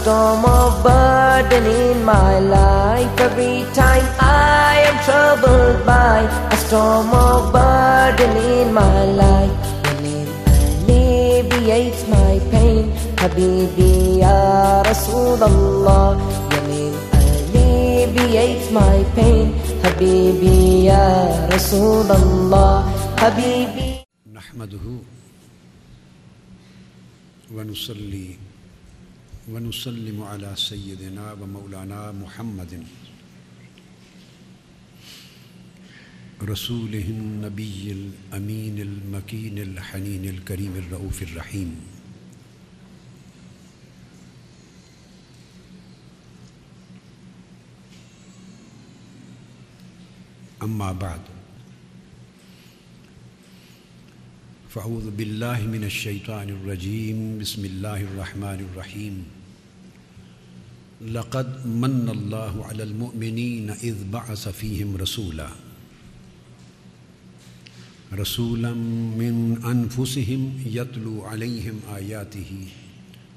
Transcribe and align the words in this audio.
storm 0.00 0.44
of 0.44 0.82
burden 0.82 1.64
in 1.66 2.04
my 2.04 2.38
life. 2.40 3.12
Every 3.20 3.58
time 3.76 4.06
I 4.18 4.88
am 4.88 4.96
troubled 5.06 5.84
by 5.84 6.18
a 6.54 6.56
storm 6.64 7.08
of 7.12 7.52
burden 7.52 8.32
in 8.56 8.72
my 8.72 9.00
life. 9.22 9.54
Your 9.84 9.96
name 10.00 10.30
alleviates 10.88 12.02
my 12.08 12.32
pain. 12.52 12.84
Habibi 13.20 14.24
Ya 14.24 14.82
Rasulallah. 14.88 16.16
Your 16.52 16.64
name 16.72 16.96
alleviates 17.52 18.68
my 18.72 18.98
pain. 19.16 19.52
Habibi 19.84 20.88
Ya 20.88 21.04
Rasulallah. 21.52 22.88
Habibi. 23.20 23.88
نحمده 24.32 24.86
ونصلي 27.54 28.49
ونسلم 29.50 30.22
على 30.22 30.54
سيدنا 30.56 31.32
ومولانا 31.32 32.12
محمد. 32.12 32.86
رسوله 36.42 37.06
النبي 37.10 37.92
الأمين 37.92 38.80
المكين 38.80 39.58
الحنين 39.58 40.24
الكريم 40.24 40.74
الرؤوف 40.76 41.22
الرحيم. 41.22 41.70
أما 50.62 50.92
بعد. 50.92 51.20
فأعوذ 54.70 55.10
بالله 55.10 55.66
من 55.66 55.82
الشيطان 55.84 56.48
الرجيم. 56.48 57.42
بسم 57.42 57.64
الله 57.64 58.00
الرحمن 58.14 58.60
الرحيم. 58.70 59.39
لقد 61.00 61.66
من 61.66 62.08
الله 62.12 62.66
على 62.66 62.82
المؤمنين 62.82 63.70
إذ 63.70 63.96
بعث 64.12 64.48
فيهم 64.48 64.96
رسولا. 64.96 65.48
رسولا 68.12 68.74
من 69.16 69.64
أنفسهم 69.64 70.60
يتلو 70.66 71.24
عليهم 71.24 71.80
آياته 71.96 72.68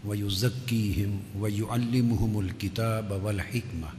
ويزكيهم 0.05 1.19
ويعلمهم 1.39 2.39
الكتاب 2.39 3.21
والحكمة. 3.23 3.89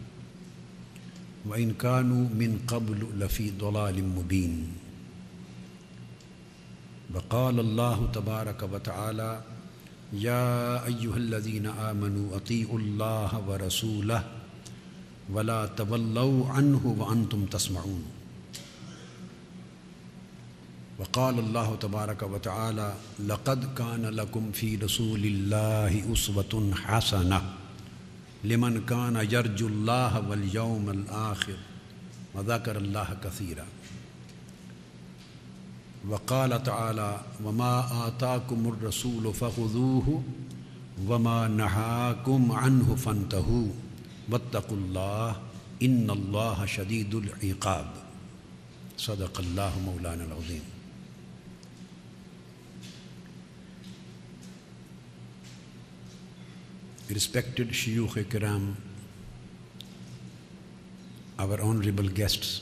وإن 1.46 1.72
كانوا 1.72 2.28
من 2.28 2.60
قبل 2.68 3.00
لفي 3.16 3.50
ضلال 3.50 4.04
مبين. 4.04 4.68
وقال 7.14 7.60
الله 7.60 8.08
تبارك 8.12 8.62
وتعالى 8.62 9.53
يا 10.14 10.86
أيها 10.86 11.16
الذين 11.16 11.66
آمنوا 11.66 12.36
أطيعوا 12.36 12.78
الله 12.78 13.30
ورسوله 13.48 14.22
ولا 15.32 15.66
تولوا 15.66 16.48
عنه 16.48 16.82
وأنتم 16.98 17.46
تسمعون. 17.46 18.04
وقال 20.98 21.38
الله 21.38 21.76
تبارك 21.76 22.22
وتعالى 22.22 22.94
لقد 23.26 23.74
كان 23.74 24.06
لكم 24.06 24.52
في 24.52 24.76
رسول 24.76 25.24
الله 25.24 26.12
أسوة 26.12 26.74
حسنة 26.74 27.42
لمن 28.44 28.86
كان 28.86 29.16
يرجو 29.30 29.66
الله 29.66 30.28
واليوم 30.28 30.90
الآخر. 30.90 31.58
وذكر 32.34 32.76
الله 32.76 33.08
كثيرا. 33.24 33.66
وقال 36.08 36.52
تعالی، 36.64 37.44
وما 37.44 37.80
آتاکم 37.98 38.66
الرسول 38.68 39.30
فخذوه 39.38 40.16
وما 41.08 41.46
نہاکم 41.48 42.52
عنه 42.52 42.94
فنتہو 43.02 43.64
واتقوا 44.28 44.78
اللہ، 44.78 45.40
ان 45.80 46.10
اللہ 46.10 46.64
شدید 46.66 47.14
العقاب. 47.14 47.86
صدق 48.98 49.40
اللہ 49.40 49.78
مولانا 49.78 50.24
العظیم. 50.24 50.70
ریسپیکٹڈ 57.10 57.72
شیوخ 57.74 58.18
کرام 58.28 58.72
آور 61.36 61.58
آنریبل 61.58 62.08
گیسٹس 62.16 62.60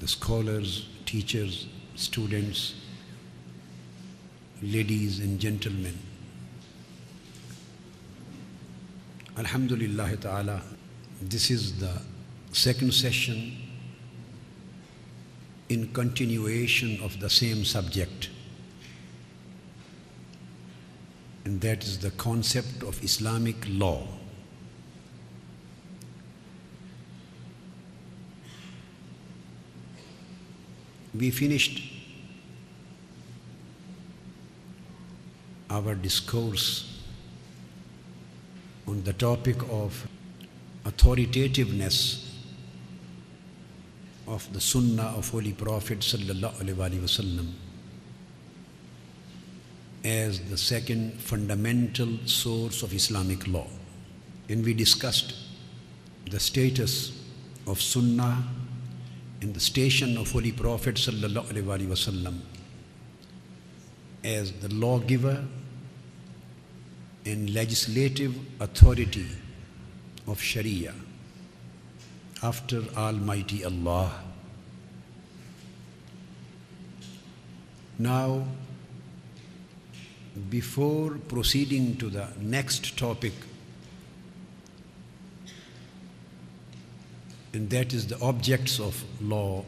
the 0.00 0.08
scholars, 0.08 0.88
teachers, 1.06 1.66
students, 1.94 2.74
ladies 4.62 5.20
and 5.20 5.38
gentlemen. 5.40 5.98
Alhamdulillah 9.36 10.16
ta'ala, 10.16 10.62
this 11.22 11.50
is 11.50 11.78
the 11.78 12.00
second 12.52 12.92
session 12.92 13.56
in 15.68 15.92
continuation 15.92 17.00
of 17.02 17.20
the 17.20 17.30
same 17.30 17.64
subject. 17.64 18.30
And 21.44 21.60
that 21.60 21.84
is 21.84 21.98
the 21.98 22.10
concept 22.12 22.82
of 22.82 23.02
Islamic 23.02 23.56
law. 23.68 24.06
We 31.18 31.32
finished 31.32 31.82
our 35.68 35.96
discourse 35.96 37.02
on 38.86 39.02
the 39.02 39.12
topic 39.12 39.56
of 39.68 40.06
authoritativeness 40.84 42.24
of 44.28 44.52
the 44.52 44.60
Sunnah 44.60 45.14
of 45.16 45.28
Holy 45.28 45.52
Prophet 45.54 45.98
wasallam 45.98 47.48
as 50.04 50.38
the 50.48 50.56
second 50.56 51.14
fundamental 51.14 52.16
source 52.26 52.84
of 52.84 52.94
Islamic 52.94 53.48
law. 53.48 53.66
And 54.48 54.64
we 54.64 54.72
discussed 54.72 55.34
the 56.30 56.38
status 56.38 57.10
of 57.66 57.80
Sunnah 57.80 58.44
in 59.40 59.52
the 59.52 59.60
station 59.60 60.16
of 60.16 60.30
Holy 60.32 60.52
Prophet 60.52 60.96
wasallam 61.86 62.40
as 64.24 64.52
the 64.52 64.68
lawgiver 64.74 65.44
and 67.24 67.54
legislative 67.54 68.34
authority 68.60 69.26
of 70.26 70.40
Sharia 70.40 70.94
after 72.42 72.82
Almighty 72.96 73.64
Allah. 73.64 74.12
Now, 77.98 78.44
before 80.50 81.18
proceeding 81.28 81.96
to 81.96 82.08
the 82.08 82.28
next 82.40 82.96
topic, 82.96 83.32
and 87.52 87.70
that 87.70 87.92
is 87.92 88.06
the 88.06 88.20
objects 88.20 88.78
of 88.78 89.02
law. 89.22 89.64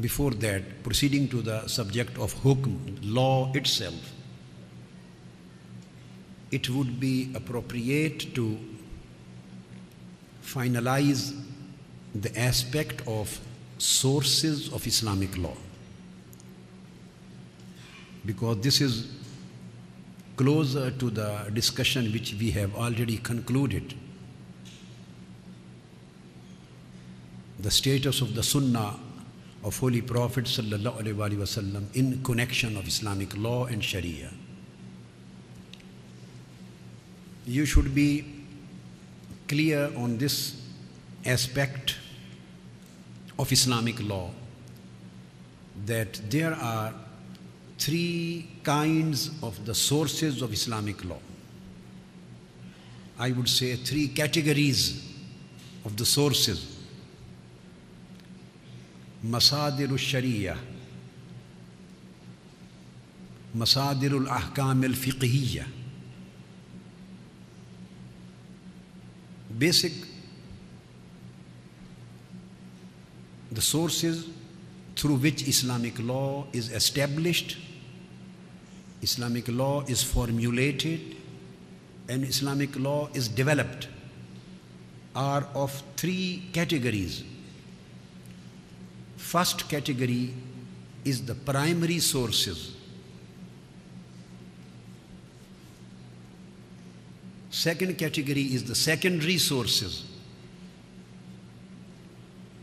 Before 0.00 0.30
that, 0.30 0.82
proceeding 0.82 1.28
to 1.28 1.42
the 1.42 1.66
subject 1.68 2.16
of 2.18 2.34
hukm, 2.42 2.98
law 3.02 3.52
itself, 3.54 4.12
it 6.50 6.68
would 6.70 6.98
be 6.98 7.30
appropriate 7.34 8.34
to 8.34 8.58
finalize 10.42 11.38
the 12.14 12.36
aspect 12.38 13.06
of 13.06 13.38
sources 13.78 14.72
of 14.72 14.86
Islamic 14.86 15.36
law. 15.36 15.56
Because 18.24 18.58
this 18.60 18.80
is 18.80 19.06
closer 20.40 20.90
to 20.90 21.10
the 21.10 21.50
discussion 21.52 22.10
which 22.12 22.34
we 22.40 22.50
have 22.50 22.74
already 22.74 23.18
concluded. 23.18 23.92
The 27.58 27.70
status 27.70 28.22
of 28.22 28.34
the 28.34 28.42
Sunnah 28.42 28.98
of 29.62 29.78
Holy 29.78 30.00
Prophet 30.00 30.46
wasallam 30.46 31.94
in 31.94 32.22
connection 32.24 32.78
of 32.78 32.88
Islamic 32.88 33.36
law 33.36 33.66
and 33.66 33.84
Sharia. 33.84 34.30
You 37.46 37.66
should 37.66 37.94
be 37.94 38.24
clear 39.46 39.92
on 39.94 40.16
this 40.16 40.56
aspect 41.26 41.96
of 43.38 43.52
Islamic 43.52 44.00
law 44.00 44.30
that 45.84 46.14
there 46.30 46.54
are 46.54 46.94
three 47.80 48.46
kinds 48.62 49.30
of 49.42 49.64
the 49.64 49.74
sources 49.74 50.42
of 50.42 50.52
Islamic 50.52 51.02
law. 51.02 51.18
I 53.18 53.32
would 53.32 53.48
say 53.48 53.74
three 53.74 54.08
categories 54.08 55.02
of 55.86 55.96
the 55.96 56.04
sources. 56.04 56.76
Masadir 59.24 59.90
al-Sharia, 59.90 60.58
Masadir 63.56 64.12
al-Ahkam 64.12 64.84
al-Fiqhiyya. 64.84 65.64
Basic, 69.58 69.92
the 73.50 73.60
sources 73.62 74.26
through 74.96 75.16
which 75.16 75.48
Islamic 75.48 75.98
law 75.98 76.46
is 76.52 76.70
established 76.72 77.56
Islamic 79.02 79.48
law 79.48 79.82
is 79.86 80.02
formulated, 80.02 81.16
and 82.08 82.24
Islamic 82.24 82.76
law 82.78 83.08
is 83.14 83.28
developed 83.28 83.88
are 85.14 85.46
of 85.54 85.82
three 85.96 86.48
categories. 86.52 87.24
First 89.16 89.68
category 89.68 90.34
is 91.04 91.24
the 91.24 91.34
primary 91.34 91.98
sources. 91.98 92.76
Second 97.50 97.98
category 97.98 98.42
is 98.42 98.64
the 98.64 98.74
secondary 98.74 99.38
sources. 99.38 100.04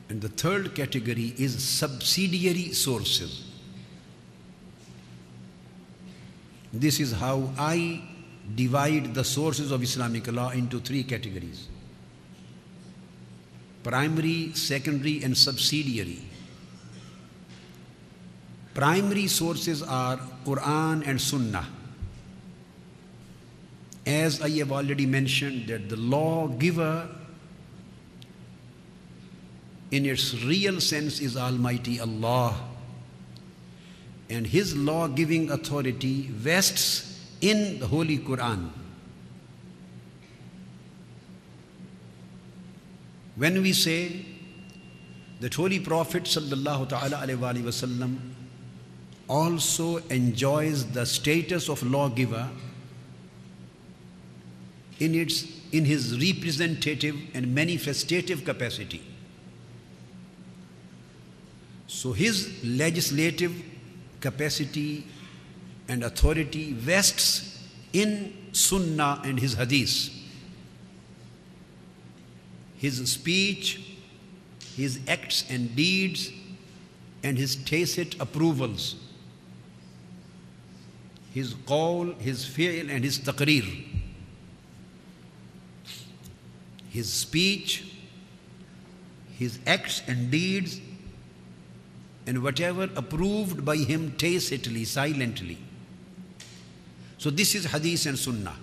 And 0.09 0.21
the 0.21 0.29
third 0.29 0.73
category 0.73 1.33
is 1.37 1.61
subsidiary 1.61 2.71
sources. 2.71 3.46
This 6.73 6.99
is 6.99 7.13
how 7.13 7.51
I 7.57 8.01
divide 8.55 9.13
the 9.13 9.23
sources 9.23 9.71
of 9.71 9.83
Islamic 9.83 10.31
law 10.31 10.49
into 10.49 10.79
three 10.79 11.03
categories 11.03 11.67
primary, 13.83 14.51
secondary, 14.53 15.23
and 15.23 15.37
subsidiary. 15.37 16.19
Primary 18.73 19.27
sources 19.27 19.81
are 19.81 20.19
Quran 20.45 21.07
and 21.07 21.21
Sunnah. 21.21 21.65
As 24.05 24.41
I 24.41 24.49
have 24.59 24.73
already 24.73 25.05
mentioned, 25.05 25.67
that 25.67 25.87
the 25.87 25.95
lawgiver 25.95 27.07
in 29.91 30.05
its 30.05 30.33
real 30.43 30.81
sense 30.81 31.21
is 31.21 31.37
Almighty 31.37 31.99
Allah. 31.99 32.66
And 34.29 34.47
His 34.47 34.75
law 34.75 35.07
giving 35.07 35.51
authority 35.51 36.23
vests 36.23 37.25
in 37.41 37.79
the 37.79 37.87
Holy 37.87 38.17
Quran. 38.17 38.69
When 43.35 43.61
we 43.61 43.71
say 43.73 44.25
that 45.39 45.53
Holy 45.53 45.79
Prophet 45.79 46.23
wasallam 46.23 48.17
also 49.27 49.97
enjoys 50.07 50.85
the 50.91 51.05
status 51.05 51.69
of 51.69 51.83
lawgiver 51.83 52.49
in, 54.99 55.13
its, 55.13 55.45
in 55.71 55.85
his 55.85 56.17
representative 56.19 57.15
and 57.33 57.55
manifestative 57.55 58.43
capacity. 58.45 59.01
So 61.87 62.13
his 62.13 62.63
legislative 62.63 63.53
capacity 64.27 65.05
and 65.87 66.03
authority 66.03 66.73
vests 66.73 67.63
in 67.93 68.33
Sunnah 68.51 69.21
and 69.23 69.39
his 69.39 69.53
Hadith. 69.53 70.09
His 72.75 73.09
speech, 73.09 73.95
his 74.75 74.99
acts 75.07 75.45
and 75.49 75.73
deeds, 75.75 76.29
and 77.23 77.37
his 77.37 77.55
tacit 77.55 78.19
approvals. 78.19 78.95
His 81.33 81.53
qawl, 81.53 82.19
his 82.19 82.45
fi'l, 82.45 82.89
and 82.89 83.03
his 83.03 83.19
taqreer. 83.19 83.65
His 86.89 87.11
speech, 87.11 87.93
his 89.39 89.59
acts 89.65 90.01
and 90.05 90.29
deeds, 90.29 90.81
and 92.27 92.43
whatever 92.43 92.89
approved 92.97 93.63
by 93.63 93.77
him 93.77 94.11
tacitly, 94.17 94.83
silently. 94.83 95.57
So, 97.17 97.29
this 97.29 97.55
is 97.55 97.65
Hadith 97.65 98.05
and 98.05 98.19
Sunnah. 98.19 98.55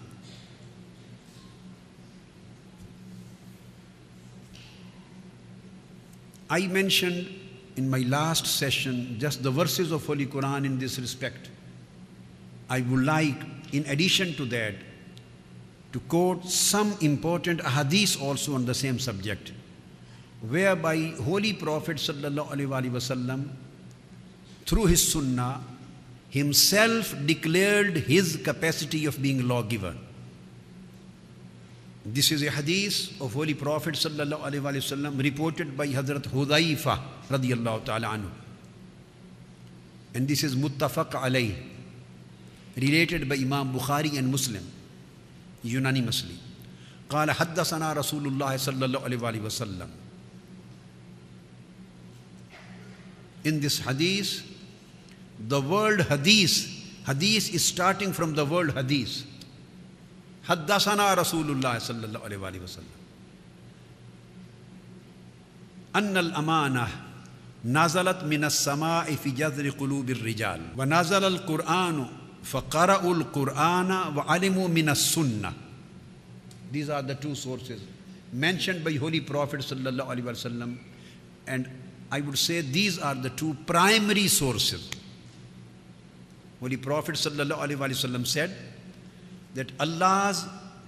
I 6.50 6.66
mentioned 6.66 7.26
in 7.76 7.88
my 7.88 8.00
last 8.00 8.46
session 8.46 9.16
just 9.19 9.43
the 9.43 9.50
verses 9.50 9.90
of 9.90 10.06
Holy 10.06 10.26
Quran 10.26 10.67
in 10.67 10.78
this 10.78 10.99
respect. 10.99 11.49
I 12.69 12.82
would 12.82 13.05
like, 13.05 13.43
in 13.72 13.84
addition 13.87 14.34
to 14.34 14.44
that, 14.46 14.75
to 15.93 16.00
quote 16.00 16.44
some 16.44 16.94
important 17.00 17.64
hadith 17.64 18.20
also 18.20 18.55
on 18.55 18.67
the 18.67 18.75
same 18.75 18.99
subject 18.99 19.52
whereby 20.44 21.13
Holy 21.24 21.54
Prophet 21.54 21.98
wasallam, 21.98 23.50
through 24.66 24.86
his 24.86 25.12
sunnah 25.12 25.62
himself 26.30 27.16
declared 27.25 27.98
his 27.98 28.38
capacity 28.44 29.06
of 29.06 29.21
being 29.21 29.48
lawgiver. 29.48 29.95
This 32.06 32.31
is 32.31 32.44
a 32.44 32.50
hadith 32.50 33.19
of 33.21 33.33
Holy 33.33 33.54
Prophet 33.54 33.95
wasallam, 33.95 35.21
reported 35.21 35.75
by 35.75 35.88
Hazrat 35.88 36.24
Hudayfa 36.24 37.00
radiyallahu 37.30 37.86
ta'ala 37.86 38.07
anhu. 38.07 38.30
And 40.13 40.27
this 40.27 40.44
is 40.44 40.56
muttafaq 40.56 41.12
alayh, 41.12 41.56
related 42.75 43.27
by 43.27 43.36
Imam 43.36 43.74
Bukhari 43.74 44.18
and 44.18 44.31
Muslim 44.31 44.66
unanimously. 45.63 46.36
قال 47.10 47.31
حدثنا 47.31 47.94
رسول 47.94 48.27
الله 48.27 48.57
صلى 48.57 48.86
الله 48.86 49.01
عليه 49.01 49.42
وسلم 49.42 50.02
in 53.44 53.61
this 53.61 53.79
hadith, 53.79 54.43
the 55.49 55.61
word 55.61 56.00
hadith, 56.02 56.67
hadith 57.06 57.52
is 57.55 57.64
starting 57.64 58.12
from 58.12 58.35
the 58.35 58.44
word 58.44 58.73
hadith. 58.73 59.25
حدثنا 60.49 61.14
رسول 61.14 61.50
الله 61.50 61.79
صلى 61.79 62.05
الله 62.05 62.20
عليه 62.20 62.61
وسلم. 62.61 62.94
أن 65.94 66.17
الأمانة 66.17 66.88
نزلت 67.64 68.25
من 68.25 68.44
السماء 68.44 69.15
في 69.15 69.31
جذر 69.31 69.70
قلوب 69.70 70.10
الرجال. 70.10 70.60
ونزل 70.77 71.24
القرآن 71.24 72.06
فقرأوا 72.44 73.15
القرآن 73.15 74.17
وعلموا 74.17 74.69
من 74.69 74.89
السنة. 74.89 75.53
These 76.72 76.91
are 76.91 77.03
the 77.03 77.15
two 77.15 77.34
sources 77.34 77.81
mentioned 78.32 78.82
by 78.84 78.93
Holy 78.94 79.20
Prophet 79.20 79.60
صلى 79.60 79.89
الله 79.89 80.05
عليه 80.05 80.22
وسلم 80.24 80.77
and 81.46 81.69
I 82.15 82.21
would 82.21 82.39
say 82.39 82.61
these 82.61 83.01
are 83.01 83.17
the 83.17 83.31
two 83.31 83.56
primary 83.67 84.29
sources. 84.29 84.89
Holy 86.61 86.77
Prophet 86.77 87.17
ﷺ 87.17 88.27
said 88.29 88.55
that 89.55 89.73
Allah's 89.81 90.47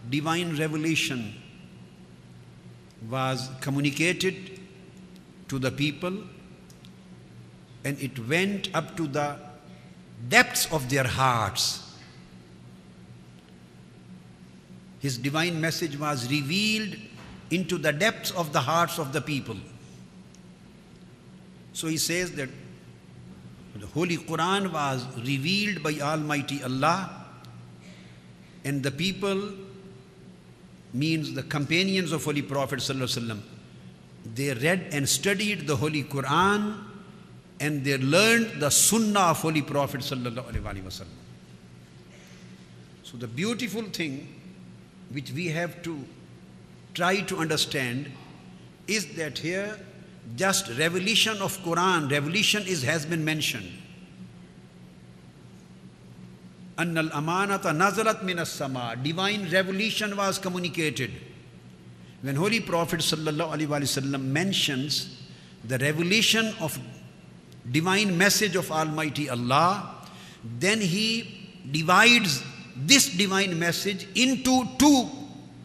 divine 0.09 0.56
revelation 0.56 1.35
was 3.11 3.50
communicated 3.61 4.61
to 5.49 5.59
the 5.59 5.73
people 5.73 6.16
and 7.85 7.99
it 7.99 8.16
went 8.28 8.73
up 8.73 8.97
to 8.97 9.09
the 9.09 9.37
depths 10.28 10.73
of 10.73 10.88
their 10.88 11.09
hearts. 11.09 11.92
His 15.00 15.18
divine 15.18 15.61
message 15.61 15.99
was 15.99 16.30
revealed 16.30 16.95
into 17.50 17.78
the 17.78 17.92
depths 17.92 18.30
of 18.30 18.52
the 18.52 18.61
hearts 18.61 19.00
of 19.00 19.12
the 19.12 19.21
people. 19.21 19.56
So 21.76 21.88
he 21.88 21.99
says 21.99 22.33
that 22.37 22.49
the 23.75 23.87
Holy 23.88 24.16
Quran 24.16 24.73
was 24.73 25.04
revealed 25.18 25.83
by 25.83 25.92
Almighty 26.00 26.62
Allah, 26.62 27.26
and 28.64 28.83
the 28.83 28.90
people 28.90 29.52
means 30.95 31.35
the 31.35 31.42
companions 31.42 32.12
of 32.12 32.25
Holy 32.25 32.40
Prophet. 32.40 32.80
They 34.35 34.54
read 34.54 34.87
and 34.90 35.06
studied 35.06 35.66
the 35.66 35.76
Holy 35.76 36.04
Quran 36.04 36.78
and 37.61 37.85
they 37.85 37.99
learned 37.99 38.59
the 38.59 38.71
Sunnah 38.71 39.33
of 39.33 39.40
Holy 39.40 39.61
Prophet. 39.61 40.02
So, 40.02 40.14
the 43.18 43.28
beautiful 43.28 43.83
thing 43.83 44.35
which 45.11 45.30
we 45.30 45.49
have 45.49 45.83
to 45.83 46.02
try 46.95 47.21
to 47.21 47.37
understand 47.37 48.11
is 48.88 49.14
that 49.16 49.37
here 49.37 49.78
just 50.35 50.68
revelation 50.78 51.37
of 51.40 51.56
Quran, 51.59 52.11
revelation 52.11 52.62
is, 52.66 52.83
has 52.83 53.06
been 53.06 53.25
mentioned. 53.25 53.71
Anna 56.78 57.00
al-amanata 57.00 57.73
nazalat 57.73 58.23
min 58.23 58.45
sama 58.45 58.97
Divine 59.02 59.49
revelation 59.50 60.16
was 60.16 60.38
communicated. 60.38 61.11
When 62.23 62.37
Holy 62.37 62.61
Prophet 62.61 63.00
wasallam 63.00 64.25
mentions 64.25 65.16
the 65.64 65.78
revelation 65.78 66.52
of 66.61 66.78
divine 67.71 68.16
message 68.16 68.56
of 68.56 68.71
Almighty 68.71 69.30
Allah, 69.30 70.02
then 70.59 70.80
he 70.80 71.49
divides 71.71 72.42
this 72.76 73.09
divine 73.09 73.59
message 73.59 74.06
into 74.14 74.64
two 74.78 75.09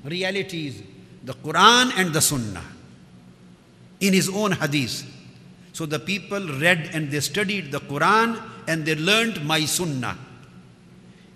realities 0.06 0.82
the 1.24 1.34
Quran 1.34 1.92
and 1.98 2.14
the 2.14 2.22
Sunnah 2.22 2.71
in 4.02 4.14
his 4.14 4.28
own 4.28 4.52
hadith. 4.52 5.06
So 5.74 5.86
the 5.86 6.00
people 6.00 6.46
read 6.60 6.90
and 6.94 7.10
they 7.10 7.22
studied 7.22 7.72
the 7.72 7.80
Quran 7.80 8.42
and 8.68 8.86
they 8.86 8.96
learned 8.96 9.46
my 9.46 9.64
Sunnah. 9.66 10.18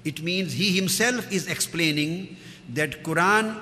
It 0.03 0.21
means 0.21 0.53
he 0.53 0.75
himself 0.75 1.31
is 1.31 1.47
explaining 1.47 2.35
that 2.73 3.03
Quran 3.03 3.61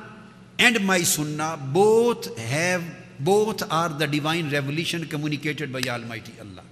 and 0.58 0.84
my 0.86 1.00
Sunnah 1.00 1.60
both 1.72 2.38
have 2.38 2.84
both 3.20 3.64
are 3.72 3.90
the 3.90 4.08
divine 4.08 4.50
revelation 4.50 5.06
communicated 5.06 5.72
by 5.72 5.82
Almighty 5.88 6.34
Allah. 6.40 6.64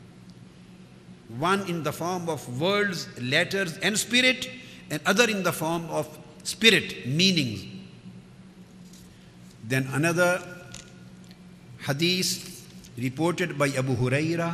One 1.37 1.69
in 1.69 1.83
the 1.83 1.93
form 1.93 2.27
of 2.27 2.59
words, 2.59 3.07
letters, 3.21 3.77
and 3.77 3.97
spirit, 3.97 4.49
and 4.89 4.99
other 5.05 5.29
in 5.29 5.43
the 5.43 5.53
form 5.53 5.85
of 5.89 6.07
spirit, 6.43 7.07
meanings. 7.07 7.63
Then 9.63 9.87
another 9.93 10.50
حدیث 11.81 12.37
ریپورٹڈ 12.99 13.51
بائی 13.57 13.77
ابو 13.77 13.93
حریرہ 13.99 14.49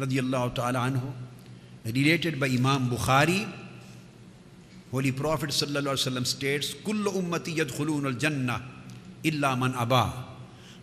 رضی 0.00 0.18
اللہ 0.18 0.48
تعالیٰ 0.54 0.82
عنہ 0.82 0.98
ریلیٹڈ 1.86 2.36
بائی 2.38 2.56
امام 2.56 2.88
بخاری 2.88 3.42
ہولی 4.92 5.10
پرافٹ 5.12 5.52
صلی 5.52 5.68
اللہ 5.68 5.90
علیہ 5.90 6.06
وسلم 6.06 6.24
سٹیٹس 6.26 6.74
کل 6.84 7.06
امتی 7.14 7.52
یدخلون 7.56 8.06
الجنہ 8.06 8.52
اللہ 9.24 9.54
من 9.56 9.72
ابا 9.78 10.04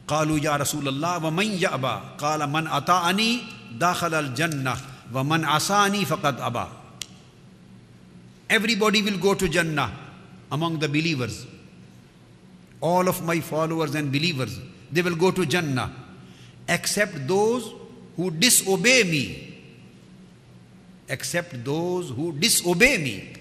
کالو 0.06 0.38
یا 0.38 0.58
رسول 0.58 0.88
اللہ 0.88 1.18
ومن 1.24 1.56
وبا 1.64 1.98
قال 2.18 2.42
من 2.50 2.68
اطاعنی 2.72 3.38
داخل 3.80 4.14
الجنہ 4.16 4.76
ومن 5.14 5.46
عصانی 5.48 6.04
آسانی 6.08 6.34
ابا 6.44 6.66
ایوری 8.50 8.76
باڈی 8.78 9.02
ول 9.02 9.18
گو 9.24 9.34
ٹو 9.34 9.48
جنہ 9.50 9.88
امانگ 10.52 10.78
دا 10.78 10.88
بلیورز 10.92 11.44
آل 12.86 13.08
آف 13.08 13.22
مائی 13.22 13.42
فالوورز 13.42 13.96
اینڈ 13.96 14.12
بلیورز 14.12 14.60
they 14.92 15.02
will 15.02 15.16
go 15.16 15.32
to 15.32 15.46
Jannah 15.46 15.92
except 16.68 17.28
those 17.28 17.74
who 18.16 18.32
disobey 18.32 19.04
me. 19.04 19.54
Except 21.10 21.64
those 21.64 22.10
who 22.10 22.34
disobey 22.34 22.98
me. 22.98 23.34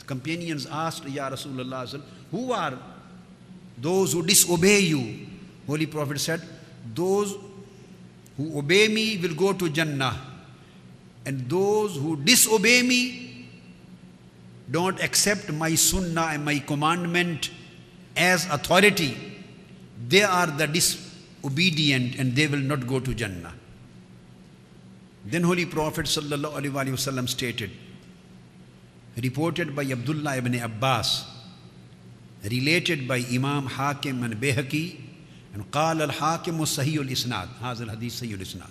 The 0.00 0.04
companions 0.04 0.66
asked 0.66 1.06
Ya 1.08 1.30
Rasulullah, 1.30 2.02
who 2.30 2.52
are 2.52 2.76
those 3.78 4.12
who 4.12 4.22
disobey 4.24 4.80
you? 4.80 5.26
Holy 5.66 5.86
Prophet 5.86 6.18
said, 6.18 6.42
Those 6.94 7.36
who 8.36 8.58
obey 8.58 8.88
me 8.88 9.18
will 9.18 9.34
go 9.34 9.52
to 9.52 9.68
Jannah, 9.68 10.16
and 11.24 11.48
those 11.48 11.96
who 11.96 12.16
disobey 12.16 12.82
me 12.82 13.46
don't 14.70 15.00
accept 15.02 15.52
my 15.52 15.74
sunnah 15.74 16.30
and 16.32 16.44
my 16.44 16.58
commandment 16.58 17.50
as 18.16 18.48
authority, 18.50 19.16
they 20.10 20.22
are 20.24 20.46
the 20.46 20.66
disobedient 20.66 22.16
and 22.18 22.34
they 22.34 22.46
will 22.48 22.66
not 22.72 22.86
go 22.86 22.98
to 22.98 23.14
Jannah. 23.14 23.54
Then 25.24 25.44
Holy 25.44 25.66
Prophet 25.66 26.06
ﷺ 26.06 27.28
stated, 27.28 27.70
reported 29.22 29.76
by 29.76 29.84
Abdullah 29.84 30.36
ibn 30.36 30.54
Abbas, 30.56 31.24
related 32.50 33.06
by 33.06 33.22
Imam 33.30 33.66
Hakim 33.66 34.22
and 34.24 34.34
Bayhaqi, 34.34 34.96
and 35.54 35.64
قال 35.72 36.02
الحاكم 36.02 36.62
الصحيح 36.62 37.00
الإسناد 37.00 37.48
هذا 37.62 37.84
الحديث 37.84 38.18
صحيح 38.18 38.32
الإسناد 38.32 38.70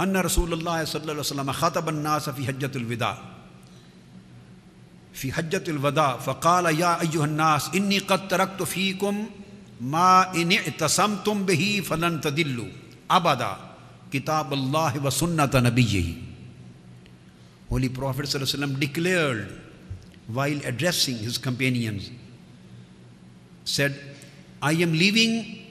أن 0.00 0.16
رسول 0.16 0.52
الله 0.52 0.84
صلى 0.84 1.00
الله 1.00 1.12
عليه 1.12 1.20
وسلم 1.20 1.52
خطب 1.52 1.88
الناس 1.88 2.30
في 2.30 2.46
حجة 2.46 2.70
الوداع 2.76 3.18
في 5.12 5.32
حجة 5.32 5.64
الوداع 5.68 6.16
فقال 6.16 6.80
يا 6.80 7.00
أيها 7.00 7.24
الناس 7.24 7.70
إني 7.74 7.98
قد 7.98 8.28
تركت 8.28 8.62
فيكم 8.62 9.30
मा 9.80 10.32
इन 10.36 10.50
तसम 10.80 11.16
तुम 11.24 11.46
fanantadillu. 11.46 11.82
Abada 11.88 12.22
तदिल्लू 12.22 12.66
अबदा 13.10 13.50
किताब 14.12 14.52
अल्लाह 14.52 14.96
व 15.04 15.10
सुन्नत 15.10 15.56
नबी 15.66 15.82
यही 15.82 16.16
Holy 17.68 17.88
Prophet 17.88 18.26
declared 18.78 19.48
while 20.28 20.60
addressing 20.64 21.18
his 21.18 21.36
companions, 21.36 22.10
said, 23.64 23.98
I 24.62 24.72
am 24.72 24.92
leaving 24.92 25.64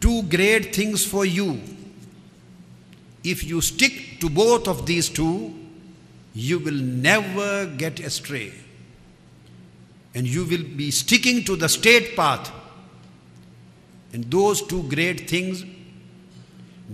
two 0.00 0.22
great 0.24 0.74
things 0.74 1.04
for 1.04 1.24
you. 1.24 1.60
If 3.24 3.42
you 3.44 3.60
stick 3.62 4.20
to 4.20 4.28
both 4.28 4.68
of 4.68 4.86
these 4.86 5.08
two, 5.08 5.54
you 6.34 6.58
will 6.58 6.74
never 6.74 7.66
get 7.66 8.00
astray. 8.00 8.52
And 10.14 10.26
you 10.26 10.44
will 10.44 10.64
be 10.76 10.90
sticking 10.90 11.44
to 11.44 11.56
the 11.56 11.68
straight 11.68 12.16
path 12.16 12.50
and 14.12 14.24
those 14.30 14.62
two 14.62 14.82
great 14.84 15.30
things 15.30 15.64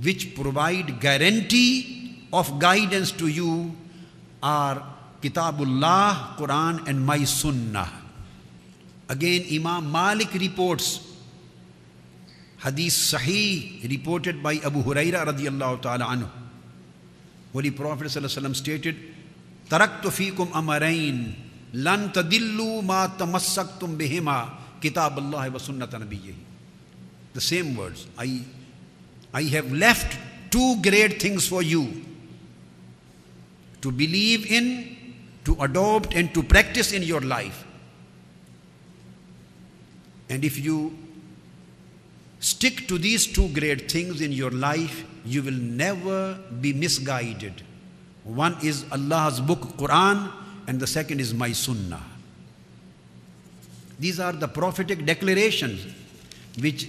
which 0.02 0.34
provide 0.34 1.00
guarantee 1.00 2.26
of 2.32 2.58
guidance 2.58 3.12
to 3.12 3.28
you 3.28 3.74
are 4.42 4.82
Kitabullah, 5.22 6.36
Quran, 6.36 6.86
and 6.86 7.04
my 7.04 7.24
Sunnah. 7.24 7.88
Again, 9.08 9.46
Imam 9.50 9.90
Malik 9.90 10.34
reports 10.34 11.00
Hadith 12.58 12.92
Sahih 12.92 13.88
reported 13.88 14.42
by 14.42 14.54
Abu 14.64 14.82
Huraira 14.82 15.24
radiallahu 15.24 15.80
ta'ala 15.80 16.04
anhu. 16.04 16.28
Holy 17.52 17.70
Prophet 17.70 18.10
stated, 18.10 18.96
Taraktu 19.70 20.12
fikum 20.12 20.52
amarain 20.52 21.34
lan 21.72 22.12
tadillu 22.12 22.84
ma 22.84 23.08
tamassaktum 23.08 23.96
bihima 23.96 24.50
kitab 24.80 25.18
Allah 25.18 25.50
wa 25.50 25.58
sunnat 25.58 25.90
nabiyyihi. 25.90 26.45
The 27.36 27.40
same 27.40 27.76
words. 27.76 28.06
I, 28.18 28.42
I 29.32 29.42
have 29.42 29.70
left 29.70 30.18
two 30.50 30.80
great 30.82 31.20
things 31.20 31.46
for 31.46 31.62
you 31.62 32.04
to 33.82 33.92
believe 33.92 34.50
in, 34.50 35.14
to 35.44 35.56
adopt, 35.60 36.14
and 36.14 36.32
to 36.34 36.42
practice 36.42 36.92
in 36.92 37.02
your 37.02 37.20
life. 37.20 37.64
And 40.28 40.44
if 40.44 40.58
you 40.58 40.96
Stick 42.46 42.86
to 42.86 42.96
these 42.96 43.26
two 43.26 43.48
great 43.48 43.90
things 43.90 44.20
in 44.20 44.30
your 44.30 44.52
life, 44.52 45.04
you 45.24 45.42
will 45.42 45.60
never 45.82 46.38
be 46.60 46.72
misguided. 46.72 47.62
One 48.22 48.56
is 48.62 48.84
Allah's 48.92 49.40
book, 49.40 49.76
Quran, 49.76 50.30
and 50.68 50.78
the 50.78 50.86
second 50.86 51.20
is 51.20 51.32
my 51.32 51.50
Sunnah. 51.52 52.02
These 53.98 54.20
are 54.20 54.32
the 54.32 54.46
prophetic 54.46 55.04
declarations 55.06 55.86
which 56.60 56.88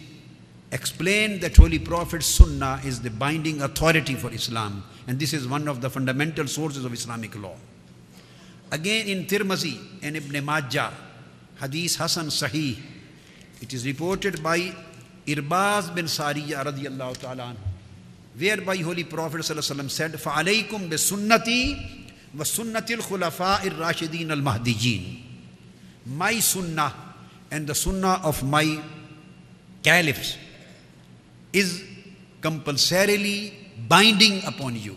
explain 0.77 1.41
that 1.41 1.57
Holy 1.57 1.79
Prophet's 1.79 2.27
Sunnah 2.27 2.81
is 2.85 3.01
the 3.01 3.11
binding 3.11 3.61
authority 3.63 4.15
for 4.15 4.33
Islam, 4.33 4.85
and 5.07 5.19
this 5.19 5.33
is 5.33 5.47
one 5.47 5.69
of 5.69 5.81
the 5.81 5.91
fundamental 5.91 6.47
sources 6.47 6.85
of 6.85 6.93
Islamic 6.93 7.35
law. 7.41 7.57
Again 8.71 9.07
in 9.07 9.27
Tirmizi 9.27 9.79
and 10.03 10.17
Ibn 10.17 10.45
Majah, 10.45 10.93
Hadith 11.61 11.97
Hasan 11.97 12.27
Sahih, 12.27 12.79
it 13.61 13.73
is 13.73 13.85
reported 13.87 14.43
by 14.43 14.75
Irbaz 15.27 15.95
bin 15.95 16.07
Sariya 16.07 16.65
radiallahu 16.65 17.19
ta'ala 17.19 17.55
whereby 18.39 18.77
Holy 18.79 19.05
Prophet 19.05 19.41
ﷺ 19.41 19.91
said, 19.91 20.13
فَعَلَيْكُمْ 20.13 20.89
بِسُنَّتِي 20.89 21.77
وَسُنَّةِ 22.37 22.89
الْخُلَفَاءِ 22.89 23.61
الرَّاشِدِينَ 23.69 24.33
الْمَهْدِيِّينَ 24.33 25.23
My 26.07 26.39
sunnah 26.41 26.95
and 27.51 27.67
the 27.67 27.75
sunnah 27.75 28.21
of 28.25 28.43
my 28.43 28.81
caliphs 29.83 30.39
is 31.58 31.84
compulsorily 32.42 33.54
binding 33.88 34.44
upon 34.46 34.76
you. 34.76 34.96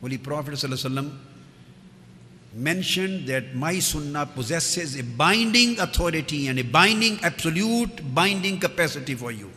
Holy 0.00 0.18
Prophet 0.18 0.54
ﷺ 0.54 1.10
mentioned 2.54 3.26
that 3.28 3.54
my 3.54 3.78
sunnah 3.78 4.26
possesses 4.26 4.98
a 4.98 5.02
binding 5.02 5.78
authority 5.78 6.48
and 6.48 6.58
a 6.58 6.62
binding, 6.62 7.18
absolute 7.22 8.14
binding 8.14 8.58
capacity 8.58 9.14
for 9.14 9.30
you. 9.30 9.50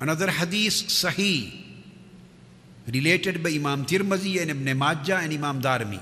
Another 0.00 0.30
hadith, 0.30 0.88
Sahih, 0.88 1.52
related 2.92 3.42
by 3.42 3.50
Imam 3.50 3.84
Tirmizi 3.84 4.40
and 4.40 4.50
Ibn 4.50 4.78
Majah 4.78 5.16
and 5.16 5.32
Imam 5.32 5.60
Darmi, 5.60 6.00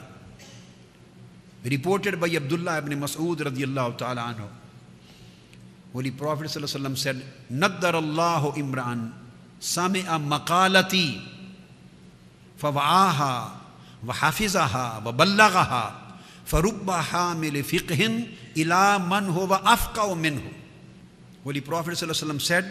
reported 1.64 2.20
by 2.20 2.28
Abdullah 2.28 2.78
ibn 2.78 3.00
Mas'ud 3.00 3.38
radiallahu 3.38 3.98
ta'ala 3.98 4.34
anhu. 4.34 4.48
Holy 5.92 6.10
Prophet 6.10 6.50
said, 6.50 7.22
Naddar 7.50 7.94
Allahu 7.94 8.52
Imran 8.60 9.12
سمع 9.64 10.18
مقالتي 10.18 11.20
فوعاها 12.58 13.60
وحفظها 14.06 15.02
وبلغها 15.06 15.84
فرب 16.46 16.90
حامل 16.90 17.64
فقه 17.64 18.26
إلى 18.56 18.98
من 18.98 19.24
هو 19.28 19.54
أفقه 19.54 20.14
منه 20.14 20.42
Holy 21.44 21.60
Prophet 21.60 21.92
ﷺ 21.92 22.40
said, 22.40 22.70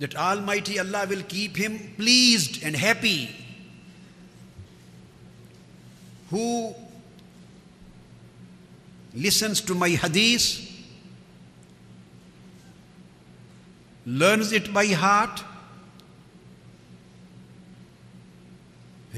that 0.00 0.16
Almighty 0.16 0.80
Allah 0.80 1.06
will 1.08 1.22
keep 1.22 1.56
him 1.56 1.78
pleased 1.96 2.64
and 2.64 2.74
happy. 2.74 3.30
Who 6.32 6.74
listens 9.14 9.60
to 9.60 9.74
my 9.74 9.90
hadith, 9.90 10.68
learns 14.06 14.52
it 14.52 14.72
by 14.72 14.86
heart, 14.86 15.44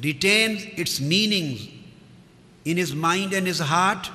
retains 0.03 0.65
its 0.77 1.01
meanings 1.01 1.69
in 2.65 2.77
his 2.77 2.95
mind 2.95 3.33
and 3.33 3.47
his 3.47 3.61
heart, 3.61 4.11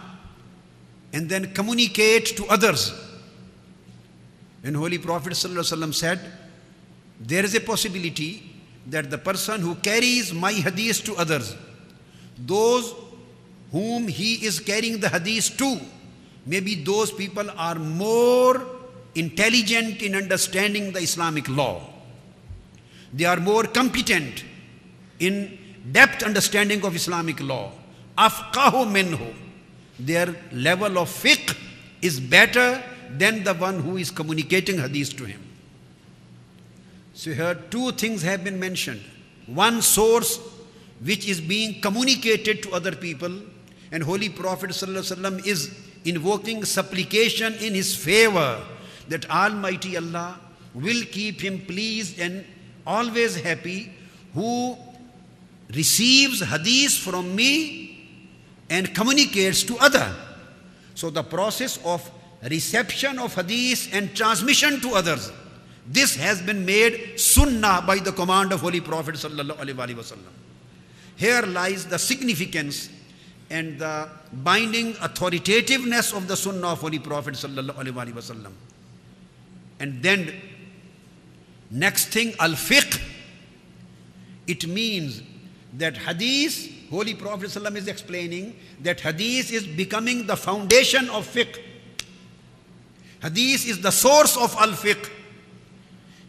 and 1.13 1.29
then 1.29 1.53
communicates 1.53 2.33
to 2.33 2.45
others. 2.47 2.93
And 4.63 4.75
Holy 4.75 4.97
Prophet 4.97 5.33
ﷺ 5.33 5.93
said, 5.93 6.19
There 7.19 7.45
is 7.45 7.55
a 7.55 7.61
possibility 7.61 8.43
that 8.87 9.09
the 9.09 9.17
person 9.17 9.61
who 9.61 9.75
carries 9.75 10.33
my 10.33 10.51
hadith 10.51 11.05
to 11.05 11.15
others, 11.15 11.55
those 12.45 12.93
whom 13.71 14.07
he 14.07 14.45
is 14.45 14.59
carrying 14.59 14.99
the 14.99 15.09
hadith 15.09 15.57
to, 15.57 15.79
maybe 16.45 16.75
those 16.75 17.11
people 17.11 17.49
are 17.57 17.75
more 17.75 18.65
intelligent 19.15 20.01
in 20.01 20.15
understanding 20.15 20.91
the 20.91 20.99
Islamic 20.99 21.47
law. 21.49 21.81
They 23.13 23.25
are 23.25 23.39
more 23.39 23.63
competent 23.63 24.43
in 25.19 25.57
depth 25.91 26.23
understanding 26.23 26.85
of 26.85 26.95
Islamic 26.95 27.39
law. 27.39 27.71
Afqahu 28.17 28.85
minhu. 28.91 29.33
Their 29.99 30.35
level 30.51 30.97
of 30.97 31.09
fiqh 31.09 31.57
is 32.01 32.19
better 32.19 32.81
than 33.17 33.43
the 33.43 33.53
one 33.53 33.79
who 33.81 33.97
is 33.97 34.11
communicating 34.11 34.77
hadith 34.77 35.17
to 35.17 35.25
him. 35.25 35.41
So 37.13 37.33
here 37.33 37.55
two 37.69 37.91
things 37.91 38.21
have 38.21 38.43
been 38.43 38.59
mentioned. 38.59 39.01
One 39.47 39.81
source 39.81 40.39
which 41.03 41.27
is 41.27 41.39
being 41.39 41.81
communicated 41.81 42.61
to 42.63 42.71
other 42.71 42.91
people 42.95 43.31
and 43.91 44.03
Holy 44.03 44.29
Prophet 44.29 44.71
ﷺ 44.71 45.45
is 45.45 45.73
invoking 46.05 46.63
supplication 46.65 47.53
in 47.55 47.73
his 47.73 47.95
favor 47.95 48.61
that 49.07 49.29
Almighty 49.29 49.97
Allah 49.97 50.39
will 50.73 51.03
keep 51.11 51.41
him 51.41 51.65
pleased 51.65 52.19
and 52.19 52.45
always 52.85 53.35
happy 53.41 53.91
who 54.33 54.77
receives 55.73 56.41
hadith 56.41 56.93
from 56.97 57.35
me 57.35 58.07
and 58.69 58.93
communicates 58.93 59.63
to 59.63 59.77
other. 59.77 60.13
So 60.93 61.09
the 61.09 61.23
process 61.23 61.79
of 61.83 62.09
reception 62.49 63.19
of 63.19 63.33
hadith 63.35 63.89
and 63.93 64.15
transmission 64.15 64.79
to 64.81 64.89
others, 64.91 65.31
this 65.87 66.15
has 66.15 66.41
been 66.41 66.65
made 66.65 67.19
sunnah 67.19 67.83
by 67.85 67.97
the 67.97 68.11
command 68.11 68.51
of 68.51 68.61
Holy 68.61 68.81
Prophet 68.81 69.15
sallallahu 69.15 69.57
alaihi 69.57 69.95
wasallam. 69.95 70.31
Here 71.19 71.41
lies 71.41 71.85
the 71.85 71.99
significance 71.99 72.89
and 73.49 73.77
the 73.77 74.07
binding 74.31 74.93
authoritativeness 74.93 76.13
of 76.15 76.29
the 76.29 76.37
sunnah 76.37 76.69
of 76.69 76.79
Holy 76.79 76.97
Prophet 76.97 77.33
sallallahu. 77.33 78.51
And 79.81 80.01
then 80.01 80.33
next 81.69 82.05
thing 82.05 82.33
al 82.39 82.51
fiqh 82.51 83.01
it 84.47 84.65
means 84.65 85.21
that 85.73 85.97
hadith 85.97 86.71
Holy 86.89 87.13
Prophet 87.13 87.49
ﷺ 87.49 87.75
is 87.75 87.87
explaining 87.89 88.55
that 88.81 89.01
hadith 89.01 89.51
is 89.51 89.67
becoming 89.67 90.25
the 90.25 90.37
foundation 90.37 91.09
of 91.09 91.27
fiqh. 91.27 91.59
Hadith 93.21 93.67
is 93.67 93.81
the 93.81 93.91
source 93.91 94.37
of 94.37 94.55
al 94.55 94.69
fiqh 94.69 95.09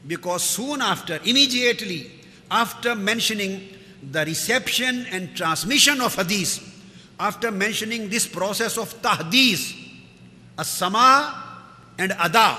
because 0.08 0.42
soon 0.42 0.82
after, 0.82 1.20
immediately 1.24 2.10
after 2.50 2.96
mentioning 2.96 3.68
the 4.02 4.24
reception 4.24 5.06
and 5.10 5.36
transmission 5.36 6.00
of 6.00 6.14
hadith, 6.14 6.66
after 7.18 7.50
mentioning 7.50 8.08
this 8.08 8.26
process 8.26 8.78
of 8.78 8.94
tahdith, 9.02 9.76
as-sama 10.58 11.34
and 11.98 12.12
ada, 12.12 12.56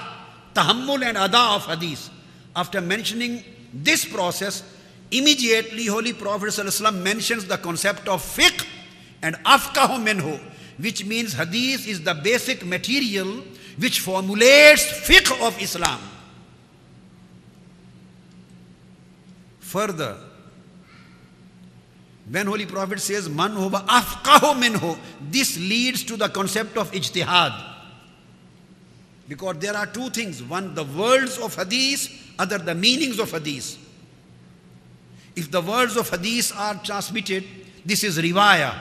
tahammul 0.54 1.04
and 1.04 1.18
ada 1.18 1.56
of 1.56 1.66
hadith, 1.66 2.10
after 2.56 2.80
mentioning 2.82 3.44
this 3.74 4.06
process, 4.06 4.64
immediately 5.10 5.88
Holy 5.88 6.14
Prophet 6.14 6.50
ﷺ 6.50 7.02
mentions 7.02 7.46
the 7.46 7.58
concept 7.58 8.08
of 8.08 8.22
fiqh 8.22 8.66
and 9.22 9.36
afkahu 9.44 9.98
minhu, 10.04 10.40
which 10.78 11.06
means 11.06 11.34
hadith 11.34 11.88
is 11.88 12.04
the 12.04 12.14
basic 12.14 12.66
material 12.66 13.44
which 13.78 14.00
formulates 14.00 14.84
fiqh 14.84 15.32
of 15.46 15.60
Islam. 15.62 16.00
Further, 19.60 20.18
when 22.32 22.48
Holy 22.48 22.66
Prophet 22.66 23.02
says, 23.02 23.28
Man 23.28 23.52
huwa 23.52 23.86
afqahu 23.86 24.62
minhu, 24.64 24.98
this 25.30 25.58
leads 25.58 26.04
to 26.06 26.16
the 26.16 26.30
concept 26.30 26.78
of 26.78 26.90
ijtihad. 26.94 27.70
Because 29.28 29.58
there 29.58 29.76
are 29.76 29.86
two 29.86 30.10
things 30.10 30.42
one, 30.42 30.74
the 30.74 30.86
words 30.86 31.38
of 31.38 31.54
hadith, 31.56 32.08
other, 32.40 32.58
the 32.58 32.74
meanings 32.74 33.20
of 33.20 33.32
hadith. 33.32 33.78
If 35.36 35.52
the 35.52 35.62
words 35.62 35.98
of 35.98 36.10
hadith 36.10 36.54
are 36.58 36.76
transmitted, 36.76 37.44
this 37.86 38.04
is 38.06 38.18
riwayah. 38.18 38.78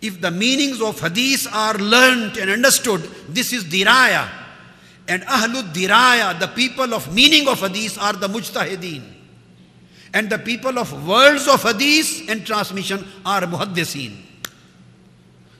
If 0.00 0.22
the 0.22 0.30
meanings 0.30 0.80
of 0.80 0.98
hadith 0.98 1.46
are 1.52 1.74
learnt 1.74 2.38
and 2.38 2.50
understood, 2.50 3.02
this 3.28 3.52
is 3.52 3.64
diraya. 3.64 4.28
And 5.08 5.22
ahlud 5.24 5.74
diraya, 5.74 6.38
the 6.40 6.48
people 6.48 6.94
of 6.94 7.14
meaning 7.14 7.48
of 7.48 7.60
hadith 7.60 7.98
are 8.00 8.14
the 8.14 8.28
mujtahideen. 8.28 9.15
And 10.16 10.30
the 10.30 10.38
people 10.38 10.78
of 10.78 10.88
words 11.06 11.46
of 11.46 11.62
hadith 11.62 12.30
and 12.30 12.46
transmission 12.46 13.06
are 13.26 13.42
muhaddisin. 13.42 14.16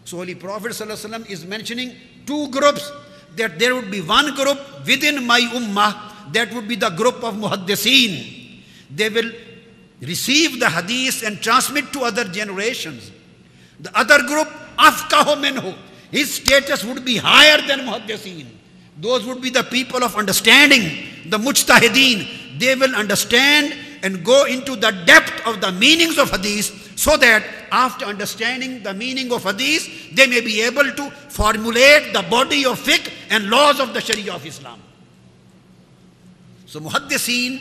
So 0.06 0.16
Holy 0.16 0.34
Prophet 0.34 0.72
ﷺ 0.72 1.28
is 1.28 1.44
mentioning 1.44 1.94
two 2.24 2.48
groups 2.48 2.90
that 3.36 3.58
there 3.58 3.74
would 3.74 3.90
be 3.90 4.00
one 4.00 4.34
group 4.34 4.58
within 4.86 5.26
my 5.26 5.40
ummah 5.40 6.32
that 6.32 6.54
would 6.54 6.66
be 6.66 6.76
the 6.76 6.88
group 6.88 7.22
of 7.22 7.34
muhaddisin. 7.34 8.62
They 8.94 9.10
will 9.10 9.30
receive 10.00 10.58
the 10.58 10.70
hadith 10.70 11.22
and 11.22 11.38
transmit 11.42 11.92
to 11.92 12.04
other 12.08 12.24
generations. 12.24 13.10
The 13.80 13.92
other 13.98 14.22
group, 14.22 14.48
afkahu 14.78 15.36
minhu, 15.36 15.76
his 16.10 16.32
status 16.32 16.82
would 16.82 17.04
be 17.04 17.18
higher 17.18 17.60
than 17.66 17.80
muhaddisin. 17.80 18.46
Those 18.98 19.26
would 19.26 19.42
be 19.42 19.50
the 19.50 19.64
people 19.64 20.02
of 20.02 20.16
understanding, 20.16 21.28
the 21.28 21.36
mujtahideen. 21.36 22.58
They 22.58 22.74
will 22.74 22.96
understand 22.96 23.85
and 24.06 24.24
go 24.24 24.44
into 24.44 24.76
the 24.76 24.92
depth 25.04 25.44
of 25.48 25.60
the 25.60 25.72
meanings 25.72 26.16
of 26.16 26.30
hadith 26.30 26.96
so 26.96 27.16
that 27.16 27.42
after 27.72 28.04
understanding 28.04 28.80
the 28.84 28.94
meaning 28.94 29.32
of 29.32 29.42
hadith, 29.42 30.14
they 30.14 30.28
may 30.28 30.40
be 30.40 30.62
able 30.62 30.88
to 30.92 31.10
formulate 31.28 32.12
the 32.12 32.22
body 32.30 32.64
of 32.64 32.78
fiqh 32.78 33.10
and 33.30 33.50
laws 33.50 33.80
of 33.80 33.92
the 33.92 34.00
Sharia 34.00 34.32
of 34.32 34.46
Islam. 34.46 34.80
So 36.66 36.78
muhaddiseen 36.78 37.60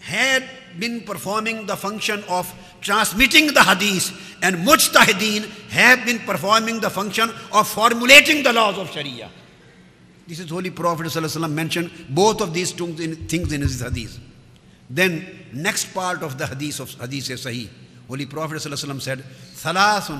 had 0.00 0.42
been 0.80 1.02
performing 1.02 1.66
the 1.66 1.76
function 1.76 2.24
of 2.28 2.52
transmitting 2.80 3.54
the 3.54 3.62
hadith 3.62 4.10
and 4.42 4.56
mujtahideen 4.66 5.48
have 5.70 6.04
been 6.04 6.18
performing 6.30 6.80
the 6.80 6.90
function 6.90 7.30
of 7.52 7.68
formulating 7.68 8.42
the 8.42 8.52
laws 8.52 8.76
of 8.76 8.90
Sharia. 8.90 9.30
This 10.26 10.40
is 10.40 10.50
Holy 10.50 10.70
Prophet 10.70 11.14
mentioned 11.48 11.92
both 12.08 12.40
of 12.40 12.52
these 12.52 12.72
things 12.72 13.52
in 13.52 13.60
his 13.60 13.80
hadith. 13.80 14.18
Then 14.90 15.26
next 15.52 15.94
part 15.94 16.22
of 16.22 16.36
the 16.38 16.46
hadith 16.46 16.80
of 16.80 16.90
hadith 17.00 17.30
is 17.30 17.44
Sahih. 17.44 17.68
Holy 18.08 18.26
Prophet 18.26 18.56
ﷺ 18.56 19.00
said, 19.00 19.24
ثلاث 19.56 20.10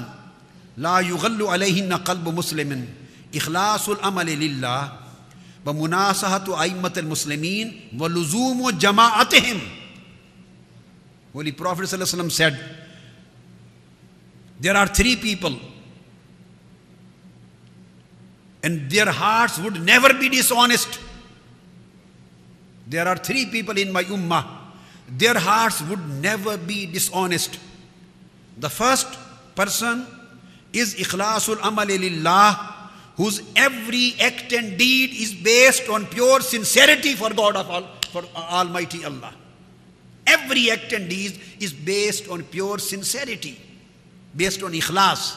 لا 0.79 1.01
يغل 1.01 1.43
عليهن 1.43 1.93
قلب 1.93 2.29
مسلم 2.29 2.89
إخلاص 3.35 3.89
الأمل 3.89 4.27
لله 4.27 4.93
ومناصحة 5.67 6.63
أئمة 6.63 6.93
المسلمين 6.97 7.91
ولزوم 7.99 8.71
جماعتهم 8.71 9.61
Holy 11.35 11.51
Prophet 11.51 11.83
ﷺ 11.83 12.31
said, 12.31 12.59
There 14.61 14.77
are 14.77 14.87
three 14.87 15.17
people, 15.17 15.59
and 18.63 18.89
their 18.89 19.11
hearts 19.11 19.59
would 19.59 19.83
never 19.85 20.15
be 20.15 20.29
dishonest. 20.29 21.01
There 22.87 23.07
are 23.09 23.17
three 23.17 23.47
people 23.47 23.79
in 23.79 23.93
my 23.93 24.05
ummah, 24.05 24.47
their 25.09 25.39
hearts 25.39 25.83
would 25.83 26.07
never 26.21 26.57
be 26.57 26.87
dishonest. 26.87 27.59
The 28.59 28.71
first 28.71 29.07
person 29.55 30.07
is 30.73 30.95
Ikhlasul 30.95 31.59
Amal 31.63 31.87
Lillah, 31.87 32.91
whose 33.17 33.43
every 33.55 34.15
act 34.21 34.53
and 34.53 34.77
deed 34.77 35.11
is 35.11 35.35
based 35.35 35.89
on 35.89 36.07
pure 36.07 36.41
sincerity 36.41 37.15
for 37.15 37.33
God 37.33 37.57
of 37.57 37.71
all, 37.71 37.87
for 38.11 38.25
Almighty 38.35 39.05
Allah. 39.05 39.35
Every 40.27 40.71
act 40.71 40.93
and 40.93 41.09
deed 41.09 41.39
is 41.61 41.73
based 41.73 42.29
on 42.29 42.43
pure 42.45 42.79
sincerity, 42.79 43.61
based 44.35 44.63
on 44.63 44.73
ikhlas. 44.73 45.37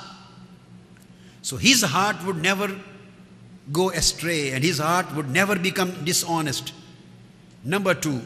So 1.41 1.57
his 1.57 1.81
heart 1.83 2.25
would 2.25 2.41
never 2.41 2.75
go 3.71 3.89
astray 3.91 4.51
and 4.51 4.63
his 4.63 4.79
heart 4.79 5.13
would 5.15 5.29
never 5.29 5.57
become 5.57 6.03
dishonest. 6.03 6.73
Number 7.63 7.93
two, 7.93 8.21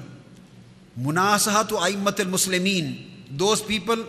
munasahatu 1.00 1.80
aimat 1.80 2.20
al-muslimin. 2.20 3.38
Those 3.38 3.62
people 3.62 4.06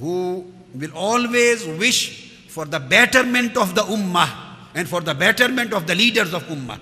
who 0.00 0.44
will 0.74 0.92
always 0.94 1.66
wish 1.66 2.32
for 2.48 2.64
the 2.64 2.80
betterment 2.80 3.56
of 3.56 3.74
the 3.74 3.82
ummah 3.82 4.28
and 4.74 4.88
for 4.88 5.00
the 5.00 5.14
betterment 5.14 5.72
of 5.72 5.86
the 5.86 5.94
leaders 5.94 6.34
of 6.34 6.42
ummah. 6.44 6.78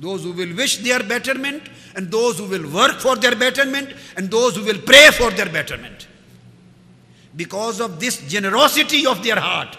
Those 0.00 0.24
who 0.24 0.32
will 0.32 0.56
wish 0.56 0.78
their 0.78 1.02
betterment 1.02 1.62
and 1.94 2.10
those 2.10 2.38
who 2.38 2.46
will 2.46 2.68
work 2.72 2.98
for 2.98 3.16
their 3.16 3.36
betterment 3.36 3.94
and 4.16 4.30
those 4.30 4.56
who 4.56 4.64
will 4.64 4.80
pray 4.80 5.10
for 5.12 5.30
their 5.30 5.48
betterment. 5.48 6.08
Because 7.36 7.80
of 7.80 8.00
this 8.00 8.26
generosity 8.28 9.06
of 9.06 9.22
their 9.22 9.38
heart 9.38 9.76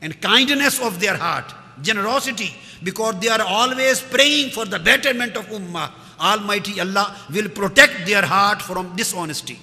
and 0.00 0.20
kindness 0.20 0.80
of 0.80 1.00
their 1.00 1.16
heart, 1.16 1.52
generosity, 1.82 2.54
because 2.82 3.18
they 3.20 3.28
are 3.28 3.42
always 3.42 4.00
praying 4.00 4.50
for 4.50 4.64
the 4.64 4.78
betterment 4.78 5.36
of 5.36 5.46
Ummah, 5.46 5.90
Almighty 6.20 6.80
Allah 6.80 7.16
will 7.32 7.48
protect 7.48 8.06
their 8.06 8.24
heart 8.24 8.62
from 8.62 8.96
dishonesty. 8.96 9.58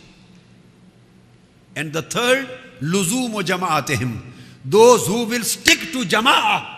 And 1.76 1.92
the 1.92 2.04
third, 2.04 2.48
luzumu 2.82 3.42
jama'atihim. 3.42 4.22
Those 4.66 5.08
who 5.08 5.26
will 5.26 5.44
stick 5.44 5.80
to 5.92 6.04
jama'ah. 6.04 6.70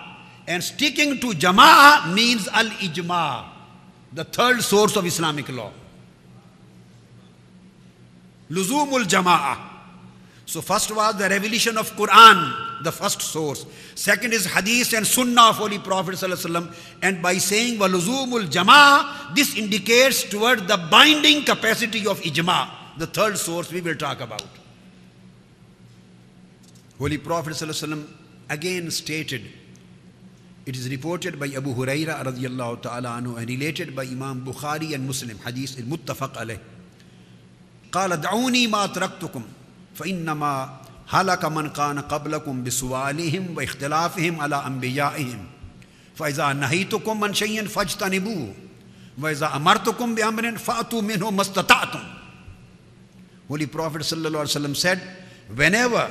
And 0.47 0.63
sticking 0.63 1.19
to 1.19 1.27
jama'ah 1.27 2.13
means 2.13 2.47
al-ijma' 2.47 3.45
the 4.13 4.23
third 4.23 4.61
source 4.61 4.95
of 4.95 5.05
Islamic 5.05 5.49
law. 5.49 5.71
Luzumul 8.49 9.03
Jama'ah. 9.03 9.57
So 10.46 10.60
first 10.60 10.94
was 10.94 11.16
the 11.16 11.28
revelation 11.28 11.78
of 11.78 11.92
Quran, 11.92 12.82
the 12.82 12.90
first 12.90 13.22
source. 13.22 13.66
Second 13.94 14.32
is 14.32 14.46
Hadith 14.46 14.92
and 14.94 15.06
Sunnah 15.06 15.50
of 15.50 15.56
Holy 15.56 15.78
Prophet 15.78 16.16
ﷺ. 16.16 16.74
And 17.02 17.22
by 17.22 17.34
saying 17.34 17.78
Waluzumul 17.78 18.46
Jama'ah, 18.46 19.34
this 19.34 19.56
indicates 19.56 20.24
toward 20.24 20.66
the 20.66 20.76
binding 20.90 21.44
capacity 21.44 22.04
of 22.06 22.20
Ijma, 22.22 22.68
the 22.98 23.06
third 23.06 23.38
source 23.38 23.70
we 23.70 23.80
will 23.80 23.94
talk 23.94 24.20
about. 24.20 24.42
Holy 26.98 27.18
Prophet 27.18 27.52
ﷺ 27.52 28.06
again 28.48 28.90
stated 28.90 29.42
it 30.66 30.76
is 30.76 30.90
reported 30.90 31.38
by 31.38 31.46
Abu 31.46 31.74
Huraira 31.74 32.22
radiallahu 32.24 32.82
ta'ala 32.82 33.20
anhu 33.20 33.38
and 33.38 33.48
related 33.48 33.94
by 33.94 34.02
Imam 34.02 34.44
Bukhari 34.44 34.94
and 34.94 35.06
Muslim, 35.06 35.38
hadith 35.38 35.78
al-muttafaq 35.78 36.34
alayh. 36.34 36.58
قال 37.92 38.20
دعوني 38.20 38.66
ما 38.66 38.86
تركتكم 38.86 39.42
فعنما 39.95 40.53
حال 41.07 41.29
کا 41.41 41.49
منقان 41.49 42.01
قبل 42.09 42.35
کم 42.45 42.63
بسوالم 42.63 43.57
و 43.57 43.59
اختلاف 43.61 44.17
ہم 44.17 44.39
اللہ 44.39 44.65
امبیا 44.65 45.07
اہم 45.07 45.45
فیضا 46.17 46.51
نہیں 46.53 46.91
تو 46.91 46.97
کم 46.99 47.19
منشین 47.19 47.67
فج 47.67 47.95
تنبو 47.95 48.35
ویزا 49.17 49.47
امر 49.53 49.77
تو 49.83 49.91
کم 49.91 50.13
بے 50.15 50.23
امرن 50.23 50.57
فاتو 50.63 51.01
من 51.01 51.21
ہو 51.21 51.31
مستتا 51.31 51.83
تم 51.91 52.07
ہولی 53.49 53.65
پروفٹ 53.65 54.05
صلی 54.05 54.25
اللہ 54.25 54.37
علیہ 54.37 54.55
وسلم 54.55 54.73
سیڈ 54.73 54.99
وین 55.57 55.75
ایور 55.75 56.07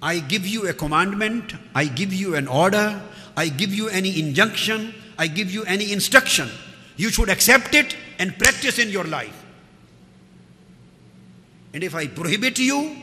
آئی 0.00 0.20
گیو 0.30 0.46
یو 0.46 0.62
اے 0.62 0.72
کمانڈمنٹ 0.78 1.52
آئی 1.74 1.88
گیو 1.98 2.12
یو 2.12 2.32
این 2.32 2.46
آرڈر 2.50 2.88
آئی 3.34 3.50
گیو 3.58 3.74
یو 3.74 3.86
اینی 3.86 4.12
انجنکشن 4.16 4.88
آئی 5.16 5.36
گیو 5.36 5.50
یو 5.50 5.62
اینی 5.66 5.92
انسٹرکشن 5.92 6.48
یو 6.98 7.10
شوڈ 7.10 7.28
ایکسیپٹ 7.28 7.76
اٹ 7.76 7.94
اینڈ 8.16 8.38
پریکٹس 8.38 8.78
ان 8.78 8.90
یور 8.90 9.04
لائف 9.04 9.39
And 11.72 11.84
if 11.84 11.94
I 11.94 12.06
prohibit 12.06 12.58
you 12.58 12.96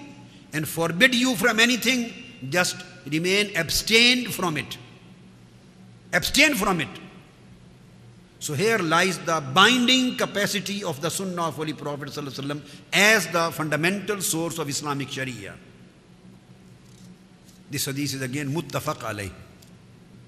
and 0.53 0.67
forbid 0.67 1.15
you 1.15 1.36
from 1.36 1.60
anything, 1.60 2.13
just 2.49 2.75
remain 3.06 3.56
abstained 3.56 4.34
from 4.34 4.58
it. 4.58 4.77
Abstain 6.13 6.56
from 6.56 6.82
it. 6.82 6.88
So 8.39 8.53
here 8.53 8.77
lies 8.77 9.17
the 9.19 9.41
binding 9.53 10.15
capacity 10.15 10.84
of 10.84 11.01
the 11.01 11.10
Sunnah 11.10 11.47
of 11.47 11.56
Holy 11.56 11.73
Prophet 11.73 12.10
ﷺ 12.10 12.62
as 12.93 13.27
the 13.27 13.51
fundamental 13.51 14.21
source 14.21 14.60
of 14.60 14.69
Islamic 14.69 15.10
Sharia. 15.10 15.56
This 17.69 17.86
hadith 17.86 18.13
is 18.13 18.21
again 18.21 18.53
muttafaq 18.53 18.99
alayh. 18.99 19.32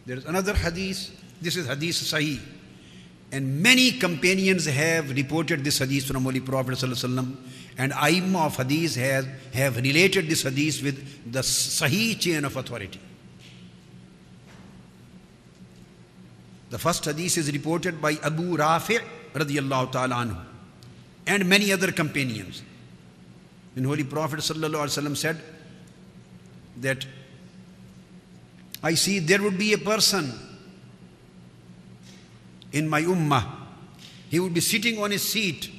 There 0.05 0.17
is 0.17 0.25
another 0.25 0.53
hadith. 0.55 1.11
This 1.41 1.55
is 1.55 1.67
hadith 1.67 1.95
sahih. 1.95 2.39
And 3.31 3.61
many 3.61 3.91
companions 3.91 4.65
have 4.65 5.11
reported 5.11 5.63
this 5.63 5.77
hadith 5.77 6.05
from 6.05 6.23
Holy 6.23 6.39
Prophet 6.39 6.73
ﷺ, 6.73 7.35
and 7.79 7.93
Aimma 7.93 8.47
of 8.47 8.57
hadith 8.57 8.95
has, 8.97 9.25
have 9.53 9.77
related 9.77 10.27
this 10.27 10.43
hadith 10.43 10.83
with 10.83 11.31
the 11.31 11.39
sahih 11.39 12.19
chain 12.19 12.43
of 12.43 12.57
authority. 12.57 12.99
The 16.69 16.77
first 16.77 17.05
hadith 17.05 17.37
is 17.37 17.51
reported 17.51 18.01
by 18.01 18.17
Abu 18.21 18.57
Rafi' 18.57 18.99
radiallahu 19.33 19.93
ta'ala 19.93 20.15
anhu 20.15 20.37
and 21.25 21.47
many 21.47 21.71
other 21.71 21.91
companions. 21.93 22.63
When 23.75 23.85
Holy 23.85 24.03
Prophet 24.03 24.39
ﷺ 24.39 25.15
said 25.15 25.41
that 26.81 27.05
I 28.83 28.93
see 28.95 29.19
there 29.19 29.41
would 29.41 29.57
be 29.57 29.71
a 29.71 29.77
person 29.77 30.33
in 32.73 32.89
my 32.89 33.03
ummah. 33.03 33.45
He 34.29 34.39
would 34.39 34.53
be 34.53 34.61
sitting 34.61 35.01
on 35.01 35.11
his 35.11 35.23
seat, 35.23 35.69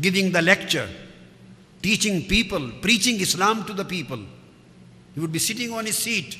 giving 0.00 0.32
the 0.32 0.42
lecture, 0.42 0.88
teaching 1.82 2.24
people, 2.26 2.70
preaching 2.80 3.20
Islam 3.20 3.64
to 3.64 3.72
the 3.72 3.84
people. 3.84 4.20
He 5.14 5.20
would 5.20 5.32
be 5.32 5.38
sitting 5.38 5.72
on 5.72 5.86
his 5.86 5.98
seat. 5.98 6.38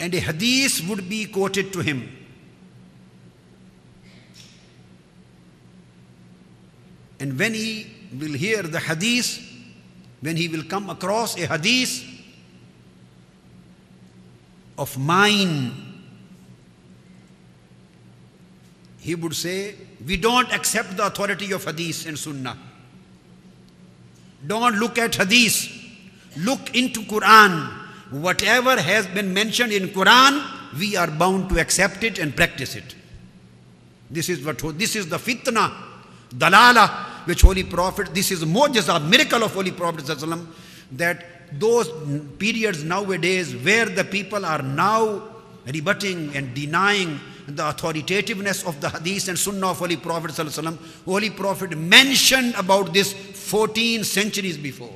And 0.00 0.14
a 0.14 0.20
hadith 0.20 0.88
would 0.88 1.08
be 1.08 1.26
quoted 1.26 1.72
to 1.72 1.80
him. 1.80 2.08
And 7.20 7.38
when 7.38 7.54
he 7.54 7.86
will 8.16 8.32
hear 8.32 8.62
the 8.62 8.78
hadith, 8.78 9.44
when 10.20 10.36
he 10.36 10.48
will 10.48 10.62
come 10.64 10.88
across 10.88 11.36
a 11.36 11.46
hadith 11.46 12.04
of 14.78 14.96
mine, 14.96 15.87
he 19.08 19.14
would 19.14 19.34
say, 19.34 19.74
We 20.06 20.18
don't 20.18 20.52
accept 20.52 20.98
the 20.98 21.06
authority 21.06 21.52
of 21.52 21.64
hadith 21.64 22.06
and 22.06 22.18
sunnah. 22.18 22.56
Don't 24.46 24.76
look 24.78 24.98
at 24.98 25.14
hadith. 25.14 25.56
Look 26.36 26.76
into 26.76 27.00
Quran. 27.00 27.72
Whatever 28.10 28.78
has 28.78 29.06
been 29.06 29.32
mentioned 29.32 29.72
in 29.72 29.88
Quran, 29.88 30.44
we 30.78 30.94
are 30.94 31.10
bound 31.10 31.48
to 31.48 31.58
accept 31.58 32.04
it 32.04 32.18
and 32.18 32.36
practice 32.36 32.74
it. 32.76 32.94
This 34.10 34.28
is 34.28 34.44
what 34.44 34.58
this 34.78 34.94
is 34.94 35.08
the 35.08 35.16
fitna, 35.16 35.72
dalala, 36.28 37.26
which 37.26 37.40
Holy 37.40 37.64
Prophet, 37.64 38.14
this 38.14 38.30
is 38.30 38.44
mu'jiza, 38.44 39.08
miracle 39.08 39.42
of 39.42 39.54
Holy 39.54 39.72
Prophet 39.72 40.04
that 40.92 41.24
those 41.58 41.90
periods 42.38 42.84
nowadays 42.84 43.56
where 43.56 43.86
the 43.86 44.04
people 44.04 44.44
are 44.44 44.62
now 44.62 45.22
rebutting 45.66 46.36
and 46.36 46.54
denying 46.54 47.18
the 47.56 47.68
authoritativeness 47.68 48.64
of 48.64 48.80
the 48.80 48.88
hadith 48.88 49.28
and 49.28 49.38
sunnah 49.38 49.70
of 49.70 49.78
Holy 49.78 49.96
Prophet 49.96 50.36
Holy 51.04 51.30
Prophet 51.30 51.76
mentioned 51.76 52.54
about 52.56 52.92
this 52.92 53.12
14 53.12 54.04
centuries 54.04 54.56
before. 54.56 54.92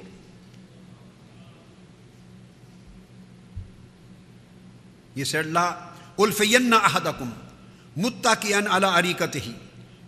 He 5.15 5.25
said, 5.25 5.47
La 5.47 5.77
ulfiyanna 6.19 6.81
ahadakum 6.81 7.33
muttaqiyan 7.99 8.67
ala 8.67 8.97
arikatihi 9.01 9.55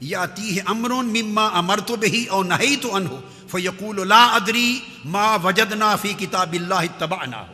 يأتيه 0.03 0.69
أمر 0.69 1.03
مما 1.03 1.59
أمرت 1.59 1.93
به 1.93 2.29
أو 2.31 2.43
نهيت 2.43 2.87
عنه 2.87 3.21
فيقول 3.49 4.09
لا 4.09 4.37
أدري 4.37 4.83
ما 5.05 5.37
وجدنا 5.37 5.97
في 5.97 6.15
كتاب 6.15 6.55
الله 6.55 6.85
اتبعناه 6.85 7.49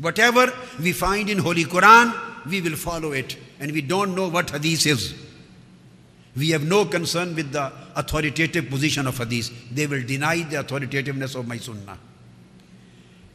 Whatever 0.00 0.50
we 0.80 0.92
find 0.92 1.28
in 1.28 1.38
Holy 1.38 1.64
Quran, 1.64 2.10
we 2.49 2.61
will 2.61 2.75
follow 2.75 3.11
it. 3.11 3.37
And 3.59 3.71
we 3.71 3.81
don't 3.81 4.15
know 4.15 4.27
what 4.27 4.49
hadith 4.49 4.85
is. 4.85 5.15
We 6.35 6.49
have 6.49 6.63
no 6.63 6.85
concern 6.85 7.35
with 7.35 7.51
the 7.51 7.71
authoritative 7.95 8.69
position 8.69 9.07
of 9.07 9.17
hadith. 9.17 9.51
They 9.73 9.87
will 9.87 10.03
deny 10.03 10.43
the 10.43 10.59
authoritativeness 10.59 11.35
of 11.35 11.47
my 11.47 11.57
sunnah. 11.57 11.97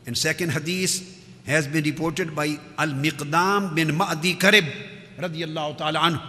And 0.06 0.16
second 0.16 0.50
hadith 0.50 1.24
has 1.46 1.66
been 1.66 1.84
reported 1.84 2.34
by 2.34 2.58
Al-Miqdam 2.78 3.74
bin 3.74 3.88
Ma'di 3.88 4.38
Karib 4.38 4.66
radiyallahu 5.18 5.78
ta'ala 5.78 5.98
anhu. 6.00 6.20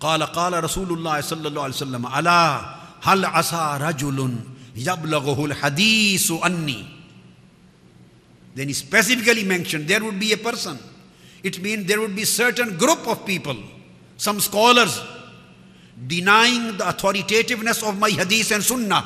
قال 0.00 0.22
قال 0.22 0.64
رسول 0.64 0.92
الله 0.92 1.20
صلى 1.20 1.48
الله 1.48 1.62
عليه 1.62 1.74
وسلم 1.74 2.06
ألا 2.06 2.74
هل 3.02 3.24
عسى 3.24 3.78
رجل 3.80 4.36
يبلغه 4.76 5.44
الحديث 5.44 6.32
عني 6.32 6.86
then 8.54 8.68
he 8.68 8.74
specifically 8.74 9.44
mentioned 9.44 9.86
there 9.86 10.02
would 10.02 10.18
be 10.18 10.32
a 10.32 10.36
person 10.36 10.78
it 11.49 11.55
means 11.65 11.85
there 11.91 12.01
would 12.03 12.15
be 12.21 12.25
certain 12.25 12.69
group 12.83 13.07
of 13.13 13.25
people 13.31 13.57
some 14.25 14.39
scholars 14.49 14.93
denying 16.13 16.65
the 16.79 16.85
authoritativeness 16.93 17.81
of 17.89 17.97
my 18.05 18.11
hadith 18.21 18.51
and 18.57 18.63
sunnah 18.71 19.03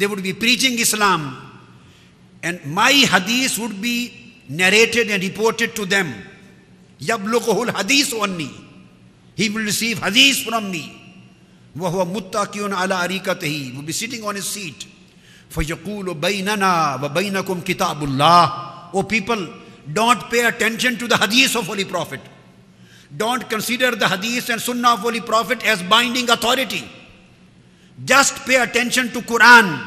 they 0.00 0.06
would 0.12 0.22
be 0.30 0.34
preaching 0.46 0.78
islam 0.86 1.22
and 2.42 2.64
my 2.80 2.92
hadith 2.92 3.58
would 3.58 3.80
be 3.82 3.96
narrated 4.48 5.10
and 5.10 5.22
reported 5.22 5.74
to 5.76 5.84
them. 5.84 6.12
Yablughul 7.00 7.74
hadith 7.76 8.14
anni. 8.14 8.50
He 9.36 9.48
will 9.50 9.62
receive 9.62 9.98
hadith 10.02 10.44
from 10.44 10.70
me. 10.70 10.94
وهو 11.76 12.04
متكئ 12.04 12.74
على 12.74 13.04
أريكته 13.04 13.76
will 13.76 13.82
be 13.82 13.92
sitting 13.92 14.24
on 14.24 14.34
his 14.34 14.48
seat 14.48 14.86
فيقول 15.50 16.14
بيننا 16.14 16.94
وبينكم 17.04 17.60
كتاب 17.60 18.02
الله 18.02 18.68
Oh 18.94 19.02
people, 19.02 19.46
don't 19.91 20.29
pay 20.29 20.45
attention 20.45 20.97
to 20.97 21.07
the 21.07 21.17
hadith 21.17 21.55
of 21.55 21.67
Holy 21.67 21.85
Prophet. 21.85 22.21
Don't 23.15 23.47
consider 23.49 23.91
the 23.95 24.07
hadith 24.07 24.49
and 24.49 24.61
sunnah 24.61 24.93
of 24.93 24.99
Holy 24.99 25.21
Prophet 25.21 25.63
as 25.65 25.83
binding 25.83 26.29
authority. 26.29 26.83
Just 28.03 28.45
pay 28.45 28.55
attention 28.61 29.11
to 29.11 29.21
Quran. 29.21 29.79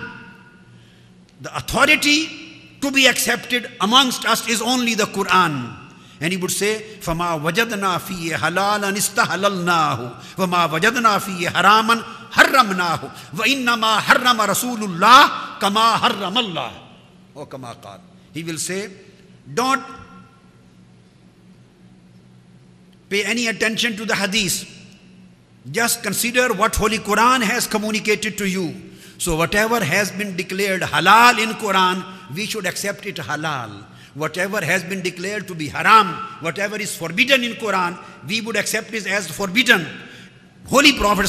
The 1.41 1.57
authority 1.57 2.29
to 2.81 2.91
be 2.93 3.07
accepted 3.07 3.71
amongst 3.81 4.25
us 4.27 4.49
is 4.49 4.63
only 4.63 4.95
the 4.95 5.05
Quran. 5.05 5.75
And 6.21 6.33
he 6.33 6.39
would 6.39 6.51
say, 6.51 6.81
فَمَا 7.01 7.43
وَجَدْنَا 7.43 7.99
فِيهِ 8.01 8.37
حَلَالًا 8.41 8.89
اسْتَحَلَلْنَاهُ 8.97 9.99
وَمَا 10.39 10.67
وَجَدْنَا 10.73 11.19
فِيهِ 11.19 11.49
حَرَامًا 11.53 12.05
حَرَّمْنَاهُ 12.33 13.01
وَإِنَّمَا 13.37 14.01
حَرَّمَ 14.01 14.41
رَسُولُ 14.41 14.81
اللَّهِ 14.81 15.23
كَمَا 15.61 15.87
حَرَّمَ 15.97 16.37
اللَّهُ 16.39 16.73
Or 17.35 17.47
كَمَا 17.47 17.77
قَالَ 17.83 18.01
He 18.33 18.43
will 18.45 18.57
say, 18.57 18.89
don't 19.54 19.84
pay 23.10 23.24
any 23.24 23.48
attention 23.48 23.96
to 23.98 24.06
the 24.06 24.16
hadith. 24.16 24.68
Just 25.72 26.02
consider 26.02 26.54
what 26.54 26.76
Holy 26.76 26.98
Quran 26.98 27.42
has 27.42 27.68
communicated 27.68 28.38
to 28.38 28.48
you. 28.48 28.74
So 29.18 29.36
whatever 29.36 29.84
has 29.84 30.12
been 30.12 30.36
declared 30.36 30.82
halal 30.82 31.38
in 31.42 31.50
Quran, 31.50 32.04
we 32.34 32.46
should 32.46 32.66
accept 32.66 33.06
it 33.06 33.18
halal. 33.18 33.84
Whatever 34.16 34.60
has 34.62 34.84
been 34.84 35.02
declared 35.02 35.48
to 35.48 35.56
be 35.56 35.68
haram, 35.68 36.08
whatever 36.42 36.78
is 36.78 36.96
forbidden 36.96 37.44
in 37.44 37.54
Quran, 37.54 37.98
we 38.28 38.42
would 38.42 38.56
accept 38.56 38.94
it 38.94 39.06
as 39.08 39.30
forbidden. 39.30 39.86
Holy 40.68 40.98
Prophet 40.98 41.28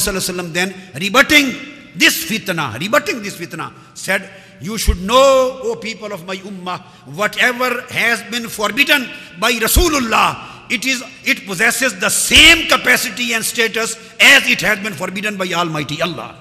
then 0.53 0.73
rebutting 0.95 1.55
this 1.95 2.25
fitna, 2.25 2.79
rebutting 2.79 3.21
this 3.21 3.37
fitna, 3.37 3.71
said, 3.93 4.29
You 4.61 4.77
should 4.77 5.01
know, 5.01 5.59
O 5.63 5.75
people 5.75 6.11
of 6.13 6.25
my 6.25 6.37
ummah, 6.37 6.81
whatever 7.15 7.81
has 7.89 8.21
been 8.31 8.47
forbidden 8.47 9.09
by 9.39 9.51
Rasulullah, 9.53 10.71
it 10.71 10.85
is 10.85 11.03
it 11.25 11.45
possesses 11.45 11.99
the 11.99 12.09
same 12.09 12.67
capacity 12.67 13.33
and 13.33 13.43
status 13.43 13.97
as 14.19 14.49
it 14.49 14.61
has 14.61 14.79
been 14.79 14.93
forbidden 14.93 15.37
by 15.37 15.47
Almighty 15.53 16.01
Allah. 16.01 16.39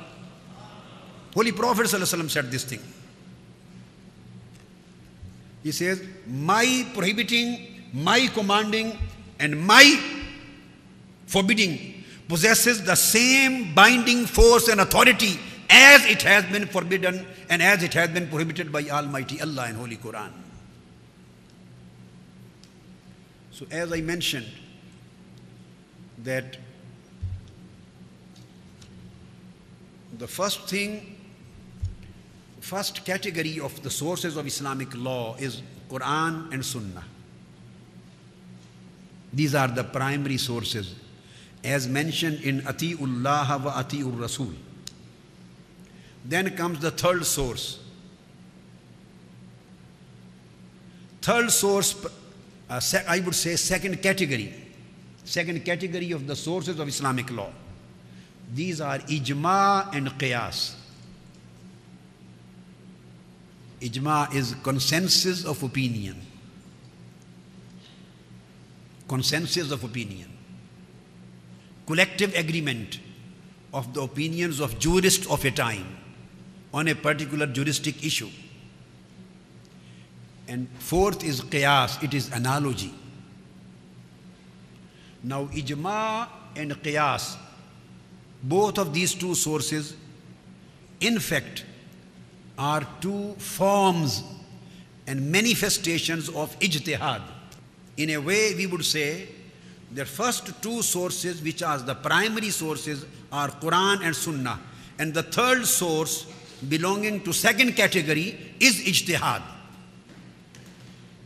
Holy 1.35 1.53
Prophet 1.53 1.89
said 1.89 2.51
this 2.51 2.65
thing. 2.65 2.81
He 5.63 5.73
says, 5.73 6.03
My 6.27 6.87
prohibiting, 6.95 7.83
my 7.93 8.29
commanding, 8.35 8.99
and 9.39 9.59
my 9.67 10.01
forbidding 11.27 12.05
possesses 12.29 12.83
the 12.83 12.95
same 12.95 13.75
binding 13.75 14.27
force 14.27 14.69
and 14.69 14.81
authority 14.81 15.39
as 15.71 16.05
it 16.07 16.23
has 16.23 16.45
been 16.47 16.67
forbidden 16.67 17.27
and 17.53 17.63
as 17.63 17.83
it 17.83 17.93
had 17.93 18.15
been 18.15 18.29
prohibited 18.29 18.73
by 18.73 18.83
Almighty 18.89 19.39
Allah 19.39 19.69
in 19.69 19.75
Holy 19.75 19.99
Quran. 19.99 20.31
So, 23.51 23.67
as 23.71 23.93
I 23.93 24.01
mentioned, 24.01 24.47
that 26.25 26.57
the 30.17 30.27
first 30.27 30.67
thing 30.71 31.15
first 32.61 33.05
category 33.05 33.61
of 33.61 33.83
the 33.83 33.91
sources 33.91 34.39
of 34.39 34.47
Islamic 34.47 34.97
law 34.97 35.37
is 35.39 35.61
Quran 35.91 36.51
and 36.55 36.65
Sunnah. 36.65 37.05
These 39.31 39.55
are 39.55 39.69
the 39.69 39.85
primary 39.85 40.39
sources, 40.39 40.95
as 41.63 41.87
mentioned 41.87 42.41
in 42.41 42.63
Atiullah 42.63 43.63
wa 43.63 43.83
Atiur 43.83 44.19
Rasul. 44.19 44.55
Then 46.25 46.57
comes 46.57 46.79
the 46.79 46.91
third 46.91 47.27
source. 47.27 47.79
Third 51.21 51.51
source, 51.51 52.05
uh, 52.69 52.81
I 53.09 53.21
would 53.21 53.35
say, 53.35 53.57
second 53.57 54.03
category. 54.03 54.55
Second 55.25 55.65
category 55.65 56.13
of 56.13 56.27
the 56.27 56.37
sources 56.37 56.79
of 56.79 56.89
Islamic 56.89 57.31
law. 57.31 57.51
These 58.55 58.81
are 58.81 58.99
ijma 58.99 59.95
and 59.95 60.09
qiyas. 60.09 60.75
Ijma 63.81 64.35
is 64.35 64.55
consensus 64.63 65.45
of 65.45 65.63
opinion. 65.63 66.21
Consensus 69.09 69.71
of 69.71 69.85
opinion. 69.85 70.29
Collective 71.87 72.35
agreement 72.35 73.01
of 73.75 73.93
the 73.95 74.03
opinions 74.03 74.61
of 74.61 74.79
jurists 74.79 75.27
of 75.27 75.45
a 75.45 75.51
time 75.51 76.02
on 76.73 76.89
a 76.89 76.95
particular 76.95 77.47
juristic 77.47 78.05
issue. 78.05 78.31
And 80.49 80.69
fourth 80.79 81.25
is 81.25 81.41
qiyas, 81.41 82.03
it 82.03 82.15
is 82.15 82.31
analogy. 82.33 82.93
Now, 85.23 85.47
ijma 85.47 86.29
and 86.57 86.73
qiyas, 86.73 87.37
both 88.43 88.79
of 88.79 88.93
these 88.93 89.15
two 89.15 89.35
sources, 89.35 89.95
in 91.01 91.19
fact, 91.21 91.65
are 92.59 92.87
two 93.01 93.35
forms 93.39 94.25
and 95.07 95.31
manifestations 95.31 96.29
of 96.29 96.59
ijtihad. 96.61 97.23
In 97.97 98.11
a 98.11 98.19
way, 98.19 98.55
we 98.55 98.67
would 98.67 98.85
say 98.85 99.29
the 99.93 100.05
first 100.05 100.63
two 100.63 100.83
sources, 100.83 101.43
which 101.43 101.63
are 101.63 101.79
the 101.79 101.95
primary 101.95 102.51
sources, 102.51 103.05
are 103.31 103.49
Quran 103.49 104.05
and 104.05 104.17
Sunnah. 104.17 104.59
And 104.99 105.13
the 105.13 105.23
third 105.23 105.67
source, 105.67 106.27
belonging 106.69 107.23
to 107.23 107.33
second 107.33 107.75
category, 107.77 108.55
is 108.61 108.81
ijtihad. 108.81 109.43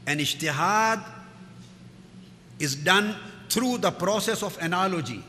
And 0.07 0.20
ijtihad 0.20 1.05
is 2.59 2.75
done 2.77 3.14
through 3.49 3.79
the 3.79 3.90
process 3.90 4.42
of 4.42 4.57
analogy. 4.61 5.22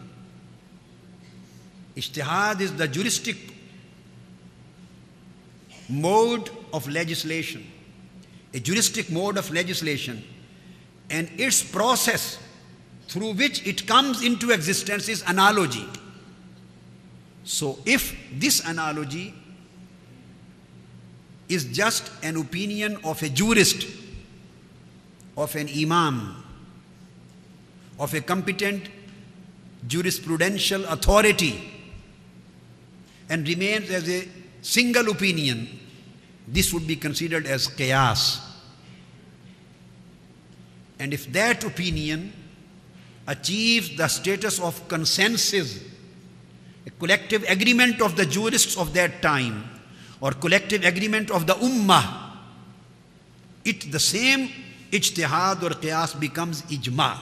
Ijtihad 1.96 2.62
is 2.62 2.74
the 2.76 2.88
juristic 2.88 3.38
mode 5.90 6.50
of 6.74 6.88
legislation, 6.88 7.66
a 8.54 8.60
juristic 8.60 9.10
mode 9.10 9.38
of 9.38 9.52
legislation, 9.52 10.24
and 11.10 11.30
its 11.38 11.64
process 11.64 12.40
through 13.08 13.34
which 13.34 13.66
it 13.66 13.88
comes 13.88 14.22
into 14.22 14.52
existence 14.52 15.08
is 15.08 15.24
analogy. 15.28 15.86
So, 17.44 17.80
if 17.86 18.16
this 18.34 18.66
analogy 18.66 19.34
is 21.50 21.66
just 21.66 22.12
an 22.24 22.38
opinion 22.38 22.98
of 23.04 23.22
a 23.24 23.30
jurist, 23.30 23.88
of 25.36 25.56
an 25.56 25.70
imam, 25.70 26.44
of 28.00 28.14
a 28.14 28.22
competent 28.22 28.90
jurisprudential 29.88 30.84
authority, 30.92 31.72
and 33.30 33.48
remains 33.48 33.90
as 33.90 34.10
a 34.10 34.28
single 34.62 35.10
opinion, 35.10 35.68
this 36.48 36.74
would 36.74 36.88
be 36.88 36.96
considered 36.96 37.46
as 37.46 37.68
qiyas. 37.68 38.42
And 41.00 41.14
if 41.14 41.32
that 41.34 41.64
opinion 41.64 42.34
achieves 43.28 43.96
the 43.96 44.08
status 44.08 44.60
of 44.60 44.88
consensus, 44.88 45.84
a 46.86 46.90
collective 46.92 47.44
agreement 47.48 48.02
of 48.02 48.16
the 48.16 48.26
jurists 48.26 48.78
of 48.78 48.94
that 48.94 49.22
time, 49.22 49.77
or 50.22 50.32
collective 50.32 50.84
agreement 50.84 51.32
of 51.32 51.46
the 51.46 51.54
ummah, 51.54 52.32
it 53.64 53.92
the 53.92 54.00
same 54.00 54.50
ijtihad 54.92 55.62
or 55.64 55.72
qiyas 55.72 56.20
becomes 56.20 56.62
ijma. 56.64 57.18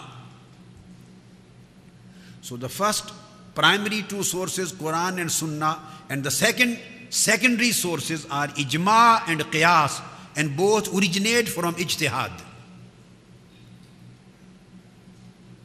So 2.41 2.55
the 2.57 2.69
first 2.69 3.11
primary 3.55 4.03
two 4.03 4.23
sources, 4.23 4.71
Quran 4.71 5.19
and 5.21 5.31
Sunnah, 5.31 5.79
and 6.09 6.23
the 6.23 6.31
second 6.31 6.79
secondary 7.09 7.71
sources 7.71 8.27
are 8.29 8.47
ijma 8.49 9.21
and 9.27 9.41
qiyas, 9.41 10.01
and 10.35 10.55
both 10.55 10.93
originate 10.95 11.49
from 11.49 11.73
ijtihad. 11.75 12.31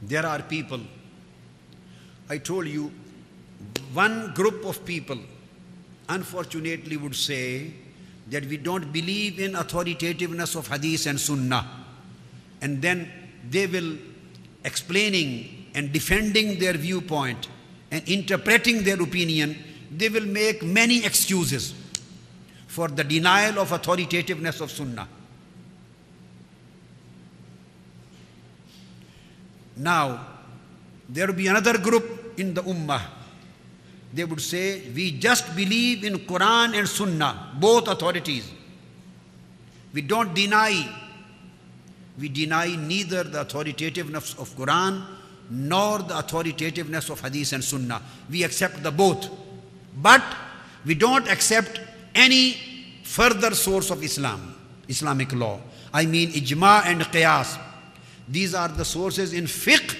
There 0.02 0.24
are 0.24 0.42
people, 0.42 0.80
I 2.28 2.38
told 2.38 2.66
you, 2.66 2.90
one 3.92 4.32
group 4.34 4.64
of 4.64 4.84
people 4.84 5.18
unfortunately 6.10 6.96
would 6.96 7.16
say 7.16 7.72
that 8.28 8.44
we 8.44 8.56
don't 8.56 8.92
believe 8.92 9.40
in 9.40 9.56
authoritativeness 9.56 10.54
of 10.54 10.68
hadith 10.68 11.06
and 11.06 11.18
sunnah. 11.18 11.66
And 12.60 12.82
then 12.82 13.10
they 13.48 13.66
will 13.66 13.96
explaining 14.64 15.66
and 15.74 15.92
defending 15.92 16.58
their 16.58 16.74
viewpoint 16.74 17.48
and 17.90 18.06
interpreting 18.08 18.82
their 18.82 19.00
opinion, 19.00 19.56
they 19.90 20.08
will 20.08 20.26
make 20.26 20.62
many 20.62 21.04
excuses 21.04 21.74
for 22.66 22.88
the 22.88 23.02
denial 23.02 23.58
of 23.58 23.72
authoritativeness 23.72 24.60
of 24.60 24.70
sunnah. 24.70 25.08
Now, 29.76 30.26
there 31.08 31.26
will 31.26 31.34
be 31.34 31.46
another 31.46 31.78
group 31.78 32.38
in 32.38 32.54
the 32.54 32.62
Ummah. 32.62 33.00
They 34.12 34.24
would 34.24 34.40
say, 34.40 34.82
We 34.94 35.12
just 35.12 35.54
believe 35.54 36.04
in 36.04 36.18
Quran 36.20 36.76
and 36.76 36.88
Sunnah, 36.88 37.52
both 37.58 37.88
authorities. 37.88 38.50
We 39.92 40.02
don't 40.02 40.34
deny, 40.34 40.88
we 42.18 42.28
deny 42.28 42.76
neither 42.76 43.24
the 43.24 43.42
authoritativeness 43.42 44.34
of 44.38 44.50
Quran 44.56 45.04
nor 45.50 45.98
the 45.98 46.18
authoritativeness 46.18 47.10
of 47.10 47.20
Hadith 47.20 47.52
and 47.52 47.62
Sunnah. 47.64 48.00
We 48.30 48.44
accept 48.44 48.82
the 48.82 48.90
both. 48.90 49.28
But 50.00 50.22
we 50.84 50.94
don't 50.94 51.28
accept 51.28 51.80
any 52.14 52.56
further 53.02 53.54
source 53.54 53.90
of 53.90 54.02
Islam, 54.02 54.54
Islamic 54.88 55.32
law. 55.32 55.60
I 55.92 56.06
mean 56.06 56.30
ijma 56.30 56.82
and 56.86 57.02
qiyas. 57.02 57.58
These 58.28 58.54
are 58.54 58.68
the 58.68 58.84
sources 58.84 59.32
in 59.32 59.44
fiqh, 59.44 59.96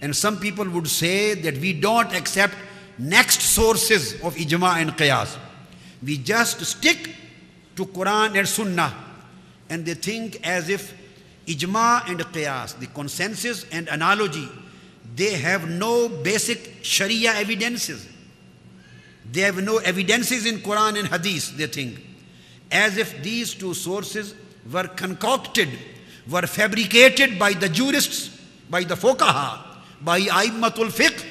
and 0.00 0.14
some 0.14 0.38
people 0.40 0.68
would 0.70 0.88
say 0.88 1.34
that 1.34 1.58
we 1.58 1.72
don't 1.72 2.12
accept 2.12 2.54
next 2.98 3.40
sources 3.40 4.14
of 4.22 4.34
ijma 4.34 4.80
and 4.80 4.90
qiyas. 4.90 5.36
We 6.02 6.18
just 6.18 6.64
stick 6.64 7.14
to 7.76 7.86
Quran 7.86 8.36
and 8.38 8.48
Sunnah, 8.48 8.94
and 9.70 9.84
they 9.84 9.94
think 9.94 10.46
as 10.46 10.68
if 10.68 10.94
ijma 11.46 12.08
and 12.08 12.20
qiyas, 12.20 12.78
the 12.78 12.86
consensus 12.86 13.64
and 13.70 13.88
analogy, 13.88 14.48
they 15.14 15.34
have 15.34 15.68
no 15.68 16.08
basic 16.08 16.84
Sharia 16.84 17.34
evidences. 17.34 18.06
They 19.30 19.42
have 19.42 19.62
no 19.62 19.78
evidences 19.78 20.46
in 20.46 20.58
Quran 20.58 20.98
and 20.98 21.08
Hadith, 21.08 21.56
they 21.56 21.66
think. 21.66 22.00
As 22.70 22.96
if 22.96 23.22
these 23.22 23.54
two 23.54 23.74
sources 23.74 24.34
were 24.70 24.88
concocted, 24.88 25.68
were 26.30 26.42
fabricated 26.42 27.38
by 27.38 27.52
the 27.52 27.68
jurists, 27.68 28.28
by 28.70 28.84
the 28.84 28.94
fuqaha, 28.94 29.62
by 30.02 30.20
Aimmatul 30.20 30.90
fiqh, 30.90 31.24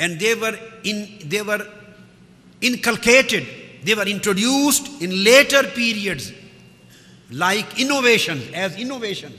and 0.00 0.18
they 0.20 0.34
were, 0.34 0.58
in, 0.84 1.18
they 1.24 1.42
were 1.42 1.66
inculcated, 2.60 3.46
they 3.84 3.94
were 3.94 4.06
introduced 4.06 5.02
in 5.02 5.24
later 5.24 5.62
periods 5.64 6.32
like 7.30 7.80
innovations, 7.80 8.50
as 8.54 8.76
innovations. 8.76 9.38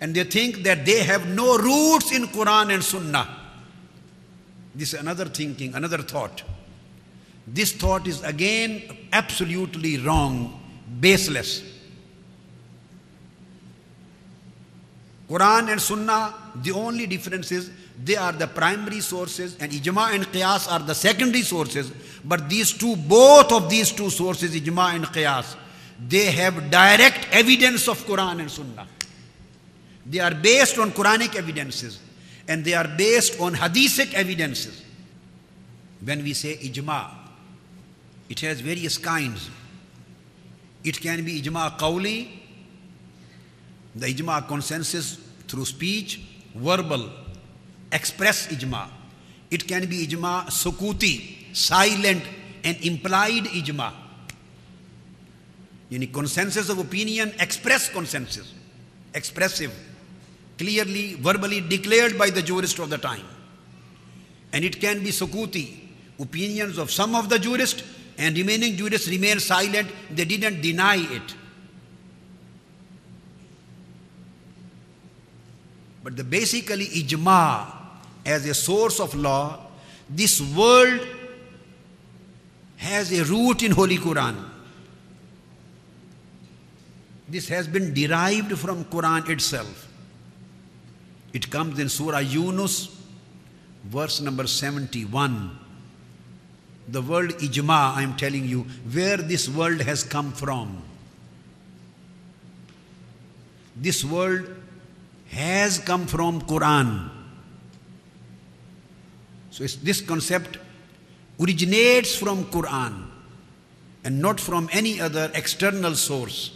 And 0.00 0.14
they 0.14 0.24
think 0.24 0.62
that 0.62 0.84
they 0.86 1.02
have 1.02 1.28
no 1.28 1.58
roots 1.58 2.12
in 2.12 2.24
Quran 2.28 2.72
and 2.74 2.82
Sunnah. 2.82 3.36
This 4.74 4.94
is 4.94 5.00
another 5.00 5.26
thinking, 5.26 5.74
another 5.74 5.98
thought. 5.98 6.42
This 7.46 7.72
thought 7.72 8.06
is 8.06 8.22
again 8.22 8.96
absolutely 9.12 9.98
wrong, 9.98 10.60
baseless. 11.00 11.62
Quran 15.28 15.70
and 15.70 15.80
Sunnah, 15.80 16.34
the 16.56 16.72
only 16.72 17.06
difference 17.06 17.52
is 17.52 17.70
they 18.02 18.16
are 18.16 18.32
the 18.32 18.46
primary 18.46 19.00
sources 19.00 19.56
and 19.60 19.70
Ijma 19.70 20.14
and 20.14 20.24
Qiyas 20.26 20.70
are 20.70 20.78
the 20.78 20.94
secondary 20.94 21.42
sources. 21.42 21.92
But 22.24 22.48
these 22.48 22.72
two, 22.72 22.96
both 22.96 23.52
of 23.52 23.68
these 23.68 23.92
two 23.92 24.10
sources, 24.10 24.54
Ijma 24.54 24.94
and 24.94 25.04
Qiyas, 25.04 25.56
they 26.08 26.26
have 26.26 26.70
direct 26.70 27.28
evidence 27.32 27.88
of 27.88 27.98
Quran 28.06 28.40
and 28.40 28.50
Sunnah. 28.50 28.86
They 30.06 30.20
are 30.20 30.34
based 30.34 30.78
on 30.78 30.92
Quranic 30.92 31.36
evidences 31.36 32.00
and 32.48 32.64
they 32.64 32.74
are 32.74 32.88
based 32.88 33.38
on 33.38 33.54
Hadithic 33.54 34.14
evidences. 34.14 34.82
When 36.02 36.22
we 36.22 36.32
say 36.32 36.56
Ijma, 36.56 37.10
it 38.30 38.40
has 38.40 38.60
various 38.60 38.96
kinds. 38.96 39.50
It 40.82 40.98
can 41.00 41.22
be 41.24 41.42
Ijma 41.42 41.78
Qawli, 41.78 42.28
the 43.94 44.06
ijma 44.14 44.46
consensus 44.46 45.18
through 45.48 45.64
speech, 45.64 46.22
verbal, 46.54 47.10
express 47.92 48.46
ijma. 48.48 48.88
It 49.50 49.66
can 49.66 49.86
be 49.86 50.06
ijma 50.06 50.46
sukuti, 50.46 51.54
silent 51.54 52.22
and 52.64 52.76
implied 52.84 53.44
ijma. 53.44 53.92
Yani 55.90 56.12
consensus 56.12 56.68
of 56.68 56.78
opinion, 56.78 57.32
express 57.40 57.88
consensus, 57.88 58.54
expressive, 59.12 59.72
clearly, 60.56 61.14
verbally 61.14 61.60
declared 61.60 62.16
by 62.16 62.30
the 62.30 62.42
jurist 62.42 62.78
of 62.78 62.90
the 62.90 62.98
time. 62.98 63.26
And 64.52 64.64
it 64.64 64.80
can 64.80 65.02
be 65.02 65.10
sukuti, 65.10 65.78
opinions 66.20 66.78
of 66.78 66.90
some 66.90 67.14
of 67.14 67.28
the 67.28 67.38
jurists 67.38 67.82
and 68.18 68.36
remaining 68.36 68.76
jurists 68.76 69.08
remain 69.08 69.40
silent, 69.40 69.88
they 70.10 70.24
didn't 70.24 70.60
deny 70.60 70.96
it. 70.96 71.34
But 76.04 76.16
the 76.16 76.24
basically 76.24 76.86
ijma 76.86 77.79
as 78.24 78.46
a 78.46 78.54
source 78.54 79.00
of 79.00 79.14
law, 79.14 79.58
this 80.08 80.40
world 80.40 81.06
has 82.76 83.12
a 83.12 83.24
root 83.24 83.62
in 83.62 83.72
Holy 83.72 83.98
Quran. 83.98 84.36
This 87.28 87.48
has 87.48 87.68
been 87.68 87.94
derived 87.94 88.58
from 88.58 88.84
Quran 88.84 89.28
itself. 89.28 89.88
It 91.32 91.50
comes 91.50 91.78
in 91.78 91.88
Surah 91.88 92.18
Yunus, 92.18 92.96
verse 93.84 94.20
number 94.20 94.46
71. 94.46 95.58
The 96.88 97.02
word 97.02 97.30
ijma, 97.38 97.94
I 97.94 98.02
am 98.02 98.16
telling 98.16 98.46
you, 98.46 98.62
where 98.92 99.16
this 99.16 99.48
world 99.48 99.80
has 99.82 100.02
come 100.02 100.32
from. 100.32 100.82
This 103.76 104.04
world 104.04 104.48
has 105.28 105.78
come 105.78 106.06
from 106.06 106.42
Quran. 106.42 107.19
So 109.51 109.63
this 109.63 110.01
concept 110.01 110.57
originates 111.39 112.15
from 112.15 112.45
Quran 112.45 113.07
and 114.03 114.21
not 114.21 114.39
from 114.39 114.69
any 114.71 115.01
other 115.01 115.31
external 115.33 115.95
source. 115.95 116.51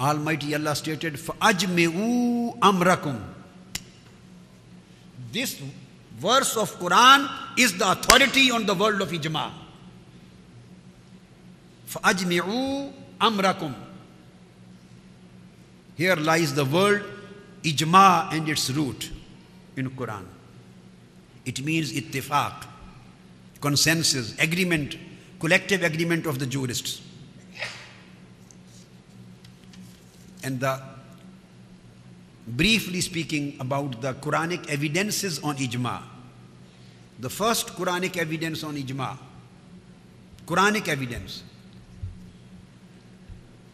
Almighty 0.00 0.54
Allah 0.54 0.74
stated, 0.74 1.14
فَأَجْمِعُوا 1.14 2.58
أَمْرَكُمْ 2.58 3.20
This 5.30 5.60
verse 6.18 6.56
of 6.56 6.74
Quran 6.78 7.28
is 7.58 7.76
the 7.76 7.92
authority 7.92 8.50
on 8.50 8.66
the 8.66 8.74
world 8.74 9.02
of 9.02 9.10
ijma. 9.10 9.52
فَأَجْمِعُوا 11.88 12.92
أَمْرَكُمْ 13.20 13.74
Here 15.96 16.16
lies 16.16 16.54
the 16.54 16.64
word 16.64 17.04
ijma 17.62 18.32
and 18.32 18.48
its 18.48 18.70
root 18.70 19.10
in 19.76 19.90
Quran. 19.90 20.24
It 21.44 21.64
means 21.64 21.92
ittifaq, 21.92 22.64
consensus, 23.60 24.38
agreement, 24.38 24.96
collective 25.38 25.82
agreement 25.82 26.26
of 26.26 26.38
the 26.38 26.46
jurists. 26.46 27.00
And 30.42 30.60
the 30.60 30.80
briefly 32.46 33.00
speaking 33.00 33.56
about 33.60 34.00
the 34.00 34.14
Quranic 34.14 34.68
evidences 34.68 35.38
on 35.40 35.56
ijma. 35.56 36.02
The 37.18 37.30
first 37.30 37.68
Quranic 37.68 38.16
evidence 38.16 38.64
on 38.64 38.76
ijma, 38.76 39.18
Quranic 40.46 40.88
evidence. 40.88 41.42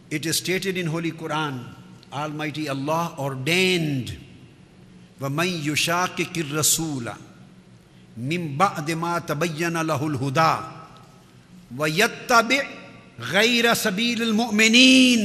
It 0.09 0.25
is 0.25 0.37
stated 0.37 0.77
in 0.77 0.87
Holy 0.87 1.11
Quran 1.11 1.63
Almighty 2.11 2.69
Allah 2.69 3.15
ordained 3.17 4.17
وَمَن 5.19 5.63
يُشَاقِقِ 5.63 6.33
الرَّسُولَ 6.33 7.17
مِن 8.16 8.56
بَعْدِ 8.56 8.90
مَا 8.90 9.18
تَبَيَّنَ 9.18 9.72
لَهُ 9.72 10.06
الْهُدَى 10.06 10.54
وَيَتَّبِعْ 11.76 12.64
غَيْرَ 13.20 13.74
سَبِيلِ 13.74 14.22
الْمُؤْمِنِينَ 14.22 15.20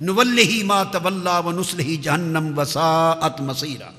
نُوَلِّهِ 0.00 0.52
مَا 0.64 0.84
تَوَلَّى 0.84 1.36
وَنُصْلِهِ 1.44 2.00
جَهَنَّمْ 2.02 2.58
وَسَاءَتْ 2.58 3.40
مَصِيرًا 3.40 3.92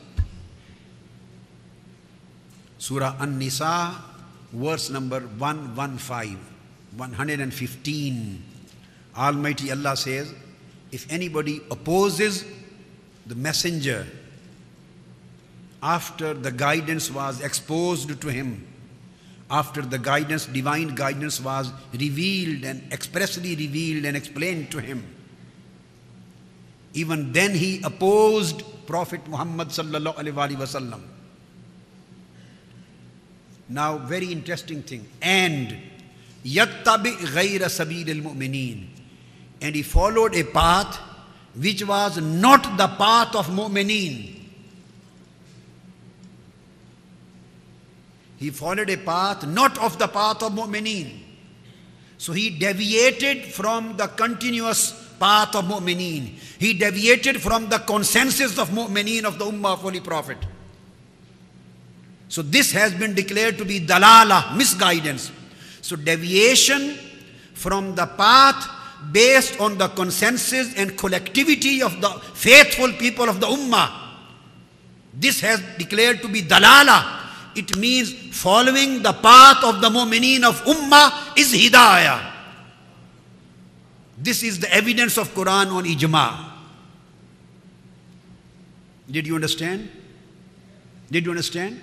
Surah 2.78 3.18
An-Nisa, 3.20 3.90
verse 4.54 4.90
115, 4.94 6.38
115. 6.96 8.42
Almighty 9.18 9.72
Allah 9.74 9.98
says, 9.98 10.32
if 10.92 11.10
anybody 11.12 11.60
opposes 11.72 12.46
the 13.26 13.36
messenger 13.36 14.06
after 15.82 16.34
the 16.34 16.52
guidance 16.52 17.12
was 17.12 17.42
exposed 17.42 18.20
to 18.22 18.28
him, 18.28 18.68
after 19.50 19.82
the 19.82 19.98
guidance, 19.98 20.46
divine 20.46 20.96
guidance 20.96 21.40
was 21.40 21.72
revealed 21.94 22.66
and 22.66 22.92
expressly 22.92 23.56
revealed 23.56 24.06
and 24.06 24.18
explained 24.18 24.72
to 24.72 24.80
him, 24.80 25.06
even 26.94 27.32
then 27.32 27.54
he 27.54 27.82
opposed 27.84 28.64
Prophet 28.88 29.26
Muhammad 29.28 29.70
sallallahu 29.70 30.16
alaihi 30.16 30.56
wasallam. 30.58 31.02
Now, 33.70 33.98
very 33.98 34.32
interesting 34.32 34.82
thing. 34.82 35.06
And 35.22 35.78
yattabi 36.44 37.18
ghayra 37.36 37.68
sabil 37.68 38.08
al-mu'mineen 38.10 38.88
and 39.62 39.76
he 39.76 39.84
followed 39.84 40.36
a 40.36 40.44
path 40.44 40.98
which 41.56 41.84
was 41.86 42.18
not 42.22 42.78
the 42.78 42.88
path 42.88 43.36
of 43.36 43.48
mu'mineen. 43.48 44.37
He 48.38 48.52
followed 48.52 48.90
a 48.90 48.98
path 48.98 49.46
not 49.46 49.78
of 49.80 49.98
the 49.98 50.08
path 50.08 50.42
of 50.44 50.54
mu'mineen. 50.54 51.20
So 52.18 52.34
he 52.34 52.50
deviated 52.50 53.46
from 53.46 53.98
the 53.98 54.08
continuous 54.08 54.92
path 55.20 55.56
of 55.56 55.66
mu'mineen. 55.66 56.38
He 56.60 56.74
deviated 56.74 57.42
from 57.42 57.70
the 57.70 57.80
consensus 57.80 58.58
of 58.58 58.70
mu'mineen 58.70 59.26
of 59.26 59.38
the 59.38 59.46
Ummah 59.46 59.74
of 59.74 59.80
Holy 59.80 60.00
Prophet. 60.00 60.38
So 62.30 62.42
this 62.42 62.72
has 62.72 62.94
been 62.94 63.14
declared 63.14 63.58
to 63.58 63.66
be 63.66 63.80
dalala, 63.80 64.56
misguidance. 64.56 65.32
So 65.82 65.96
deviation 65.96 66.98
from 67.54 67.96
the 67.96 68.06
path 68.06 68.70
based 69.12 69.60
on 69.60 69.78
the 69.78 69.88
consensus 69.90 70.76
and 70.76 70.98
collectivity 70.98 71.82
of 71.82 72.00
the 72.02 72.10
faithful 72.34 72.92
people 72.94 73.30
of 73.30 73.40
the 73.40 73.48
Ummah. 73.48 73.90
This 75.14 75.40
has 75.42 75.62
declared 75.78 76.22
to 76.22 76.28
be 76.28 76.42
dalala. 76.42 77.17
It 77.58 77.76
means 77.76 78.14
following 78.38 79.02
the 79.02 79.14
path 79.14 79.64
of 79.64 79.82
the 79.82 79.90
mu'mineen 79.90 80.44
of 80.44 80.64
Ummah 80.66 81.36
is 81.38 81.52
hidayah. 81.54 82.34
This 84.18 84.44
is 84.44 84.60
the 84.60 84.72
evidence 84.72 85.18
of 85.18 85.34
Quran 85.34 85.72
on 85.74 85.84
ijma. 85.86 86.52
Did 89.10 89.26
you 89.26 89.36
understand? 89.36 89.90
Did 91.10 91.26
you 91.26 91.32
understand? 91.32 91.82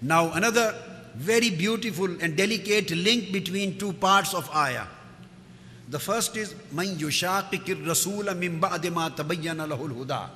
Now 0.00 0.32
another 0.32 0.74
very 1.14 1.50
beautiful 1.50 2.08
and 2.22 2.36
delicate 2.36 2.90
link 2.90 3.32
between 3.32 3.78
two 3.78 3.92
parts 3.92 4.32
of 4.32 4.48
ayah. 4.54 4.86
The 5.88 5.98
first 5.98 6.36
is 6.36 6.54
man 6.72 6.96
yushaqiqir 6.96 7.84
rasula 7.84 8.36
min 8.36 8.60
ba'di 8.60 8.92
ma 8.92 9.10
tabayyana 9.10 9.68
lahul 9.68 9.92
huda. 9.92 10.28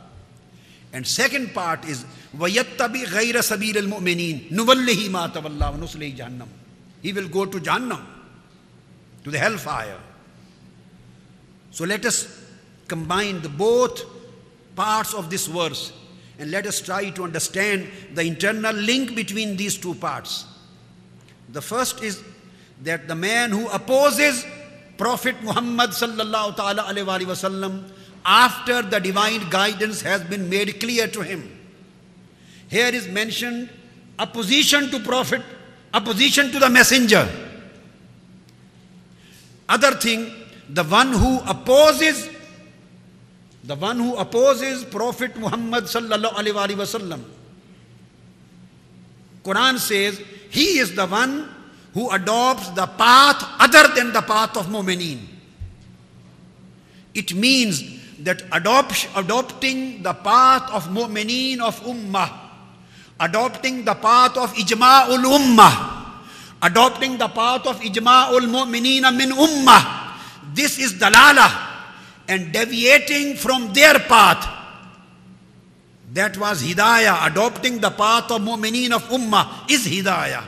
And 0.93 1.07
second 1.07 1.55
part 1.55 1.85
is 1.85 2.05
ghayra 2.37 3.43
sabil 3.43 3.77
al 3.77 3.85
mu'minin 3.85 4.51
nuwallihi 4.51 5.11
ma 5.11 5.29
tawalla 5.29 5.73
wa 5.73 5.77
nuslihi. 5.77 6.47
He 7.03 7.13
will 7.13 7.29
go 7.29 7.47
to 7.47 7.59
Jahannam, 7.59 8.05
to 9.25 9.31
the 9.31 9.39
hellfire. 9.39 9.99
So 11.71 11.85
let 11.85 12.05
us 12.05 12.45
combine 12.89 13.41
the 13.41 13.49
both 13.49 14.05
parts 14.75 15.15
of 15.15 15.31
this 15.31 15.47
verse 15.47 15.93
and 16.39 16.51
let 16.51 16.67
us 16.67 16.81
try 16.81 17.11
to 17.11 17.23
understand 17.23 17.89
the 18.15 18.23
internal 18.23 18.75
link 18.75 19.15
between 19.15 19.57
these 19.57 19.77
two 19.77 19.95
parts. 19.95 20.47
The 21.51 21.63
first 21.63 22.03
is 22.03 22.23
that 22.83 23.07
the 23.09 23.15
man 23.15 23.51
who 23.51 23.69
opposes 23.69 24.45
Prophet 24.97 25.37
Muhammad 25.43 25.91
sallallahu 25.91 26.57
ta'ala 26.57 26.83
wasallam 26.85 27.91
after 28.25 28.83
the 28.83 28.99
divine 28.99 29.49
guidance 29.49 30.03
has 30.03 30.23
been 30.25 30.49
made 30.49 30.81
clear 30.81 31.07
to 31.09 31.23
him. 31.23 31.59
Here 32.69 32.89
is 32.95 33.09
mentioned 33.09 33.69
opposition 34.19 34.91
to 34.91 35.01
Prophet, 35.01 35.43
opposition 35.95 36.53
to 36.53 36.59
the 36.59 36.69
messenger. 36.69 37.29
Other 39.69 39.93
thing, 39.93 40.33
the 40.69 40.85
one 40.85 41.13
who 41.13 41.41
opposes 41.49 42.29
the 43.63 43.77
one 43.77 43.99
who 43.99 44.17
opposes 44.17 44.85
Prophet 44.85 45.37
Muhammad 45.37 45.85
sallallahu 45.85 46.33
alaihi 46.33 46.75
wasallam. 46.75 47.23
Quran 49.45 49.79
says 49.79 50.21
he 50.51 50.79
is 50.79 50.95
the 50.95 51.07
one 51.07 51.49
who 51.93 52.11
adopts 52.11 52.71
the 52.71 52.87
path 52.87 53.45
other 53.61 53.95
than 53.95 54.13
the 54.13 54.23
path 54.23 54.57
of 54.57 54.67
mu'mineen. 54.67 55.21
It 57.15 57.35
means 57.35 58.00
that 58.25 58.43
adopt, 58.53 59.09
adopting 59.17 60.03
the 60.03 60.13
path 60.13 60.71
of 60.73 60.89
mu'mineen 60.89 61.61
of 61.61 61.81
ummah, 61.83 62.31
adopting 63.19 63.85
the 63.85 63.95
path 63.95 64.37
of 64.37 64.53
ijma'ul 64.55 65.25
ummah, 65.25 65.75
adopting 66.63 67.17
the 67.17 67.29
path 67.29 67.67
of 67.67 67.81
ijma'ul 67.81 68.47
mu'mineen 68.49 69.05
min 69.17 69.31
ummah, 69.31 70.17
this 70.55 70.79
is 70.79 70.95
dalala 70.95 71.71
and 72.29 72.53
deviating 72.53 73.37
from 73.37 73.73
their 73.73 73.99
path. 73.99 74.59
That 76.13 76.37
was 76.37 76.63
hidayah. 76.63 77.31
Adopting 77.31 77.79
the 77.79 77.91
path 77.91 78.31
of 78.31 78.43
mu'mineen 78.43 78.93
of 78.93 79.03
ummah 79.11 79.71
is 79.71 79.87
hidayah. 79.87 80.43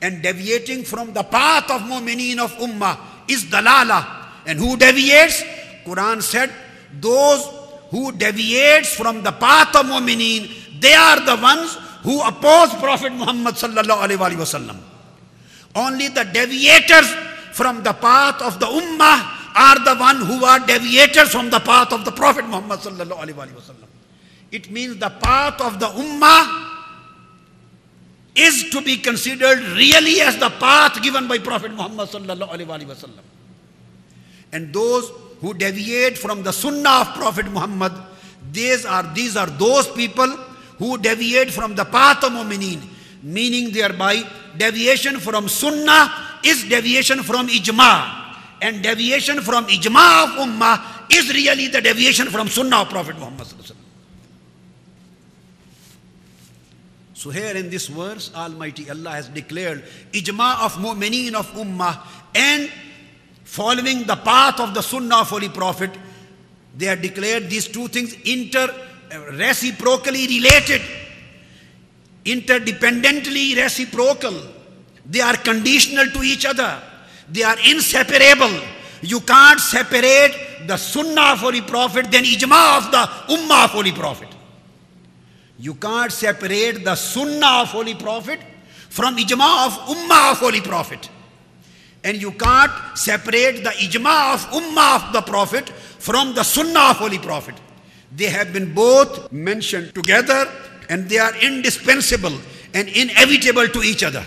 And 0.00 0.22
deviating 0.22 0.84
from 0.84 1.12
the 1.12 1.22
path 1.22 1.70
of 1.70 1.82
mu'mineen 1.82 2.38
of 2.38 2.52
ummah 2.60 3.26
is 3.28 3.44
dalala. 3.44 4.28
And 4.46 4.58
who 4.58 4.76
deviates? 4.76 5.42
Quran 5.84 6.22
said, 6.22 6.52
those 7.00 7.48
who 7.90 8.12
deviates 8.12 8.94
from 8.94 9.22
the 9.22 9.32
path 9.32 9.74
of 9.76 9.86
mu'mineen, 9.86 10.80
they 10.80 10.94
are 10.94 11.20
the 11.24 11.36
ones 11.40 11.76
who 12.02 12.20
oppose 12.22 12.72
Prophet 12.74 13.12
Muhammad 13.12 13.54
sallallahu 13.54 14.00
alaihi 14.06 14.36
wasallam. 14.36 14.76
Only 15.74 16.08
the 16.08 16.24
deviators 16.24 17.08
from 17.52 17.82
the 17.82 17.92
path 17.92 18.40
of 18.42 18.60
the 18.60 18.66
ummah 18.66 19.36
are 19.54 19.78
the 19.84 19.96
one 19.98 20.16
who 20.22 20.44
are 20.44 20.60
deviators 20.60 21.30
from 21.30 21.50
the 21.50 21.60
path 21.60 21.92
of 21.92 22.04
the 22.04 22.12
Prophet 22.12 22.44
Muhammad 22.46 22.80
sallallahu 22.80 23.18
alaihi 23.18 23.54
wasallam. 23.54 23.88
It 24.52 24.70
means 24.70 24.96
the 24.96 25.10
path 25.10 25.60
of 25.60 25.78
the 25.80 25.86
ummah 25.86 26.66
is 28.34 28.70
to 28.70 28.80
be 28.80 28.96
considered 28.96 29.58
really 29.76 30.20
as 30.20 30.38
the 30.38 30.50
path 30.50 31.02
given 31.02 31.26
by 31.26 31.38
Prophet 31.38 31.72
Muhammad 31.72 32.08
sallallahu 32.08 32.48
alaihi 32.48 32.86
wasallam. 32.86 33.24
And 34.52 34.72
those 34.72 35.10
who 35.40 35.54
deviate 35.54 36.18
from 36.18 36.42
the 36.42 36.52
sunnah 36.52 37.02
of 37.02 37.14
Prophet 37.14 37.46
Muhammad, 37.46 37.92
these 38.50 38.84
are, 38.84 39.02
these 39.14 39.36
are 39.36 39.46
those 39.46 39.88
people 39.90 40.28
who 40.78 40.98
deviate 40.98 41.50
from 41.50 41.74
the 41.74 41.84
path 41.84 42.24
of 42.24 42.32
mu'mineen, 42.32 42.80
meaning 43.22 43.72
thereby 43.72 44.22
deviation 44.56 45.18
from 45.20 45.48
sunnah 45.48 46.40
is 46.44 46.64
deviation 46.64 47.22
from 47.22 47.48
ijma. 47.48 48.26
And 48.60 48.82
deviation 48.82 49.40
from 49.40 49.66
ijma 49.66 50.24
of 50.24 50.48
ummah 50.48 51.12
is 51.12 51.32
really 51.32 51.68
the 51.68 51.80
deviation 51.80 52.26
from 52.28 52.48
sunnah 52.48 52.82
of 52.82 52.88
Prophet 52.88 53.16
Muhammad 53.16 53.46
So 57.18 57.30
here 57.30 57.56
in 57.56 57.68
this 57.68 57.88
verse, 57.88 58.32
Almighty 58.32 58.88
Allah 58.88 59.10
has 59.10 59.28
declared 59.28 59.82
ijma 60.12 60.64
of 60.64 60.74
mu'mineen 60.78 61.34
of 61.34 61.50
ummah 61.58 61.98
and 62.34 62.70
following 63.48 64.04
the 64.04 64.16
path 64.16 64.60
of 64.60 64.74
the 64.74 64.82
sunnah 64.82 65.20
of 65.22 65.30
Holy 65.30 65.48
Prophet, 65.48 65.90
they 66.76 66.86
are 66.86 66.96
declared 66.96 67.48
these 67.48 67.66
two 67.66 67.88
things 67.88 68.14
inter 68.24 68.68
uh, 69.10 69.18
reciprocally 69.32 70.26
related, 70.26 70.82
interdependently 72.26 73.56
reciprocal. 73.56 74.34
They 75.06 75.22
are 75.22 75.36
conditional 75.38 76.06
to 76.08 76.22
each 76.22 76.44
other. 76.44 76.82
They 77.30 77.42
are 77.42 77.56
inseparable. 77.70 78.54
You 79.00 79.20
can't 79.20 79.58
separate 79.58 80.66
the 80.66 80.76
sunnah 80.76 81.32
of 81.32 81.38
Holy 81.38 81.62
Prophet 81.62 82.10
then 82.10 82.24
ijma 82.24 82.78
of 82.78 82.90
the 82.90 83.34
ummah 83.34 83.64
of 83.64 83.70
Holy 83.70 83.92
Prophet. 83.92 84.28
You 85.58 85.74
can't 85.74 86.12
separate 86.12 86.84
the 86.84 86.94
sunnah 86.96 87.62
of 87.62 87.68
Holy 87.68 87.94
Prophet 87.94 88.40
from 88.90 89.16
ijma 89.16 89.66
of 89.66 89.72
ummah 89.96 90.32
of 90.32 90.38
Holy 90.38 90.60
Prophet. 90.60 91.08
And 92.08 92.22
you 92.22 92.32
can't 92.32 92.72
separate 92.94 93.62
the 93.62 93.68
ijma 93.68 94.32
of 94.32 94.40
ummah 94.50 95.08
of 95.08 95.12
the 95.12 95.20
Prophet 95.20 95.68
from 95.68 96.32
the 96.34 96.42
sunnah 96.42 96.92
of 96.92 96.96
Holy 96.96 97.18
Prophet. 97.18 97.54
They 98.16 98.30
have 98.30 98.50
been 98.50 98.72
both 98.72 99.30
mentioned 99.30 99.94
together 99.94 100.50
and 100.88 101.06
they 101.06 101.18
are 101.18 101.36
indispensable 101.42 102.32
and 102.72 102.88
inevitable 102.88 103.68
to 103.68 103.82
each 103.82 104.02
other. 104.02 104.24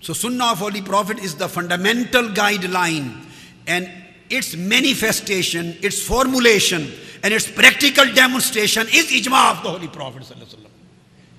So, 0.00 0.14
Sunnah 0.14 0.52
of 0.52 0.60
Holy 0.60 0.80
Prophet 0.80 1.18
is 1.18 1.34
the 1.34 1.46
fundamental 1.46 2.30
guideline 2.30 3.22
and 3.66 3.90
its 4.30 4.56
manifestation, 4.56 5.76
its 5.82 6.02
formulation, 6.02 6.90
and 7.22 7.34
its 7.34 7.50
practical 7.50 8.06
demonstration 8.14 8.86
is 8.86 9.10
ijma 9.10 9.58
of 9.58 9.62
the 9.62 9.68
Holy 9.68 9.88
Prophet. 9.88 10.22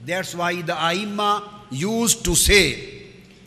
That's 0.06 0.36
why 0.36 0.62
the 0.62 0.74
Aima 0.74 1.44
used 1.72 2.24
to 2.26 2.36
say, 2.36 2.99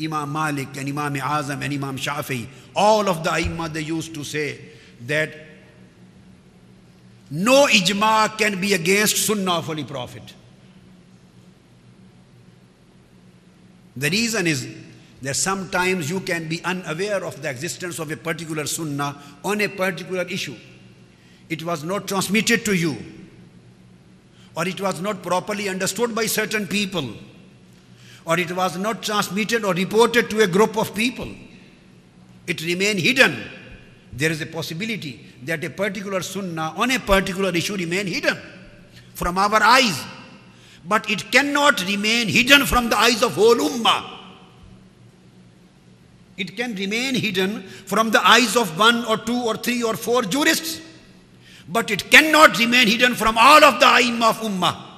Imam 0.04 0.32
Malik 0.32 0.76
and 0.76 0.88
Imam 0.88 1.14
Azam 1.14 1.62
and 1.62 1.72
Imam 1.72 1.96
Shafi, 1.96 2.46
all 2.74 3.08
of 3.08 3.22
the 3.24 3.30
Aima 3.30 3.72
they 3.72 3.80
used 3.80 4.14
to 4.14 4.24
say 4.24 4.58
that 5.06 5.30
no 7.30 7.66
ijma 7.66 8.36
can 8.36 8.60
be 8.60 8.74
against 8.74 9.26
Sunnah 9.26 9.54
of 9.58 9.64
Holy 9.64 9.84
Prophet. 9.84 10.34
The 13.96 14.10
reason 14.10 14.46
is 14.46 14.68
that 15.22 15.36
sometimes 15.36 16.10
you 16.10 16.20
can 16.20 16.48
be 16.48 16.62
unaware 16.64 17.24
of 17.24 17.40
the 17.40 17.48
existence 17.48 17.98
of 17.98 18.10
a 18.10 18.16
particular 18.16 18.66
sunnah 18.66 19.16
on 19.44 19.60
a 19.60 19.68
particular 19.68 20.22
issue. 20.24 20.56
It 21.48 21.62
was 21.62 21.84
not 21.84 22.08
transmitted 22.08 22.64
to 22.64 22.74
you, 22.74 22.96
or 24.56 24.66
it 24.66 24.80
was 24.80 25.00
not 25.00 25.22
properly 25.22 25.68
understood 25.68 26.14
by 26.14 26.26
certain 26.26 26.66
people, 26.66 27.14
or 28.24 28.38
it 28.38 28.52
was 28.52 28.76
not 28.76 29.02
transmitted 29.02 29.64
or 29.64 29.74
reported 29.74 30.30
to 30.30 30.40
a 30.40 30.46
group 30.46 30.76
of 30.76 30.94
people. 30.94 31.28
It 32.46 32.62
remained 32.62 33.00
hidden. 33.00 33.36
There 34.12 34.30
is 34.30 34.40
a 34.40 34.46
possibility 34.46 35.26
that 35.44 35.64
a 35.64 35.70
particular 35.70 36.22
sunnah 36.22 36.74
on 36.76 36.90
a 36.90 36.98
particular 36.98 37.54
issue 37.54 37.76
remain 37.76 38.06
hidden 38.06 38.36
from 39.14 39.38
our 39.38 39.62
eyes. 39.62 40.04
But 40.86 41.08
it 41.10 41.30
cannot 41.30 41.84
remain 41.86 42.28
hidden 42.28 42.66
from 42.66 42.88
the 42.90 42.98
eyes 42.98 43.22
of 43.22 43.34
whole 43.34 43.56
ummah. 43.56 44.18
It 46.36 46.56
can 46.56 46.74
remain 46.74 47.14
hidden 47.14 47.62
from 47.62 48.10
the 48.10 48.26
eyes 48.26 48.56
of 48.56 48.78
one 48.78 49.04
or 49.04 49.16
two 49.16 49.40
or 49.42 49.56
three 49.56 49.82
or 49.82 49.94
four 49.94 50.22
jurists. 50.22 50.80
But 51.68 51.90
it 51.90 52.10
cannot 52.10 52.58
remain 52.58 52.88
hidden 52.88 53.14
from 53.14 53.38
all 53.38 53.62
of 53.62 53.78
the 53.78 53.86
Aimma 53.86 54.30
of 54.30 54.40
Ummah. 54.40 54.91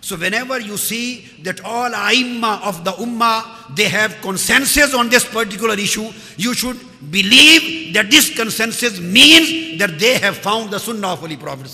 So 0.00 0.16
whenever 0.16 0.58
you 0.58 0.76
see 0.76 1.26
that 1.42 1.60
all 1.62 1.90
Aimma 1.90 2.62
of 2.62 2.84
the 2.84 2.92
Ummah, 2.92 3.74
they 3.76 3.88
have 3.88 4.16
consensus 4.22 4.94
on 4.94 5.10
this 5.10 5.24
particular 5.24 5.74
issue, 5.74 6.10
you 6.36 6.54
should 6.54 6.78
believe 7.10 7.92
that 7.94 8.10
this 8.10 8.34
consensus 8.34 8.98
means 8.98 9.78
that 9.78 9.98
they 9.98 10.18
have 10.18 10.38
found 10.38 10.70
the 10.70 10.78
Sunnah 10.78 11.08
of 11.08 11.18
Holy 11.20 11.36
Prophet. 11.36 11.68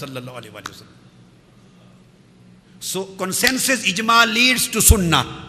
So 2.80 3.04
consensus 3.04 3.86
ijma 3.86 4.32
leads 4.32 4.68
to 4.68 4.82
Sunnah. 4.82 5.44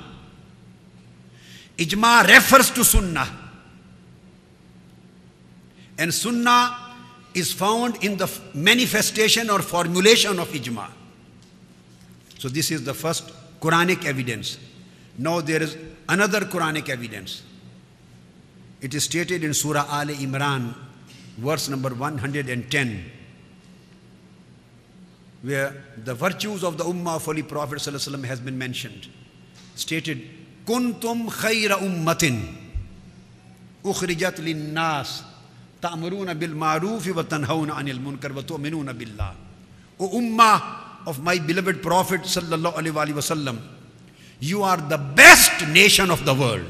Ijma 1.78 2.28
refers 2.28 2.71
to 2.71 2.84
Sunnah. 2.84 3.28
And 5.97 6.13
Sunnah 6.13 6.95
is 7.34 7.51
found 7.51 8.03
in 8.03 8.17
the 8.17 8.32
manifestation 8.53 9.49
or 9.49 9.61
formulation 9.61 10.39
of 10.39 10.47
ijma. 10.49 10.89
So 12.38 12.50
this 12.50 12.72
is 12.72 12.84
the 12.84 12.94
first 12.94 13.32
Quranic 13.60 14.06
evidence. 14.06 14.58
Now 15.18 15.42
there 15.42 15.64
is 15.64 15.76
another 16.08 16.42
Quranic 16.42 16.90
evidence. 16.90 17.44
It 18.82 18.94
is 18.94 19.06
stated 19.06 19.44
in 19.44 19.54
Surah 19.54 19.88
Al 19.90 20.08
Imran, 20.08 20.76
verse 21.38 21.68
number 21.68 21.90
110, 21.90 23.12
where 25.42 25.84
the 26.04 26.14
virtues 26.14 26.64
of 26.64 26.78
the 26.78 26.84
Ummah 26.84 27.16
of 27.16 27.26
Holy 27.26 27.42
Prophet 27.42 27.80
ﷺ 27.80 28.24
has 28.26 28.40
been 28.40 28.58
mentioned. 28.58 29.08
Stated, 29.76 30.22
Kuntum 30.66 31.30
khayra 31.30 31.78
ummatin 31.80 32.54
ukhrijat 33.84 34.44
nas 34.74 35.24
ta'muruna 35.82 36.38
bil 36.38 36.50
ma'ruf 36.50 37.16
wa 37.16 37.24
tanhawna 37.24 37.74
anil 37.76 38.00
munkar 38.00 38.36
wa 38.36 38.42
tu'minuna 38.42 38.94
billah. 38.94 39.34
O 40.00 40.10
Ummah 40.20 40.87
of 41.08 41.24
my 41.24 41.39
beloved 41.39 41.82
Prophet 41.82 42.22
sallallahu 42.22 42.74
alaihi 42.74 43.14
wasallam, 43.14 43.60
you 44.41 44.62
are 44.62 44.76
the 44.76 44.97
best 44.97 45.66
nation 45.70 46.12
of 46.12 46.26
the 46.26 46.34
world. 46.34 46.70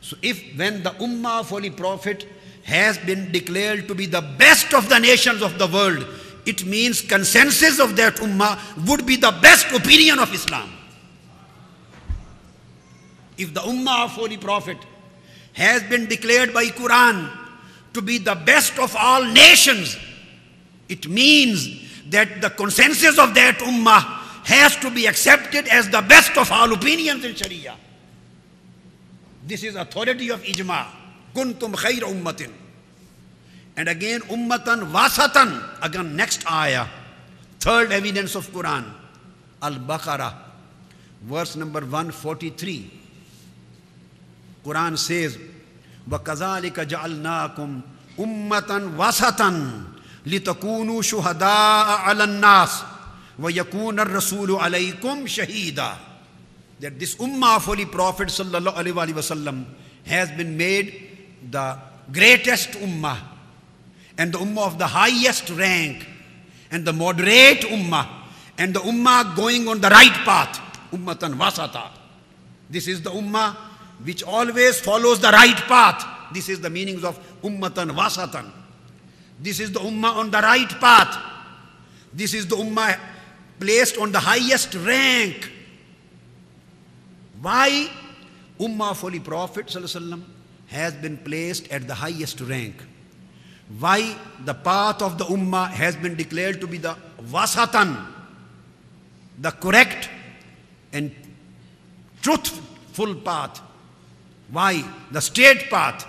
So 0.00 0.16
if 0.22 0.56
when 0.56 0.82
the 0.82 0.90
Ummah 0.92 1.40
of 1.40 1.50
Holy 1.50 1.68
Prophet 1.68 2.26
has 2.64 2.96
been 2.96 3.30
declared 3.30 3.86
to 3.88 3.94
be 3.94 4.06
the 4.06 4.22
best 4.22 4.72
of 4.72 4.88
the 4.88 4.98
nations 4.98 5.42
of 5.42 5.58
the 5.58 5.66
world, 5.66 6.06
it 6.46 6.64
means 6.64 7.02
consensus 7.02 7.78
of 7.78 7.96
that 7.96 8.16
Ummah 8.16 8.58
would 8.88 9.04
be 9.04 9.16
the 9.16 9.32
best 9.42 9.70
opinion 9.70 10.18
of 10.18 10.32
Islam. 10.32 10.70
If 13.36 13.52
the 13.52 13.60
Ummah 13.60 14.06
of 14.06 14.10
Holy 14.12 14.38
Prophet 14.38 14.78
has 15.52 15.82
been 15.82 16.06
declared 16.06 16.54
by 16.54 16.64
Quran 16.66 17.30
to 17.92 18.00
be 18.00 18.16
the 18.16 18.34
best 18.34 18.78
of 18.78 18.96
all 18.96 19.24
nations, 19.24 19.98
it 20.87 21.07
means 21.07 21.67
that 22.09 22.41
the 22.41 22.49
consensus 22.49 23.17
of 23.19 23.33
that 23.35 23.59
ummah 23.59 24.01
has 24.45 24.75
to 24.77 24.89
be 24.89 25.05
accepted 25.05 25.67
as 25.67 25.89
the 25.89 26.01
best 26.01 26.35
of 26.37 26.51
all 26.51 26.73
opinions 26.73 27.23
in 27.23 27.35
Sharia. 27.35 27.75
This 29.45 29.63
is 29.63 29.75
authority 29.75 30.29
of 30.29 30.41
ijma. 30.43 30.87
Kuntum 31.35 31.73
khayra 31.75 32.09
ummatin. 32.09 32.51
And 33.77 33.87
again, 33.87 34.21
ummatan 34.21 34.91
wasatan. 34.91 35.61
Again, 35.81 36.15
next 36.15 36.49
ayah. 36.51 36.87
Third 37.59 37.91
evidence 37.91 38.35
of 38.35 38.47
Quran. 38.49 38.85
Al-Baqarah. 39.61 40.33
Verse 41.21 41.55
number 41.55 41.81
143. 41.81 42.91
Quran 44.65 44.97
says, 44.97 45.37
وَكَذَلِكَ 46.09 46.73
جَعَلْنَاكُمْ 46.73 47.81
ummatan 48.17 48.97
wasatan 48.97 49.85
لتكونوا 50.26 51.02
شهداء 51.02 51.86
على 51.86 52.24
الناس 52.24 52.82
ويكون 53.38 54.00
الرسول 54.00 54.50
عليكم 54.56 55.26
شهيدا 55.26 55.96
that 56.80 56.98
this 56.98 57.14
ummah 57.16 57.56
of 57.56 57.64
holy 57.64 57.86
prophet 57.86 58.28
sallallahu 58.28 58.76
alaihi 58.76 59.14
wasallam 59.14 59.64
has 60.06 60.30
been 60.32 60.56
made 60.56 60.92
the 61.50 61.78
greatest 62.12 62.70
ummah 62.82 63.18
and 64.18 64.32
the 64.32 64.38
ummah 64.38 64.66
of 64.66 64.78
the 64.78 64.86
highest 64.86 65.50
rank 65.50 66.06
and 66.70 66.84
the 66.84 66.92
moderate 66.92 67.62
ummah 67.70 68.06
and 68.58 68.74
the 68.74 68.80
ummah 68.80 69.34
going 69.36 69.68
on 69.68 69.80
the 69.80 69.88
right 69.88 70.18
path 70.24 70.60
ummatan 70.92 71.34
wasata 71.36 71.90
this 72.70 72.88
is 72.88 73.02
the 73.02 73.10
ummah 73.10 73.54
which 74.02 74.22
always 74.24 74.80
follows 74.80 75.20
the 75.20 75.30
right 75.30 75.60
path 75.68 76.04
this 76.32 76.48
is 76.48 76.60
the 76.60 76.70
meanings 76.70 77.04
of 77.04 77.18
ummatan 77.42 77.90
wasatan 77.92 78.50
this 79.40 79.60
is 79.60 79.72
the 79.72 79.80
ummah 79.80 80.16
on 80.16 80.30
the 80.30 80.38
right 80.38 80.68
path. 80.80 81.18
This 82.12 82.34
is 82.34 82.46
the 82.46 82.56
ummah 82.56 82.98
placed 83.58 83.98
on 83.98 84.12
the 84.12 84.20
highest 84.20 84.74
rank. 84.74 85.50
Why 87.40 87.90
ummah 88.58 88.90
of 88.90 89.00
Holy 89.00 89.20
Prophet 89.20 89.76
has 90.68 90.94
been 90.94 91.18
placed 91.18 91.68
at 91.70 91.86
the 91.86 91.94
highest 91.94 92.40
rank? 92.40 92.76
Why 93.78 94.16
the 94.44 94.54
path 94.54 95.02
of 95.02 95.18
the 95.18 95.24
ummah 95.24 95.68
has 95.68 95.96
been 95.96 96.14
declared 96.14 96.60
to 96.60 96.66
be 96.66 96.78
the 96.78 96.96
wasatan, 97.22 98.06
the 99.38 99.50
correct 99.50 100.08
and 100.92 101.10
truthful 102.22 103.14
path? 103.16 103.60
Why? 104.50 104.84
The 105.10 105.20
straight 105.20 105.70
path. 105.70 106.06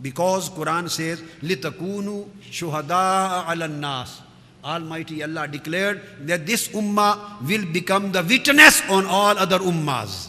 Because 0.00 0.50
Quran 0.50 0.88
says, 0.88 1.20
litakunu 1.42 2.28
shuhada 2.50 3.50
ala 3.50 3.68
nas. 3.68 4.22
Almighty 4.64 5.22
Allah 5.22 5.48
declared 5.48 6.02
that 6.26 6.46
this 6.46 6.68
ummah 6.68 7.40
will 7.46 7.64
become 7.72 8.12
the 8.12 8.22
witness 8.22 8.82
on 8.88 9.06
all 9.06 9.36
other 9.38 9.58
ummahs. 9.58 10.28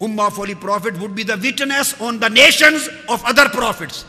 Ummah 0.00 0.28
of 0.28 0.34
Holy 0.34 0.54
Prophet 0.54 0.98
would 0.98 1.14
be 1.14 1.22
the 1.22 1.36
witness 1.36 2.00
on 2.00 2.18
the 2.18 2.28
nations 2.28 2.88
of 3.08 3.24
other 3.24 3.48
prophets. 3.48 4.04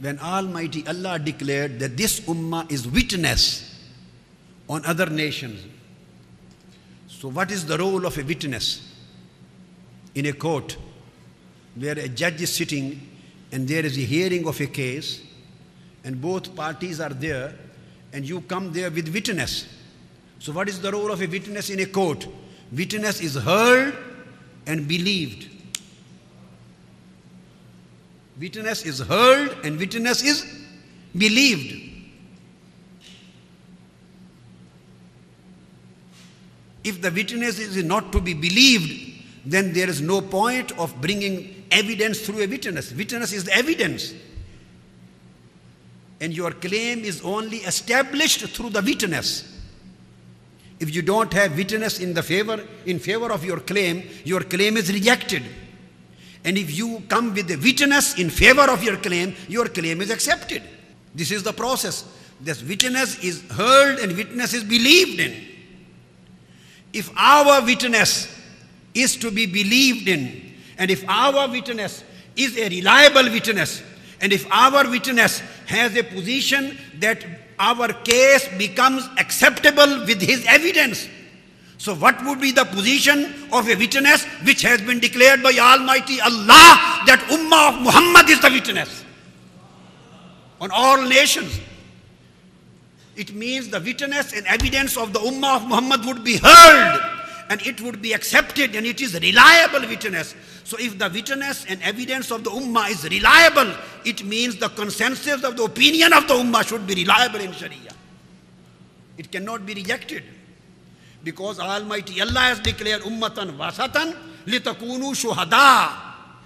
When 0.00 0.18
Almighty 0.18 0.86
Allah 0.86 1.18
declared 1.18 1.78
that 1.80 1.96
this 1.96 2.20
ummah 2.20 2.70
is 2.70 2.86
witness 2.86 3.74
on 4.68 4.84
other 4.84 5.06
nations, 5.06 5.60
so 7.08 7.28
what 7.28 7.50
is 7.50 7.66
the 7.66 7.78
role 7.78 8.04
of 8.06 8.18
a 8.18 8.22
witness? 8.22 8.94
in 10.14 10.26
a 10.26 10.32
court 10.32 10.76
where 11.76 11.98
a 11.98 12.08
judge 12.08 12.40
is 12.42 12.54
sitting 12.54 13.00
and 13.52 13.66
there 13.68 13.84
is 13.84 13.96
a 13.98 14.00
hearing 14.02 14.46
of 14.46 14.60
a 14.60 14.66
case 14.66 15.20
and 16.04 16.20
both 16.20 16.54
parties 16.54 17.00
are 17.00 17.10
there 17.10 17.54
and 18.12 18.28
you 18.28 18.40
come 18.42 18.72
there 18.72 18.90
with 18.90 19.12
witness. 19.12 19.66
So, 20.38 20.52
what 20.52 20.68
is 20.68 20.80
the 20.80 20.92
role 20.92 21.10
of 21.10 21.22
a 21.22 21.26
witness 21.26 21.70
in 21.70 21.80
a 21.80 21.86
court? 21.86 22.26
Witness 22.70 23.20
is 23.20 23.34
heard 23.34 23.96
and 24.66 24.86
believed. 24.86 25.48
Witness 28.38 28.84
is 28.84 29.00
heard 29.00 29.56
and 29.64 29.78
witness 29.78 30.22
is 30.22 30.44
believed. 31.16 31.92
If 36.82 37.00
the 37.00 37.10
witness 37.10 37.58
is 37.58 37.82
not 37.82 38.12
to 38.12 38.20
be 38.20 38.34
believed, 38.34 39.22
then 39.46 39.72
there 39.72 39.88
is 39.88 40.00
no 40.00 40.20
point 40.20 40.72
of 40.78 41.00
bringing 41.00 41.63
evidence 41.74 42.20
through 42.20 42.42
a 42.42 42.46
witness. 42.46 42.92
Witness 42.92 43.32
is 43.32 43.44
the 43.44 43.54
evidence. 43.54 44.14
And 46.20 46.34
your 46.34 46.52
claim 46.52 47.04
is 47.04 47.20
only 47.22 47.58
established 47.58 48.40
through 48.48 48.70
the 48.70 48.80
witness. 48.80 49.50
If 50.80 50.94
you 50.94 51.02
don't 51.02 51.32
have 51.32 51.56
witness 51.56 52.00
in 52.00 52.14
the 52.14 52.22
favor 52.22 52.64
in 52.86 52.98
favor 52.98 53.30
of 53.32 53.44
your 53.44 53.60
claim, 53.60 54.08
your 54.24 54.40
claim 54.40 54.76
is 54.76 54.92
rejected. 54.92 55.42
And 56.44 56.58
if 56.58 56.76
you 56.76 57.02
come 57.08 57.34
with 57.34 57.50
a 57.50 57.56
witness 57.56 58.18
in 58.18 58.30
favor 58.30 58.70
of 58.70 58.82
your 58.82 58.96
claim, 58.96 59.34
your 59.48 59.66
claim 59.66 60.00
is 60.00 60.10
accepted. 60.10 60.62
This 61.14 61.30
is 61.30 61.42
the 61.42 61.52
process. 61.52 62.04
This 62.40 62.62
witness 62.62 63.22
is 63.22 63.42
heard 63.50 63.98
and 63.98 64.16
witness 64.16 64.52
is 64.52 64.64
believed 64.64 65.20
in. 65.20 65.42
If 66.92 67.10
our 67.16 67.64
witness 67.64 68.28
is 68.94 69.16
to 69.16 69.30
be 69.30 69.46
believed 69.46 70.08
in. 70.08 70.43
And 70.78 70.90
if 70.90 71.04
our 71.08 71.48
witness 71.48 72.04
is 72.36 72.56
a 72.56 72.68
reliable 72.68 73.30
witness, 73.30 73.82
and 74.20 74.32
if 74.32 74.46
our 74.50 74.88
witness 74.88 75.40
has 75.66 75.96
a 75.96 76.02
position 76.02 76.78
that 76.98 77.24
our 77.58 77.92
case 77.92 78.48
becomes 78.58 79.08
acceptable 79.18 80.04
with 80.06 80.20
his 80.20 80.44
evidence, 80.46 81.08
so 81.78 81.94
what 81.94 82.24
would 82.24 82.40
be 82.40 82.50
the 82.50 82.64
position 82.64 83.48
of 83.52 83.68
a 83.68 83.74
witness 83.74 84.24
which 84.44 84.62
has 84.62 84.80
been 84.80 85.00
declared 85.00 85.42
by 85.42 85.52
Almighty 85.58 86.20
Allah 86.20 87.02
that 87.06 87.20
Ummah 87.30 87.74
of 87.74 87.82
Muhammad 87.82 88.30
is 88.30 88.40
the 88.40 88.50
witness 88.50 89.04
on 90.60 90.70
all 90.72 91.02
nations? 91.02 91.60
It 93.16 93.32
means 93.34 93.68
the 93.68 93.80
witness 93.80 94.32
and 94.32 94.46
evidence 94.46 94.96
of 94.96 95.12
the 95.12 95.20
Ummah 95.20 95.56
of 95.56 95.68
Muhammad 95.68 96.04
would 96.06 96.24
be 96.24 96.38
heard 96.38 97.13
and 97.50 97.60
it 97.62 97.80
would 97.80 98.00
be 98.00 98.12
accepted 98.12 98.74
and 98.74 98.86
it 98.86 99.00
is 99.00 99.14
reliable 99.14 99.80
witness. 99.80 100.34
So 100.64 100.76
if 100.80 100.98
the 100.98 101.10
witness 101.10 101.66
and 101.68 101.82
evidence 101.82 102.30
of 102.30 102.42
the 102.44 102.50
ummah 102.50 102.90
is 102.90 103.04
reliable, 103.04 103.74
it 104.04 104.24
means 104.24 104.56
the 104.56 104.70
consensus 104.70 105.44
of 105.44 105.56
the 105.56 105.64
opinion 105.64 106.12
of 106.12 106.26
the 106.26 106.34
ummah 106.34 106.66
should 106.66 106.86
be 106.86 106.94
reliable 106.94 107.40
in 107.40 107.52
Sharia. 107.52 107.92
It 109.18 109.30
cannot 109.30 109.66
be 109.66 109.74
rejected. 109.74 110.24
Because 111.22 111.60
Almighty 111.60 112.20
Allah 112.20 112.40
has 112.40 112.60
declared 112.60 113.02
ummatan 113.02 113.56
wasatan 113.56 114.16
litakunu 114.46 115.14
shuhada 115.14 115.92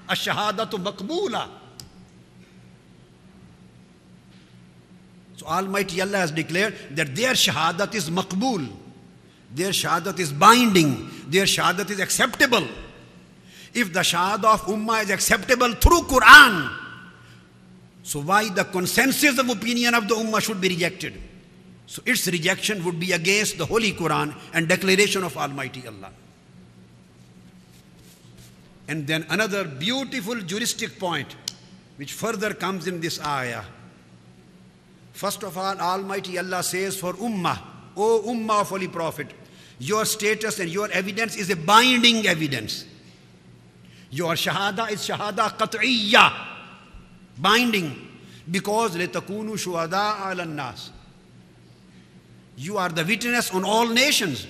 ash-shahadatu 0.09 0.83
maqboola. 0.83 1.49
So 5.37 5.47
Almighty 5.47 6.01
Allah 6.01 6.19
has 6.19 6.33
declared 6.33 6.75
that 6.97 7.15
their 7.15 7.33
shahadat 7.33 7.95
is 7.95 8.11
maqbool. 8.11 8.69
Their 9.55 9.71
shahadat 9.71 10.19
is 10.19 10.33
binding. 10.33 11.11
Their 11.29 11.45
shahadat 11.45 11.91
is 11.91 12.01
acceptable. 12.01 12.67
If 13.75 13.93
the 13.93 14.01
shahadah 14.01 14.55
of 14.55 14.61
ummah 14.63 15.03
is 15.05 15.11
acceptable 15.11 15.73
through 15.75 16.03
Quran, 16.03 16.71
so 18.03 18.21
why 18.21 18.49
the 18.49 18.65
consensus 18.65 19.39
of 19.39 19.49
opinion 19.49 19.95
of 19.95 20.09
the 20.09 20.15
ummah 20.15 20.41
should 20.41 20.61
be 20.61 20.69
rejected? 20.69 21.21
So 21.87 22.03
its 22.05 22.27
rejection 22.27 22.85
would 22.85 23.01
be 23.01 23.13
against 23.13 23.59
the 23.59 23.67
Holy 23.67 23.93
Quran 23.93 24.35
and 24.53 24.69
declaration 24.69 25.25
of 25.25 25.37
Almighty 25.37 25.87
Allah. 25.87 26.13
And 28.89 29.07
then 29.07 29.27
another 29.29 29.65
beautiful 29.65 30.37
juristic 30.41 30.99
point 30.99 31.37
which 31.97 32.13
further 32.13 32.55
comes 32.55 32.87
in 32.87 33.01
this 33.01 33.21
ayah 33.21 33.65
First 35.19 35.43
of 35.43 35.59
all, 35.59 35.77
Almighty 35.81 36.39
Allah 36.39 36.63
says 36.63 36.97
for 36.97 37.13
Ummah, 37.15 37.59
O 37.99 38.23
Ummah 38.23 38.61
of 38.61 38.69
Holy 38.69 38.87
Prophet, 38.87 39.27
your 39.81 40.05
status 40.05 40.61
and 40.61 40.71
your 40.71 40.89
evidence 40.93 41.37
is 41.37 41.51
a 41.51 41.57
binding 41.57 42.27
evidence. 42.27 42.85
Your 44.11 44.35
shahada 44.35 44.91
is 44.91 45.07
shahada 45.07 45.51
qat'iyya, 45.59 46.33
binding, 47.39 48.09
because 48.49 48.97
litakunu 48.97 49.55
shuhada 49.55 50.21
al 50.21 50.47
nas. 50.47 50.93
You 52.57 52.79
are 52.79 52.89
the 52.89 53.05
witness 53.05 53.53
on 53.53 53.65
all 53.65 53.89
nations. 53.89 54.47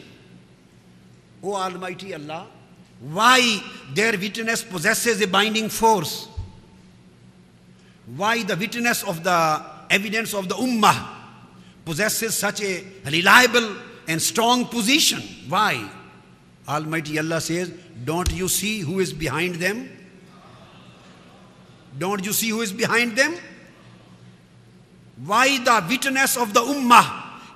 O 1.43 1.55
Almighty 1.55 2.15
Allah, 2.15 2.47
why 3.01 3.63
their 3.95 4.13
witness 4.13 4.63
possesses 4.63 5.21
a 5.23 5.27
binding 5.27 5.69
force? 5.69 6.29
Why 8.17 8.43
the 8.43 8.57
witness 8.57 9.03
of 9.05 9.25
the 9.25 9.65
evidence 9.91 10.35
of 10.35 10.49
the 10.49 10.55
ummah 10.55 11.18
possesses 11.89 12.37
such 12.37 12.61
a 12.61 12.85
reliable 13.07 13.75
and 14.09 14.21
strong 14.21 14.67
position. 14.67 15.23
Why? 15.49 15.89
Almighty 16.69 17.19
Allah 17.19 17.41
says, 17.41 17.73
Don't 18.05 18.31
you 18.31 18.47
see 18.49 18.81
who 18.81 19.01
is 19.01 19.15
behind 19.15 19.55
them? 19.55 19.89
Don't 21.99 22.25
you 22.27 22.35
see 22.35 22.51
who 22.51 22.61
is 22.61 22.73
behind 22.73 23.17
them? 23.17 23.35
Why 25.25 25.47
the 25.65 25.83
witness 25.89 26.37
of 26.37 26.53
the 26.53 26.61
Ummah 26.61 27.07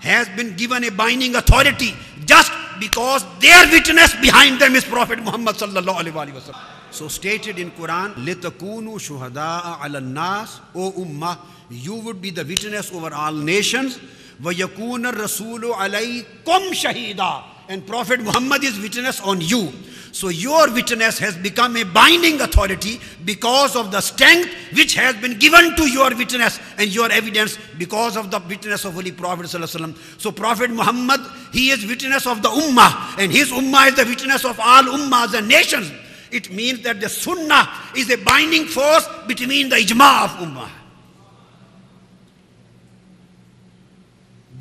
has 0.01 0.31
been 0.31 0.57
given 0.57 0.83
a 0.85 0.91
binding 0.91 1.37
authority 1.37 1.95
just 2.25 2.51
because 2.81 3.25
their 3.39 3.67
witness 3.71 4.17
behind 4.17 4.59
them 4.61 4.75
is 4.75 4.85
Prophet 4.85 5.19
Muhammad. 5.19 5.57
So 6.91 7.09
stated 7.09 7.59
in 7.59 7.71
Quran, 7.73 8.15
litakunu 8.15 8.97
shuhada 8.99 9.79
al 9.79 10.01
nas, 10.01 10.61
O 10.75 10.91
Ummah, 10.93 11.39
you 11.71 11.97
would 11.97 12.21
be 12.21 12.31
the 12.31 12.45
witness 12.45 12.93
over 12.93 13.13
all 13.15 13.33
nations 13.33 14.01
وَيَكُونَ 14.44 15.14
الرَّسُولُ 15.14 15.74
عَلَيْكُمْ 15.74 16.74
شَهِيدًا 16.74 17.44
And 17.70 17.86
Prophet 17.86 18.22
Muhammad 18.22 18.64
is 18.64 18.80
witness 18.80 19.20
on 19.22 19.42
you. 19.42 19.72
So 20.12 20.30
your 20.30 20.72
witness 20.74 21.20
has 21.20 21.36
become 21.38 21.76
a 21.78 21.84
binding 21.84 22.42
authority 22.42 23.00
because 23.26 23.76
of 23.76 23.92
the 23.92 24.02
strength 24.02 24.50
which 24.74 24.96
has 24.96 25.16
been 25.18 25.38
given 25.38 25.76
to 25.76 25.88
your 25.88 26.16
witness 26.16 26.60
and 26.78 26.90
your 26.94 27.12
evidence 27.12 27.58
because 27.78 28.16
of 28.18 28.32
the 28.32 28.40
witness 28.40 28.86
of 28.86 28.94
Holy 28.94 29.12
Prophet 29.12 29.48
So 30.18 30.32
Prophet 30.32 30.72
Muhammad, 30.72 31.22
he 31.54 31.70
is 31.70 31.86
witness 31.86 32.26
of 32.26 32.42
the 32.42 32.50
Ummah 32.50 33.20
and 33.20 33.32
his 33.32 33.52
Ummah 33.52 33.90
is 33.90 33.96
the 33.96 34.06
witness 34.06 34.46
of 34.46 34.60
all 34.60 34.84
Ummahs 34.84 35.38
and 35.38 35.48
nations. 35.48 35.92
It 36.32 36.52
means 36.52 36.82
that 36.82 37.00
the 37.00 37.10
Sunnah 37.10 37.70
is 37.96 38.10
a 38.10 38.18
binding 38.18 38.66
force 38.66 39.08
between 39.28 39.70
the 39.70 39.76
Ijma 39.76 40.26
of 40.26 40.32
Ummah. 40.48 40.70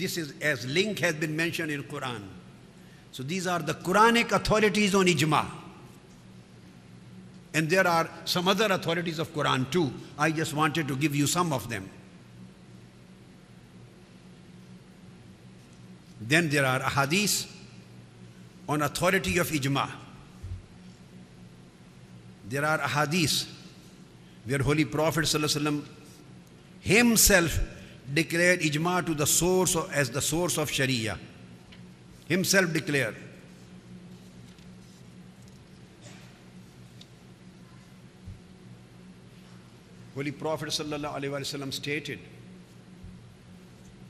This 0.01 0.17
is 0.17 0.33
as 0.41 0.65
link 0.65 0.97
has 0.97 1.13
been 1.13 1.35
mentioned 1.35 1.69
in 1.69 1.83
Quran. 1.83 2.23
So 3.11 3.21
these 3.21 3.45
are 3.45 3.59
the 3.59 3.75
Quranic 3.75 4.31
authorities 4.31 4.95
on 4.95 5.05
ijma. 5.05 5.45
And 7.53 7.69
there 7.69 7.85
are 7.85 8.09
some 8.25 8.47
other 8.47 8.65
authorities 8.65 9.19
of 9.19 9.31
Quran 9.31 9.69
too. 9.69 9.93
I 10.17 10.31
just 10.31 10.55
wanted 10.55 10.87
to 10.87 10.95
give 10.95 11.15
you 11.15 11.27
some 11.27 11.53
of 11.53 11.69
them. 11.69 11.87
Then 16.19 16.49
there 16.49 16.65
are 16.65 16.79
hadiths 16.79 17.45
on 18.67 18.81
authority 18.81 19.37
of 19.37 19.47
ijma. 19.49 19.87
There 22.49 22.65
are 22.65 22.79
hadiths 22.79 23.45
where 24.45 24.63
Holy 24.63 24.85
Prophet 24.85 25.27
himself 26.79 27.59
declared 28.13 28.59
ijma 28.61 29.05
to 29.05 29.13
the 29.13 29.25
source 29.27 29.75
of, 29.75 29.91
as 29.91 30.09
the 30.09 30.21
source 30.21 30.57
of 30.57 30.69
sharia. 30.69 31.17
Himself 32.27 32.71
declared. 32.73 33.15
Holy 40.15 40.31
prophet 40.31 40.69
sallallahu 40.69 41.15
alaihi 41.15 41.31
wasallam 41.31 41.73
stated 41.73 42.19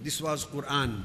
this 0.01 0.19
was 0.19 0.45
quran. 0.45 1.03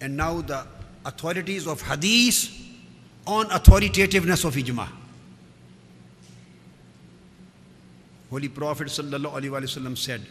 And 0.00 0.16
now 0.16 0.40
the 0.40 0.66
authorities 1.04 1.66
of 1.66 1.80
hadith 1.80 2.50
on 3.26 3.46
authoritativeness 3.46 4.44
of 4.44 4.54
ijma. 4.54 4.88
Holy 8.30 8.48
prophet 8.48 8.88
sallallahu 8.88 9.32
alaihi 9.32 9.50
wasallam 9.50 9.96
said 9.96 10.22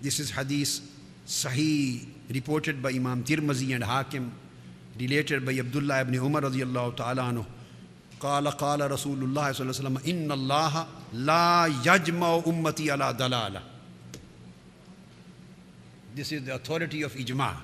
this 0.00 0.20
is 0.20 0.30
hadith 0.30 0.80
Sahih, 1.28 2.06
reported 2.32 2.82
by 2.82 2.90
Imam 2.90 3.22
Tirmazi 3.22 3.74
and 3.74 3.84
Hakim, 3.84 4.32
related 4.98 5.44
by 5.44 5.52
Abdullah 5.52 6.00
ibn 6.00 6.14
Umar 6.14 6.42
radiallahu 6.42 6.96
ta'ala 6.96 7.22
anhu. 7.22 7.44
قال 8.18 8.48
قال 8.58 8.80
رسول 8.90 9.22
الله 9.22 9.52
صلى 9.52 9.60
الله 9.62 9.74
عليه 9.78 9.84
وسلم 9.86 9.98
إن 10.08 10.32
الله 10.32 10.86
لا 11.22 11.66
يجمع 11.84 12.42
أمتي 12.46 12.90
على 12.90 13.12
دلالة 13.14 13.62
This 16.16 16.32
is 16.32 16.42
the 16.42 16.54
authority 16.56 17.02
of 17.02 17.14
ijma. 17.14 17.54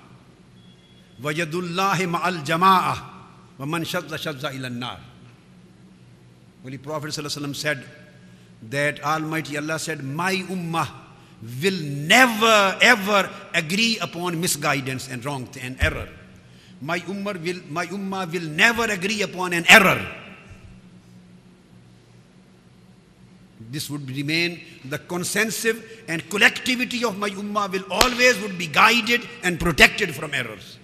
وجد 1.22 1.54
الله 1.54 2.06
مع 2.06 2.28
الجماعة 2.28 3.10
ومن 3.58 3.84
شذ 3.84 4.16
شذ 4.16 4.44
إلى 4.44 4.66
النار 4.66 4.98
Holy 6.62 6.78
Prophet 6.78 7.10
صلى 7.10 7.26
الله 7.26 7.32
عليه 7.34 7.40
وسلم 7.42 7.54
said 7.56 7.82
that 8.70 9.02
Almighty 9.02 9.56
Allah 9.58 9.78
said, 9.78 10.04
My 10.04 10.34
ummah 10.34 11.03
will 11.42 11.80
never 11.82 12.78
ever 12.80 13.30
agree 13.54 13.98
upon 14.00 14.40
misguidance 14.40 15.08
and 15.08 15.24
wrong 15.24 15.48
and 15.60 15.76
error. 15.80 16.08
My 16.80 17.00
ummah 17.00 17.40
will, 17.42 17.60
my 17.70 17.86
ummah 17.86 18.30
will 18.32 18.48
never 18.48 18.84
agree 18.84 19.22
upon 19.22 19.52
an 19.52 19.64
error. 19.68 20.04
This 23.70 23.90
would 23.90 24.08
remain 24.08 24.60
the 24.84 24.98
consensus 24.98 25.76
and 26.06 26.28
collectivity 26.30 27.04
of 27.04 27.18
my 27.18 27.30
ummah 27.30 27.70
will 27.72 27.84
always 27.90 28.38
would 28.40 28.56
be 28.58 28.66
guided 28.66 29.26
and 29.42 29.58
protected 29.58 30.14
from 30.14 30.34
errors. 30.34 30.78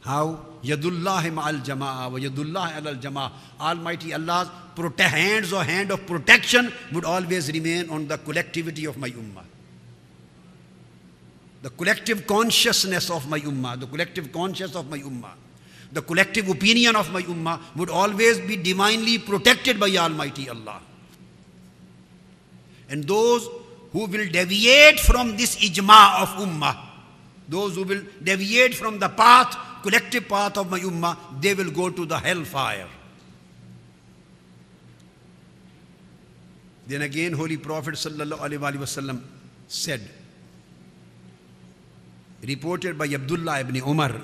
How? 0.00 0.46
Yadullah 0.62 1.22
ma'al 1.30 1.62
jama'a 1.64 2.10
wa 2.10 2.18
yadullah 2.18 2.86
al 2.86 2.96
jama'a. 2.96 3.32
Almighty 3.60 4.14
Allah's 4.14 4.48
hands 4.98 5.52
or 5.52 5.62
hand 5.62 5.90
of 5.90 6.06
protection 6.06 6.72
would 6.92 7.04
always 7.04 7.52
remain 7.52 7.88
on 7.90 8.08
the 8.08 8.18
collectivity 8.18 8.86
of 8.86 8.96
my 8.96 9.10
ummah. 9.10 9.44
The 11.62 11.70
collective 11.70 12.26
consciousness 12.26 13.10
of 13.10 13.28
my 13.28 13.40
ummah, 13.40 13.78
the 13.78 13.86
collective 13.86 14.32
consciousness 14.32 14.76
of 14.76 14.88
my 14.88 14.98
ummah, 14.98 15.32
the 15.92 16.00
collective 16.02 16.48
opinion 16.48 16.96
of 16.96 17.12
my 17.12 17.22
ummah 17.22 17.60
would 17.76 17.90
always 17.90 18.40
be 18.40 18.56
divinely 18.56 19.18
protected 19.18 19.78
by 19.78 19.90
Almighty 19.96 20.48
Allah. 20.48 20.80
And 22.88 23.04
those 23.04 23.48
who 23.92 24.06
will 24.06 24.28
deviate 24.28 25.00
from 25.00 25.36
this 25.36 25.56
ijma 25.56 26.22
of 26.22 26.28
ummah, 26.46 26.76
those 27.48 27.74
who 27.74 27.84
will 27.84 28.02
deviate 28.22 28.74
from 28.74 28.98
the 28.98 29.08
path, 29.08 29.56
collective 29.81 30.27
path 30.27 30.57
of 30.57 30.69
my 30.69 30.79
ummah, 30.79 31.17
they 31.41 31.53
will 31.53 31.71
go 31.71 31.89
to 31.89 32.05
the 32.05 32.17
hellfire. 32.17 32.87
Then 36.87 37.01
again, 37.01 37.33
Holy 37.33 37.57
Prophet 37.57 37.95
ﷺ 37.95 39.21
said, 39.67 40.01
reported 42.43 42.97
by 42.97 43.05
Abdullah 43.05 43.59
ibn 43.61 43.75
Umar, 43.77 44.21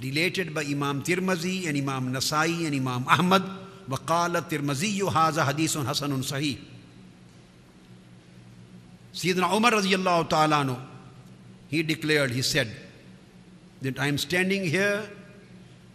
related 0.00 0.54
by 0.54 0.62
Imam 0.62 1.02
Tirmazi 1.02 1.68
and 1.68 1.76
Imam 1.76 2.12
Nasai 2.12 2.66
and 2.66 2.74
Imam 2.74 3.04
Ahmad 3.08 3.42
وقال 3.88 4.36
الترمذي 4.36 5.02
هذا 5.02 5.44
حديث 5.44 5.78
حسن 5.78 6.22
صحيح 6.22 6.58
Sayyidina 9.12 9.54
Umar 9.54 9.72
radiallahu 9.72 10.30
ta'ala 10.30 10.64
anhu, 10.64 10.80
he 11.68 11.82
declared, 11.82 12.30
he 12.30 12.40
said, 12.40 12.74
that 13.81 13.99
I 13.99 14.07
am 14.07 14.17
standing 14.17 14.63
here 14.63 15.03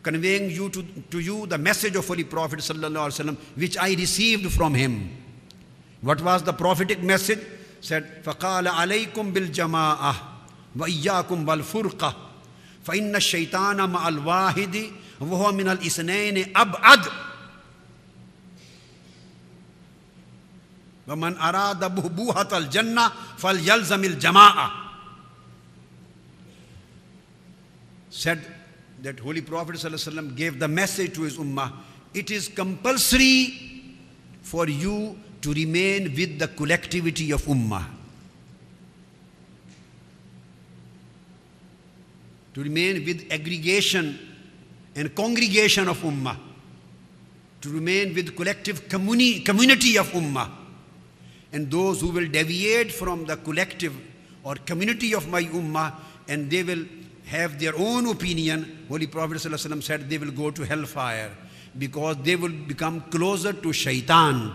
conveying 0.02 0.50
you 0.50 0.68
to, 0.70 0.82
to 1.10 1.20
you 1.20 1.46
the 1.46 1.58
message 1.58 1.94
of 1.96 2.06
Holy 2.06 2.24
Prophet 2.24 2.58
sallallahu 2.58 3.08
alaihi 3.08 3.24
wasallam, 3.24 3.36
which 3.54 3.78
I 3.78 3.94
received 3.94 4.52
from 4.52 4.74
him. 4.74 5.10
What 6.00 6.20
was 6.20 6.42
the 6.42 6.52
prophetic 6.52 7.02
message? 7.02 7.38
Said, 7.80 8.24
فَقَالَ 8.24 8.66
عَلَيْكُمْ 8.66 9.32
بِالْجَمَاعَةِ 9.32 10.14
وَإِيَّاكُمْ 10.76 11.44
بَالْفُرْقَةِ 11.44 12.16
فإن 12.84 13.16
الشيطان 13.16 13.90
مع 13.90 14.08
الواحد 14.08 14.90
وهو 15.20 15.52
من 15.52 15.68
الاثنين 15.68 16.56
أبعد 16.56 17.00
ومن 21.08 21.38
أراد 21.38 21.94
بهبوهة 21.94 22.58
الجنة 22.58 23.12
فليلزم 23.38 24.04
الجماعة 24.04 24.81
said 28.12 28.40
that 29.00 29.18
Holy 29.18 29.40
Prophet 29.40 29.76
ﷺ 29.76 30.36
gave 30.36 30.58
the 30.58 30.68
message 30.68 31.14
to 31.14 31.22
his 31.22 31.38
ummah 31.38 31.72
it 32.14 32.30
is 32.30 32.48
compulsory 32.48 33.96
for 34.42 34.68
you 34.68 35.18
to 35.40 35.52
remain 35.54 36.14
with 36.14 36.38
the 36.38 36.48
collectivity 36.48 37.32
of 37.32 37.42
ummah 37.46 37.84
to 42.54 42.62
remain 42.62 43.04
with 43.04 43.26
aggregation 43.32 44.18
and 44.94 45.14
congregation 45.14 45.88
of 45.88 45.98
ummah, 45.98 46.36
to 47.62 47.70
remain 47.70 48.14
with 48.14 48.36
collective 48.36 48.88
communi- 48.88 49.44
community 49.44 49.96
of 49.96 50.06
ummah. 50.08 50.50
And 51.52 51.70
those 51.70 52.00
who 52.00 52.08
will 52.10 52.28
deviate 52.28 52.92
from 52.92 53.24
the 53.24 53.36
collective 53.36 53.94
or 54.44 54.54
community 54.56 55.14
of 55.14 55.28
my 55.28 55.44
ummah 55.44 55.94
and 56.28 56.50
they 56.50 56.62
will 56.62 56.84
have 57.32 57.58
their 57.58 57.74
own 57.76 58.06
opinion, 58.06 58.86
Holy 58.88 59.06
Prophet 59.06 59.40
said 59.40 60.08
they 60.08 60.18
will 60.18 60.30
go 60.30 60.50
to 60.50 60.62
hellfire 60.64 61.30
because 61.78 62.16
they 62.22 62.36
will 62.36 62.52
become 62.52 63.00
closer 63.10 63.52
to 63.52 63.72
shaitan. 63.72 64.52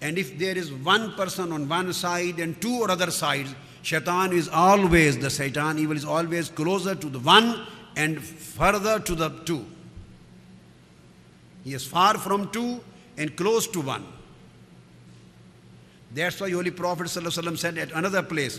And 0.00 0.18
if 0.18 0.38
there 0.38 0.56
is 0.56 0.72
one 0.72 1.12
person 1.14 1.50
on 1.50 1.68
one 1.68 1.92
side 1.92 2.38
and 2.38 2.60
two 2.60 2.80
or 2.80 2.90
other 2.90 3.10
sides, 3.10 3.54
Shaitan 3.84 4.32
is 4.32 4.48
always, 4.48 5.18
the 5.18 5.28
shaitan 5.28 5.78
evil 5.78 5.94
is 5.94 6.06
always 6.06 6.48
closer 6.48 6.94
to 6.94 7.08
the 7.10 7.18
one 7.18 7.66
and 7.96 8.22
further 8.22 8.98
to 8.98 9.14
the 9.14 9.28
two. 9.44 9.66
He 11.64 11.74
is 11.74 11.86
far 11.86 12.16
from 12.16 12.50
two 12.50 12.80
and 13.18 13.36
close 13.36 13.66
to 13.68 13.82
one. 13.82 14.06
That's 16.14 16.40
why 16.40 16.50
Holy 16.50 16.70
Prophet 16.70 17.08
said 17.08 17.76
at 17.78 17.92
another 17.92 18.22
place, 18.22 18.58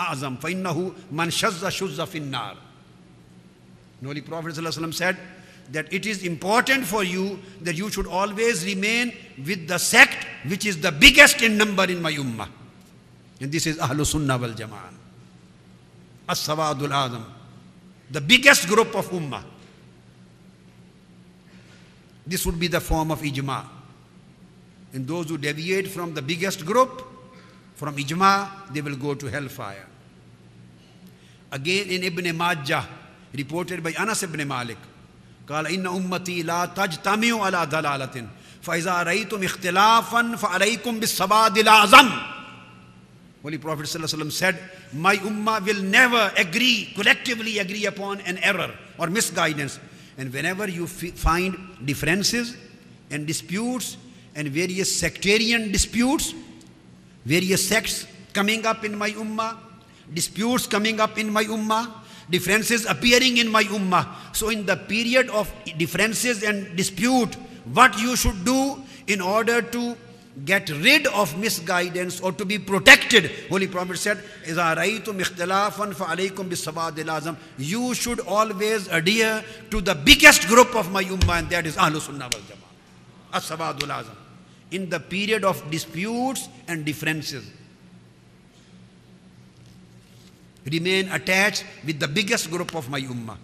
azam 0.00 0.38
fainnahu 0.38 0.94
man 1.10 1.28
shazza 1.28 1.68
shuzza 1.70 2.06
finnar. 2.06 2.56
And 4.02 4.26
Prophet 4.26 4.54
ﷺ 4.54 4.94
said 4.94 5.16
that 5.72 5.92
it 5.92 6.06
is 6.06 6.24
important 6.24 6.84
for 6.84 7.04
you 7.04 7.38
that 7.60 7.76
you 7.76 7.90
should 7.90 8.06
always 8.06 8.64
remain 8.64 9.12
with 9.44 9.68
the 9.68 9.78
sect 9.78 10.26
which 10.46 10.64
is 10.64 10.80
the 10.80 10.90
biggest 10.90 11.42
in 11.42 11.58
number 11.58 11.84
in 11.84 12.00
my 12.00 12.12
ummah. 12.12 12.48
And 13.40 13.52
this 13.52 13.66
is 13.66 13.76
Ahlul 13.76 14.06
Sunnah 14.06 14.38
wal 14.38 14.50
Jama'ah. 14.50 14.94
As-Sawadul 16.28 16.88
Azam. 16.88 17.24
The 18.10 18.20
biggest 18.20 18.66
group 18.66 18.94
of 18.94 19.08
ummah. 19.10 19.44
This 22.26 22.46
would 22.46 22.58
be 22.58 22.68
the 22.68 22.80
form 22.80 23.10
of 23.10 23.20
ijma. 23.20 23.64
And 24.92 25.06
those 25.06 25.28
who 25.28 25.38
deviate 25.38 25.88
from 25.88 26.14
the 26.14 26.22
biggest 26.22 26.64
group, 26.64 27.02
from 27.74 27.96
ijma, 27.96 28.72
they 28.72 28.80
will 28.80 28.96
go 28.96 29.14
to 29.14 29.26
hellfire. 29.26 29.86
Again 31.52 31.88
in 31.90 32.04
Ibn 32.04 32.36
Majah, 32.36 32.86
reported 33.34 33.82
by 33.82 33.92
Anas 33.98 34.22
ibn 34.22 34.46
Malik, 34.46 34.78
قال 35.48 35.66
إن 35.66 35.86
أمتي 35.86 36.42
لا 36.42 36.64
تجتمع 36.66 37.42
على 37.44 37.66
دلالة 37.66 38.26
فإذا 38.62 39.02
رأيتم 39.02 39.42
اختلافا 39.44 40.36
فعليكم 40.36 41.00
بالسواد 41.00 41.58
الأعظم 41.58 42.10
Holy 43.42 43.56
Prophet 43.56 43.86
ﷺ 43.86 44.32
said, 44.32 44.58
My 44.92 45.16
ummah 45.16 45.64
will 45.64 45.82
never 45.82 46.30
agree, 46.36 46.92
collectively 46.94 47.58
agree 47.58 47.86
upon 47.86 48.20
an 48.20 48.36
error 48.38 48.70
or 48.98 49.06
misguidance. 49.06 49.80
And 50.18 50.30
whenever 50.30 50.68
you 50.68 50.84
f- 50.84 51.14
find 51.16 51.56
differences 51.82 52.54
and 53.10 53.26
disputes 53.26 53.96
and 54.34 54.46
various 54.48 54.94
sectarian 54.94 55.72
disputes, 55.72 56.34
various 57.24 57.66
sects 57.66 58.06
coming 58.34 58.66
up 58.66 58.84
in 58.84 58.98
my 58.98 59.10
ummah, 59.12 59.56
disputes 60.12 60.66
coming 60.66 61.00
up 61.00 61.18
in 61.18 61.32
my 61.32 61.44
ummah, 61.44 61.90
differences 62.30 62.86
appearing 62.86 63.38
in 63.38 63.48
my 63.48 63.64
ummah. 63.64 64.06
So, 64.32 64.48
in 64.48 64.66
the 64.66 64.76
period 64.76 65.28
of 65.30 65.52
differences 65.78 66.42
and 66.42 66.76
dispute, 66.76 67.34
what 67.72 67.98
you 68.00 68.16
should 68.16 68.44
do 68.44 68.82
in 69.06 69.20
order 69.20 69.62
to 69.62 69.96
get 70.44 70.70
rid 70.70 71.06
of 71.08 71.36
misguidance 71.38 72.20
or 72.20 72.32
to 72.32 72.44
be 72.44 72.58
protected. 72.58 73.30
Holy 73.48 73.66
Prophet 73.66 73.96
said, 73.98 74.22
You 77.58 77.94
should 77.94 78.20
always 78.20 78.88
adhere 78.88 79.44
to 79.70 79.80
the 79.80 79.94
biggest 79.94 80.46
group 80.46 80.74
of 80.74 80.90
my 80.92 81.04
ummah, 81.04 81.38
and 81.40 81.50
that 81.50 81.66
is 81.66 81.76
Ahlul 81.76 82.00
Sunnah 82.00 82.28
wal 82.32 82.42
Jama'ah. 82.42 83.34
As-Sawadul 83.34 83.88
Azam. 83.88 84.16
In 84.70 84.88
the 84.88 85.00
period 85.00 85.44
of 85.44 85.68
disputes 85.70 86.48
and 86.68 86.84
differences 86.84 87.50
remain 90.65 91.09
attached 91.09 91.63
with 91.85 91.99
the 91.99 92.07
biggest 92.07 92.49
group 92.49 92.73
of 92.75 92.89
my 92.89 93.01
ummah. 93.01 93.37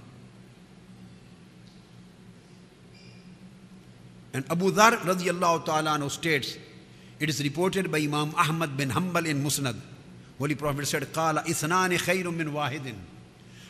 And 4.34 4.46
Abu 4.50 4.72
Dhar 4.72 4.98
radiallahu 4.98 5.66
ta'ala 5.66 5.98
anhu 5.98 6.10
states, 6.10 6.58
it 7.20 7.30
is 7.30 7.44
reported 7.44 7.92
by 7.92 8.00
Imam 8.00 8.34
Ahmad 8.36 8.78
bin 8.78 8.90
Hanbal 8.90 9.28
in 9.28 9.44
Musnad. 9.44 9.76
Holy 10.40 10.56
Prophet 10.56 10.88
said, 10.88 11.04
قال 11.14 11.38
إثنان 11.38 11.98
خير 11.98 12.32
من 12.32 12.48
واحد 12.48 12.96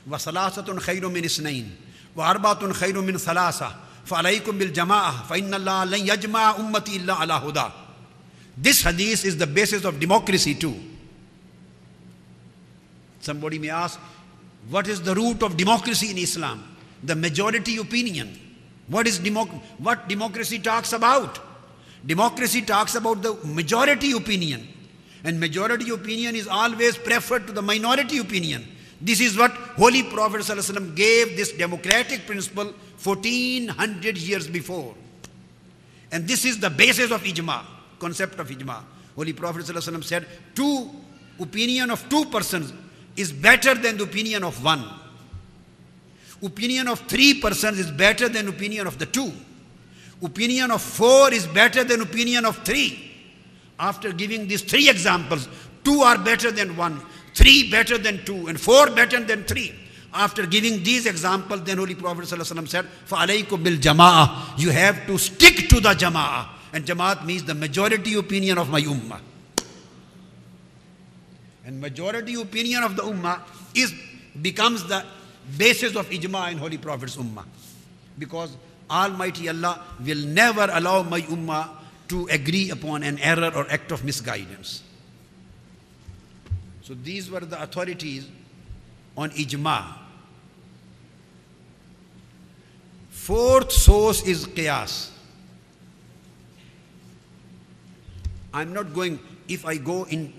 وثلاثة 0.08 0.80
خير 0.80 1.10
من 1.10 1.26
اثنين 1.26 1.76
وأربعة 2.16 2.74
خير 2.74 3.02
من 3.02 3.18
ثلاثة 3.18 3.76
فعليكم 4.06 4.58
بالجماعة 4.58 5.24
فإن 5.28 5.54
الله 5.54 5.86
لن 5.86 6.08
يجمع 6.08 6.56
أمتي 6.56 6.96
إلا 6.96 7.14
على 7.14 7.34
هدى. 7.34 7.72
This 8.58 8.84
hadith 8.84 9.26
is 9.26 9.38
the 9.38 9.48
basis 9.48 9.84
of 9.84 10.00
democracy 10.00 10.56
too. 10.56 10.76
Somebody 13.27 13.59
may 13.59 13.71
ask, 13.71 13.99
what 14.71 14.87
is 14.87 15.03
the 15.03 15.13
root 15.13 15.43
of 15.43 15.57
democracy 15.57 16.11
in 16.13 16.19
Islam? 16.19 16.63
The 17.03 17.17
majority 17.17 17.77
opinion. 17.79 18.39
What 18.87 19.09
is 19.09 19.19
democ- 19.19 19.61
what 19.79 20.09
democracy 20.09 20.61
talks 20.61 20.93
about? 20.93 21.41
Democracy 22.07 22.63
talks 22.63 22.95
about 22.95 23.23
the 23.23 23.35
majority 23.45 24.13
opinion. 24.13 24.69
And 25.25 25.41
majority 25.41 25.91
opinion 25.91 26.37
is 26.37 26.47
always 26.47 26.97
preferred 26.97 27.49
to 27.49 27.53
the 27.53 27.63
minority 27.63 28.19
opinion. 28.19 28.65
This 29.01 29.21
is 29.21 29.37
what 29.37 29.51
Holy 29.83 30.05
Prophet 30.05 30.43
ﷺ 30.43 30.95
gave 30.95 31.37
this 31.37 31.51
democratic 31.51 32.27
principle 32.27 32.73
1400 33.03 34.17
years 34.19 34.47
before. 34.47 34.95
And 36.13 36.29
this 36.29 36.45
is 36.45 36.61
the 36.61 36.71
basis 36.71 37.11
of 37.11 37.25
ijma, 37.25 37.65
concept 37.99 38.39
of 38.39 38.49
ijma. 38.49 38.85
Holy 39.17 39.33
Prophet 39.33 39.65
ﷺ 39.65 40.05
said, 40.05 40.27
two 40.55 40.91
opinion 41.41 41.91
of 41.91 42.09
two 42.09 42.25
persons 42.27 42.73
is 43.16 43.32
better 43.32 43.76
than 43.76 43.98
the 43.98 44.04
opinion 44.04 44.44
of 44.44 44.64
one. 44.64 44.84
Opinion 46.44 46.88
of 46.88 47.00
three 47.02 47.40
persons 47.40 47.78
is 47.78 47.92
better 47.92 48.28
than 48.28 48.48
opinion 48.48 48.88
of 48.88 48.98
the 48.98 49.06
two. 49.06 49.32
Opinion 50.24 50.72
of 50.72 50.82
four 50.82 51.34
is 51.34 51.46
better 51.48 51.84
than 51.84 52.02
opinion 52.02 52.46
of 52.46 52.58
three. 52.64 53.12
After 53.80 54.12
giving 54.14 54.48
these 54.48 54.62
three 54.62 54.90
examples, 54.90 55.48
two 55.84 56.02
are 56.02 56.18
better 56.18 56.52
than 56.52 56.76
one, 56.78 57.02
three 57.34 57.70
better 57.70 57.98
than 57.98 58.24
two, 58.26 58.48
and 58.48 58.60
four 58.60 58.90
better 58.92 59.20
than 59.20 59.44
three. 59.44 59.74
After 60.14 60.46
giving 60.46 60.84
these 60.84 61.06
examples, 61.06 61.64
then 61.64 61.78
Holy 61.78 61.96
Prophet 61.96 62.26
ﷺ 62.26 62.68
said, 62.68 62.86
فَعَلَيْكُمْ 63.08 63.64
بِالْجَمَاعَةِ 63.64 64.60
You 64.60 64.70
have 64.72 65.08
to 65.08 65.18
stick 65.18 65.70
to 65.70 65.80
the 65.80 65.94
jama'ah. 65.94 66.48
And 66.74 66.86
jama'at 66.86 67.26
means 67.26 67.44
the 67.44 67.54
majority 67.54 68.16
opinion 68.16 68.58
of 68.58 68.70
my 68.70 68.82
ummah. 68.82 69.20
And 71.67 71.81
majority 71.81 72.41
opinion 72.41 72.85
of 72.85 72.95
the 72.95 73.03
ummah 73.03 73.41
is 73.75 73.93
becomes 74.41 74.85
the 74.85 75.05
basis 75.59 75.97
of 75.97 76.09
ijma 76.11 76.53
in 76.53 76.59
Holy 76.59 76.79
Prophet's 76.79 77.17
ummah. 77.17 77.45
Because 78.17 78.57
Almighty 78.89 79.49
Allah 79.49 79.83
will 80.01 80.25
never 80.27 80.69
allow 80.73 81.03
my 81.03 81.23
ummah 81.23 81.69
to 82.09 82.29
agree 82.31 82.71
upon 82.71 83.03
an 83.03 83.19
error 83.19 83.51
or 83.53 83.69
act 83.69 83.91
of 83.91 84.05
misguidance. 84.05 84.85
So 86.83 86.95
these 86.95 87.29
were 87.29 87.41
the 87.41 87.61
authorities 87.61 88.29
on 89.17 89.31
ijma. 89.31 89.87
Fourth 93.11 93.73
source 93.73 94.23
is 94.25 94.47
qiyas. 94.47 95.11
I'm 98.55 98.73
not 98.73 98.95
going, 98.95 99.19
if 99.49 99.67
I 99.67 99.79
go 99.79 100.05
in 100.05 100.33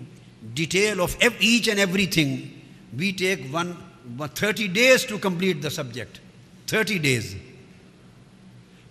detail 0.58 1.02
of 1.02 1.16
each 1.40 1.68
and 1.68 1.80
everything, 1.80 2.62
we 2.98 3.14
take 3.14 3.48
one, 3.54 3.78
30 4.18 4.68
days 4.70 5.06
to 5.06 5.20
complete 5.20 5.62
the 5.62 5.70
subject. 5.70 6.20
30 6.66 7.00
days. 7.00 7.36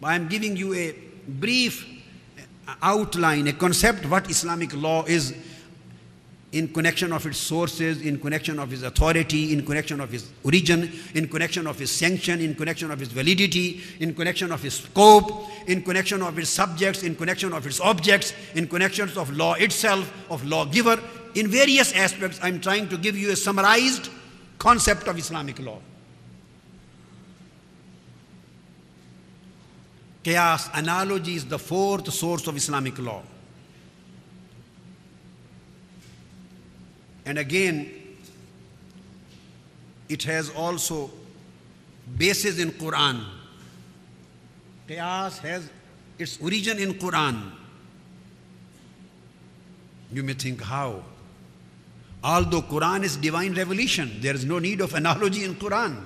I'm 0.03 0.29
giving 0.29 0.57
you 0.57 0.73
a 0.75 0.95
brief 1.27 1.85
uh, 2.69 2.75
outline, 2.81 3.49
a 3.49 3.53
concept 3.53 4.07
what 4.07 4.31
Islamic 4.31 4.73
law 4.75 5.05
is 5.05 5.35
in 6.53 6.69
connection 6.69 7.13
of 7.13 7.27
its 7.27 7.39
sources, 7.39 8.01
in 8.01 8.19
connection 8.19 8.59
of 8.59 8.73
its 8.73 8.83
authority, 8.83 9.53
in 9.53 9.67
connection 9.67 10.01
of 10.01 10.15
its 10.15 10.31
origin, 10.45 10.91
in 11.15 11.29
connection 11.29 11.67
of 11.67 11.81
its 11.81 11.91
sanction, 11.91 12.41
in 12.41 12.55
connection 12.55 12.91
of 12.91 13.03
its 13.03 13.11
validity, 13.11 13.83
in 14.01 14.15
connection 14.15 14.53
of 14.53 14.65
its 14.65 14.77
scope, 14.77 15.49
in 15.67 15.83
connection 15.83 16.23
of 16.23 16.39
its 16.39 16.49
subjects, 16.49 17.03
in 17.03 17.17
connection 17.17 17.53
of 17.53 17.67
its 17.67 17.81
objects, 17.81 18.33
in 18.55 18.67
connections 18.69 19.17
of 19.17 19.37
law 19.37 19.55
itself, 19.55 20.11
of 20.31 20.45
lawgiver. 20.47 20.99
In 21.37 21.49
various 21.49 21.93
aspects, 21.93 22.41
I'm 22.43 22.63
trying 22.63 22.89
to 22.89 22.97
give 22.97 23.15
you 23.15 23.31
a 23.31 23.37
summarized 23.37 24.09
concept 24.59 25.07
of 25.07 25.19
Islamic 25.19 25.59
law. 25.59 25.79
Qiyas, 30.25 30.71
analogy 30.73 31.35
is 31.35 31.45
the 31.45 31.59
fourth 31.59 32.11
source 32.11 32.47
of 32.47 32.57
Islamic 32.57 32.99
law. 32.99 33.23
And 37.27 37.37
again, 37.39 37.93
it 40.09 40.23
has 40.23 40.49
also 40.49 41.11
basis 42.17 42.59
in 42.59 42.71
Quran. 42.71 43.23
Qiyas 44.89 45.39
has 45.41 45.69
its 46.19 46.41
origin 46.41 46.79
in 46.79 46.95
Quran. 46.95 47.53
You 50.11 50.23
may 50.23 50.33
think 50.33 50.63
how? 50.63 51.03
Although 52.27 52.63
Quran 52.63 53.05
is 53.05 53.17
divine 53.17 53.55
revelation, 53.55 54.11
there 54.21 54.35
is 54.35 54.45
no 54.45 54.59
need 54.59 54.81
of 54.81 54.95
analogy 54.95 55.45
in 55.45 55.55
Quran. 55.55 55.97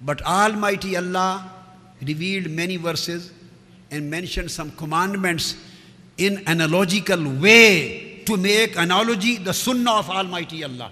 But 0.00 0.22
Almighty 0.22 0.96
Allah 0.96 1.52
revealed 2.00 2.50
many 2.50 2.78
verses 2.78 3.30
and 3.90 4.10
mentioned 4.10 4.50
some 4.50 4.70
commandments 4.70 5.54
in 6.16 6.42
analogical 6.48 7.22
way 7.34 8.22
to 8.24 8.38
make 8.38 8.76
analogy 8.76 9.36
the 9.36 9.52
sunnah 9.52 9.96
of 9.96 10.08
Almighty 10.08 10.64
Allah. 10.64 10.90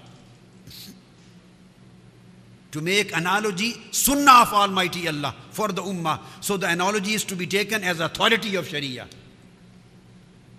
To 2.73 2.81
make 2.81 3.17
analogy 3.17 3.73
sunnah 3.89 4.43
of 4.43 4.53
Almighty 4.53 5.07
Allah 5.07 5.33
for 5.49 5.69
the 5.69 5.81
ummah. 5.81 6.19
So 6.41 6.57
the 6.57 6.67
analogy 6.69 7.13
is 7.13 7.23
to 7.23 7.35
be 7.35 7.47
taken 7.47 7.83
as 7.83 7.99
authority 8.01 8.55
of 8.55 8.67
Sharia. 8.67 9.07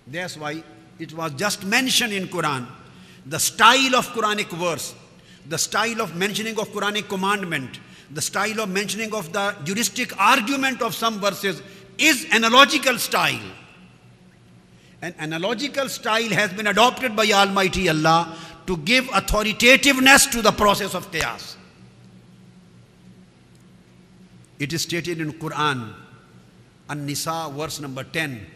That's 0.09 0.37
why 0.37 0.65
it 0.99 1.13
was 1.13 1.31
just 1.35 1.65
mentioned 1.65 2.13
in 2.13 2.27
Quran. 2.27 2.67
The 3.27 3.39
style 3.39 3.95
of 3.97 4.07
Quranic 4.09 4.49
verse, 4.49 4.95
the 5.49 5.59
style 5.59 6.01
of 6.01 6.17
mentioning 6.17 6.59
of 6.59 6.69
Quranic 6.71 7.09
commandment, 7.09 7.81
the 8.11 8.23
style 8.23 8.61
of 8.61 8.69
mentioning 8.69 9.15
of 9.15 9.33
the 9.33 9.55
juristic 9.65 10.19
argument 10.19 10.83
of 10.83 10.95
some 10.95 11.21
verses 11.21 11.63
is 11.99 12.27
analogical 12.33 12.99
style. 12.99 13.41
An 15.03 15.15
analogical 15.19 15.89
style 15.89 16.31
has 16.31 16.53
been 16.53 16.67
adopted 16.67 17.15
by 17.15 17.31
Almighty 17.31 17.89
Allah 17.89 18.37
to 18.67 18.77
give 18.79 19.09
authoritativeness 19.13 20.27
to 20.27 20.43
the 20.43 20.53
process 20.53 20.95
of 20.95 21.11
qiyas. 21.11 21.57
It 24.59 24.73
is 24.73 24.83
stated 24.83 25.21
in 25.21 25.33
Quran, 25.35 25.95
An-Nisa 26.89 27.51
verse 27.57 27.81
number 27.81 28.05
10, 28.05 28.47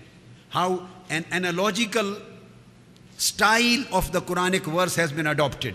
how 0.50 0.86
an 1.08 1.24
analogical 1.30 2.16
style 3.24 3.84
of 3.92 4.12
the 4.12 4.20
Quranic 4.20 4.64
verse 4.64 4.94
has 4.96 5.10
been 5.10 5.26
adopted. 5.26 5.74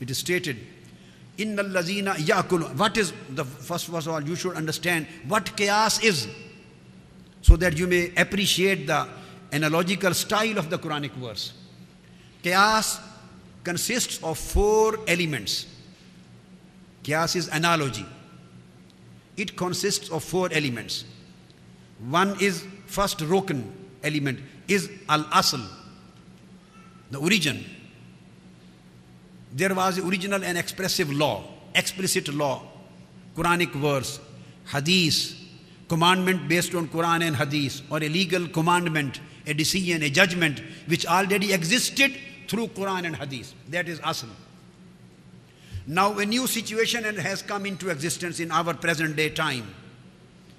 It 0.00 0.10
is 0.10 0.18
stated, 0.18 0.56
Inna 1.38 1.64
lazina 1.64 2.14
yakulu. 2.14 2.76
What 2.76 2.96
is 2.96 3.12
the 3.30 3.44
first 3.44 3.88
of 3.88 4.08
all, 4.08 4.22
you 4.22 4.36
should 4.36 4.54
understand 4.54 5.06
what 5.26 5.46
qiyas 5.56 6.04
is 6.04 6.28
so 7.40 7.56
that 7.56 7.76
you 7.76 7.86
may 7.86 8.12
appreciate 8.16 8.86
the 8.86 9.08
analogical 9.52 10.14
style 10.14 10.58
of 10.58 10.70
the 10.70 10.78
Quranic 10.78 11.12
verse. 11.12 11.52
Qiyas 12.44 13.00
consists 13.64 14.22
of 14.22 14.38
four 14.38 14.98
elements. 15.08 15.66
Qiyas 17.02 17.34
is 17.34 17.48
analogy. 17.48 18.06
It 19.36 19.56
consists 19.56 20.08
of 20.10 20.22
four 20.22 20.48
elements. 20.52 21.04
One 22.08 22.36
is 22.40 22.64
first 22.86 23.18
rukn 23.18 23.64
element 24.04 24.40
is 24.68 24.90
al 25.08 25.24
asl, 25.24 25.64
the 27.12 27.18
origin. 27.18 27.64
There 29.52 29.74
was 29.74 29.98
original 29.98 30.42
and 30.42 30.58
expressive 30.58 31.12
law, 31.12 31.44
explicit 31.74 32.32
law, 32.34 32.62
Quranic 33.36 33.70
verse, 33.72 34.18
hadith, 34.66 35.36
commandment 35.88 36.48
based 36.48 36.74
on 36.74 36.88
Quran 36.88 37.22
and 37.22 37.36
hadith, 37.36 37.82
or 37.90 37.98
a 37.98 38.08
legal 38.08 38.48
commandment 38.48 39.20
a 39.46 39.54
decision, 39.54 40.02
a 40.02 40.10
judgment 40.10 40.62
which 40.86 41.06
already 41.06 41.52
existed 41.52 42.12
through 42.48 42.68
Quran 42.68 43.06
and 43.06 43.16
Hadith. 43.16 43.54
That 43.68 43.88
is 43.88 44.00
asl. 44.00 44.28
Now 45.86 46.18
a 46.18 46.24
new 46.24 46.46
situation 46.46 47.04
has 47.16 47.42
come 47.42 47.66
into 47.66 47.90
existence 47.90 48.40
in 48.40 48.50
our 48.52 48.74
present 48.74 49.16
day 49.16 49.30
time. 49.30 49.74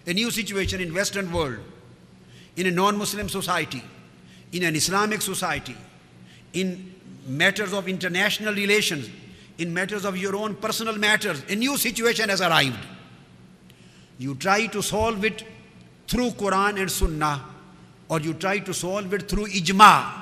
A 0.06 0.14
new 0.14 0.32
situation 0.32 0.82
in 0.82 0.94
Western 0.94 1.32
world, 1.32 1.60
in 2.58 2.68
a 2.68 2.72
non-Muslim 2.72 3.30
society, 3.30 3.82
in 4.52 4.64
an 4.64 4.76
Islamic 4.76 5.22
society, 5.22 5.78
in 6.54 6.94
matters 7.28 7.74
of 7.74 7.88
international 7.88 8.54
relations, 8.54 9.10
in 9.58 9.74
matters 9.74 10.06
of 10.06 10.18
your 10.18 10.36
own 10.36 10.56
personal 10.56 10.98
matters, 10.98 11.44
a 11.50 11.56
new 11.56 11.78
situation 11.78 12.30
has 12.30 12.42
arrived. 12.42 12.80
You 14.18 14.36
try 14.36 14.68
to 14.68 14.82
solve 14.82 15.26
it 15.26 15.44
through 16.08 16.32
Quran 16.32 16.80
and 16.80 16.92
Sunnah 16.92 17.44
or 18.10 18.20
you 18.20 18.34
try 18.34 18.60
to 18.60 18.74
solve 18.74 19.14
it 19.14 19.28
through 19.30 19.48
ijma 19.48 20.14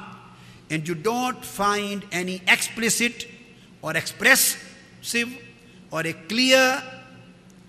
and 0.70 0.88
you 0.88 0.96
don't 0.96 1.44
find 1.44 2.06
any 2.12 2.42
explicit 2.48 3.28
or 3.82 3.96
expressive 3.98 5.30
or 5.92 6.02
a 6.02 6.14
clear 6.14 6.82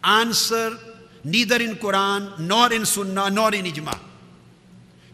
answer 0.04 0.78
neither 1.24 1.60
in 1.60 1.74
Quran 1.76 2.38
nor 2.40 2.72
in 2.72 2.84
Sunnah 2.86 3.30
nor 3.30 3.54
in 3.54 3.64
ijma 3.64 3.98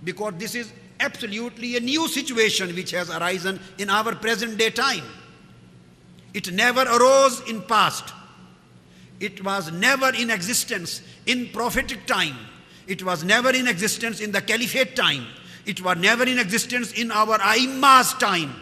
because 0.04 0.34
this 0.36 0.54
is 0.54 0.72
absolutely 1.00 1.76
a 1.76 1.80
new 1.80 2.08
situation 2.08 2.74
which 2.74 2.90
has 2.90 3.10
arisen 3.10 3.60
in 3.78 3.90
our 3.90 4.14
present 4.14 4.58
day 4.58 4.70
time 4.70 5.04
it 6.34 6.52
never 6.52 6.82
arose 6.82 7.40
in 7.48 7.62
past 7.62 8.12
it 9.20 9.42
was 9.44 9.72
never 9.72 10.12
in 10.14 10.30
existence 10.30 11.02
in 11.26 11.48
prophetic 11.48 12.06
time 12.06 12.36
it 12.88 13.02
was 13.02 13.22
never 13.22 13.50
in 13.50 13.68
existence 13.68 14.20
in 14.20 14.32
the 14.32 14.40
caliphate 14.40 14.96
time. 14.96 15.26
It 15.66 15.84
was 15.84 15.98
never 15.98 16.24
in 16.24 16.38
existence 16.38 16.92
in 16.92 17.12
our 17.12 17.38
Aimma's 17.38 18.14
time. 18.14 18.54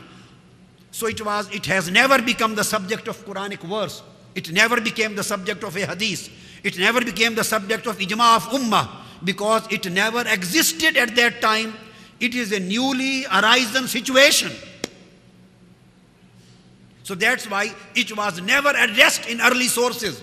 So 0.91 1.07
it 1.07 1.24
was, 1.24 1.49
it 1.55 1.64
has 1.66 1.91
never 1.91 2.20
become 2.20 2.57
the 2.57 2.64
subject 2.64 3.07
of 3.07 3.24
Quranic 3.24 3.61
verse. 3.61 4.03
It 4.34 4.51
never 4.51 4.80
became 4.80 5.14
the 5.14 5.22
subject 5.22 5.62
of 5.62 5.76
a 5.76 5.87
hadith. 5.87 6.28
It 6.64 6.76
never 6.76 7.01
became 7.01 7.37
the 7.37 7.45
subject 7.45 7.87
of 7.87 7.99
ijma 7.99 8.37
of 8.37 8.43
ummah 8.49 8.89
because 9.22 9.62
it 9.70 9.91
never 9.93 10.22
existed 10.26 10.97
at 10.97 11.14
that 11.14 11.41
time. 11.41 11.74
It 12.18 12.34
is 12.34 12.52
a 12.52 12.60
newly 12.60 13.26
arisen 13.26 13.88
situation. 13.88 14.52
So 17.02 17.14
that's 17.14 17.48
why 17.48 17.72
it 17.94 18.16
was 18.16 18.40
never 18.40 18.70
addressed 18.70 19.28
in 19.28 19.40
early 19.40 19.68
sources. 19.68 20.20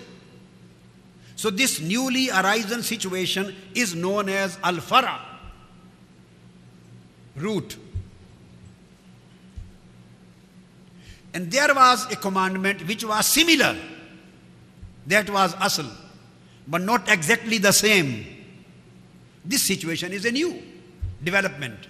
So 1.35 1.49
this 1.49 1.79
newly 1.79 2.29
arisen 2.29 2.83
situation 2.83 3.55
is 3.73 3.95
known 3.95 4.29
as 4.29 4.57
al-fara, 4.63 5.19
root. 7.35 7.77
And 11.33 11.49
there 11.49 11.73
was 11.73 12.11
a 12.11 12.15
commandment 12.15 12.87
which 12.87 13.03
was 13.03 13.25
similar. 13.25 13.77
That 15.07 15.29
was 15.29 15.53
asl, 15.55 15.89
but 16.67 16.81
not 16.81 17.09
exactly 17.09 17.57
the 17.57 17.71
same. 17.71 18.25
This 19.45 19.63
situation 19.63 20.13
is 20.13 20.25
a 20.25 20.31
new 20.31 20.61
development. 21.23 21.87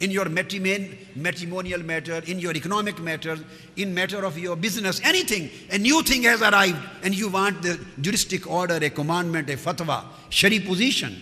In 0.00 0.10
your 0.10 0.28
matrimonial 0.28 1.82
matter, 1.82 2.20
in 2.26 2.38
your 2.38 2.54
economic 2.54 3.00
matter, 3.00 3.38
in 3.76 3.94
matter 3.94 4.24
of 4.24 4.36
your 4.36 4.56
business, 4.56 5.00
anything, 5.02 5.48
a 5.70 5.78
new 5.78 6.02
thing 6.02 6.24
has 6.24 6.42
arrived 6.42 6.76
and 7.02 7.14
you 7.14 7.28
want 7.28 7.62
the 7.62 7.78
juristic 8.00 8.50
order, 8.50 8.74
a 8.74 8.90
commandment, 8.90 9.48
a 9.48 9.56
fatwa, 9.56 10.04
shari 10.30 10.60
position. 10.60 11.16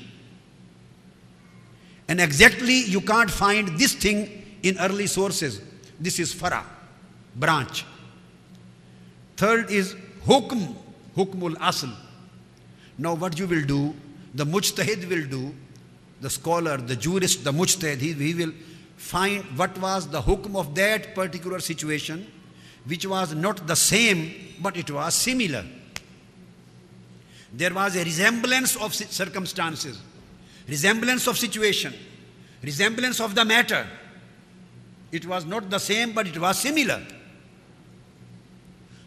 And 2.09 2.21
exactly 2.21 2.81
you 2.81 3.01
can't 3.03 3.31
find 3.31 3.79
this 3.79 3.95
thing 3.95 4.59
in 4.63 4.79
early 4.79 5.07
sources. 5.07 5.61
This 6.01 6.19
is 6.19 6.33
fara, 6.33 6.65
branch. 7.37 7.85
Third 9.37 9.71
is 9.71 9.95
hukm, 10.27 10.75
hukmul 11.17 11.55
asl. 11.57 11.95
Now 12.99 13.15
what 13.15 13.39
you 13.39 13.47
will 13.47 13.65
do, 13.65 13.95
the 14.35 14.45
mujtahid 14.45 15.09
will 15.09 15.27
do, 15.27 15.55
the 16.21 16.31
scholar, 16.31 16.77
the 16.77 16.97
jurist, 16.97 17.45
the 17.45 17.53
mujtahid, 17.53 17.99
he, 17.99 18.13
he 18.13 18.35
will 18.35 18.53
find 18.97 19.43
what 19.59 19.77
was 19.79 20.09
the 20.09 20.23
hukm 20.23 20.57
of 20.57 20.75
that 20.75 21.15
particular 21.15 21.59
situation, 21.59 22.27
which 22.87 23.07
was 23.07 23.35
not 23.35 23.67
the 23.67 23.77
same, 23.77 24.33
but 24.61 24.77
it 24.77 24.91
was 24.91 25.15
similar. 25.15 25.65
There 27.53 27.75
was 27.75 27.97
a 27.97 28.05
resemblance 28.05 28.77
of 28.77 28.95
circumstances, 28.95 30.01
resemblance 30.69 31.27
of 31.27 31.37
situation, 31.37 31.93
resemblance 32.63 33.21
of 33.21 33.35
the 33.35 33.45
matter. 33.45 33.87
It 35.11 35.27
was 35.27 35.45
not 35.45 35.69
the 35.69 35.79
same, 35.79 36.13
but 36.13 36.27
it 36.27 36.39
was 36.39 36.59
similar. 36.59 37.03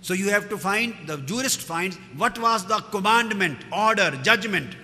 So 0.01 0.13
you 0.13 0.29
have 0.29 0.49
to 0.49 0.57
find, 0.57 0.93
the 1.07 1.17
jurist 1.17 1.61
finds 1.61 1.97
what 2.15 2.37
was 2.37 2.65
the 2.67 2.77
commandment, 2.91 3.57
order, 3.71 4.11
judgment. 4.21 4.75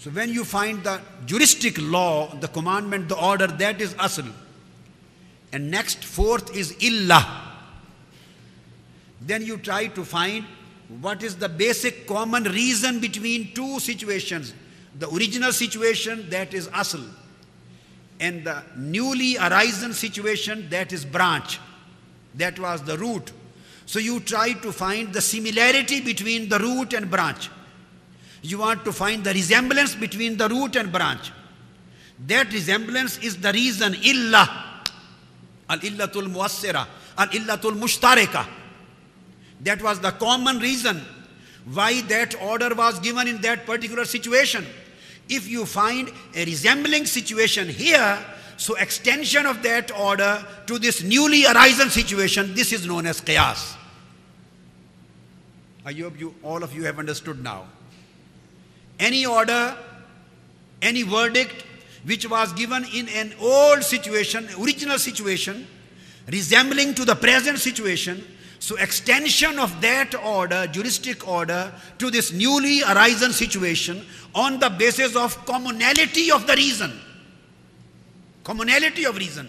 So 0.00 0.08
when 0.08 0.30
you 0.32 0.46
find 0.46 0.82
the 0.82 0.98
juristic 1.26 1.76
law, 1.78 2.34
the 2.34 2.48
commandment, 2.48 3.10
the 3.10 3.22
order, 3.22 3.46
that 3.46 3.82
is 3.82 3.92
asl. 3.94 4.32
And 5.52 5.70
next, 5.70 6.02
fourth 6.02 6.56
is 6.56 6.74
illah. 6.80 7.52
Then 9.20 9.44
you 9.44 9.58
try 9.58 9.88
to 9.88 10.02
find 10.02 10.46
what 11.02 11.22
is 11.22 11.36
the 11.36 11.50
basic 11.50 12.06
common 12.06 12.44
reason 12.44 13.00
between 13.00 13.52
two 13.52 13.78
situations. 13.78 14.54
The 14.98 15.10
original 15.10 15.52
situation, 15.52 16.30
that 16.30 16.54
is 16.54 16.68
asl. 16.68 17.06
And 18.20 18.42
the 18.42 18.62
newly 18.78 19.36
arisen 19.36 19.92
situation, 19.92 20.70
that 20.70 20.94
is 20.94 21.04
branch. 21.04 21.60
That 22.36 22.58
was 22.58 22.82
the 22.84 22.96
root. 22.96 23.32
So 23.84 23.98
you 23.98 24.20
try 24.20 24.54
to 24.54 24.72
find 24.72 25.12
the 25.12 25.20
similarity 25.20 26.00
between 26.00 26.48
the 26.48 26.58
root 26.58 26.94
and 26.94 27.10
branch. 27.10 27.50
You 28.42 28.58
want 28.58 28.84
to 28.84 28.92
find 28.92 29.22
the 29.22 29.32
resemblance 29.32 29.94
between 29.94 30.36
the 30.36 30.48
root 30.48 30.76
and 30.76 30.90
branch. 30.90 31.32
That 32.26 32.52
resemblance 32.52 33.18
is 33.18 33.36
the 33.38 33.52
reason 33.52 33.94
illah. 33.94 34.82
Al 35.68 35.78
illatul 35.78 36.32
muassira. 36.32 36.86
Al 37.16 37.28
illatul 37.28 37.78
mushtarika. 37.78 38.46
That 39.60 39.82
was 39.82 40.00
the 40.00 40.10
common 40.12 40.58
reason 40.58 41.02
why 41.72 42.00
that 42.02 42.34
order 42.42 42.74
was 42.74 42.98
given 43.00 43.28
in 43.28 43.40
that 43.42 43.66
particular 43.66 44.04
situation. 44.04 44.66
If 45.28 45.46
you 45.46 45.66
find 45.66 46.10
a 46.34 46.44
resembling 46.44 47.06
situation 47.06 47.68
here, 47.68 48.18
so 48.56 48.74
extension 48.76 49.46
of 49.46 49.62
that 49.62 49.90
order 49.96 50.44
to 50.66 50.78
this 50.78 51.02
newly 51.02 51.46
arisen 51.46 51.90
situation, 51.90 52.54
this 52.54 52.72
is 52.72 52.86
known 52.86 53.06
as 53.06 53.20
qiyas. 53.20 53.76
I 55.84 55.92
hope 55.92 56.18
you, 56.18 56.34
all 56.42 56.62
of 56.62 56.74
you 56.74 56.84
have 56.84 56.98
understood 56.98 57.42
now. 57.42 57.66
Any 59.00 59.26
order, 59.26 59.76
any 60.80 61.02
verdict 61.02 61.64
which 62.04 62.28
was 62.28 62.52
given 62.52 62.84
in 62.94 63.08
an 63.08 63.34
old 63.40 63.82
situation, 63.82 64.48
original 64.60 64.98
situation, 65.00 65.66
resembling 66.28 66.94
to 66.94 67.04
the 67.04 67.16
present 67.16 67.58
situation, 67.58 68.22
so 68.60 68.76
extension 68.76 69.58
of 69.58 69.80
that 69.80 70.14
order, 70.14 70.68
juristic 70.68 71.26
order, 71.26 71.72
to 71.98 72.10
this 72.10 72.32
newly 72.32 72.82
arisen 72.82 73.32
situation 73.32 74.06
on 74.36 74.60
the 74.60 74.70
basis 74.70 75.16
of 75.16 75.44
commonality 75.44 76.30
of 76.30 76.46
the 76.46 76.54
reason 76.54 76.92
commonality 78.44 79.04
of 79.04 79.16
reason. 79.16 79.48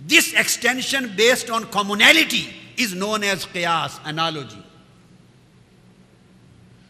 This 0.00 0.32
extension 0.32 1.14
based 1.16 1.50
on 1.50 1.64
commonality 1.66 2.54
is 2.76 2.94
known 2.94 3.24
as 3.24 3.44
qiyas, 3.46 3.98
analogy. 4.04 4.62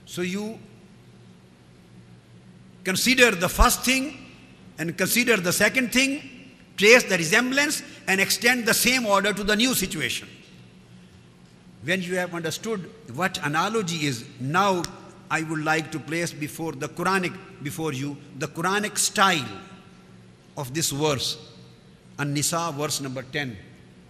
So 0.04 0.20
you 0.22 0.58
consider 2.87 3.31
the 3.31 3.49
first 3.49 3.81
thing 3.81 4.17
and 4.77 4.97
consider 4.97 5.37
the 5.37 5.53
second 5.53 5.91
thing, 5.91 6.21
trace 6.77 7.03
the 7.03 7.17
resemblance, 7.17 7.83
and 8.07 8.19
extend 8.19 8.65
the 8.65 8.73
same 8.73 9.05
order 9.05 9.33
to 9.33 9.43
the 9.43 9.55
new 9.55 9.73
situation. 9.73 10.27
When 11.83 12.01
you 12.01 12.15
have 12.15 12.33
understood 12.33 12.89
what 13.13 13.39
analogy 13.45 14.07
is, 14.07 14.25
now 14.39 14.83
I 15.29 15.43
would 15.43 15.63
like 15.63 15.91
to 15.91 15.99
place 15.99 16.31
before 16.31 16.71
the 16.73 16.87
Quranic, 16.87 17.35
before 17.61 17.93
you, 17.93 18.17
the 18.39 18.47
Quranic 18.47 18.97
style 18.97 19.45
of 20.57 20.73
this 20.73 20.91
verse. 20.91 21.37
An-Nisa 22.19 22.73
verse 22.77 23.01
number 23.01 23.23
10. 23.23 23.57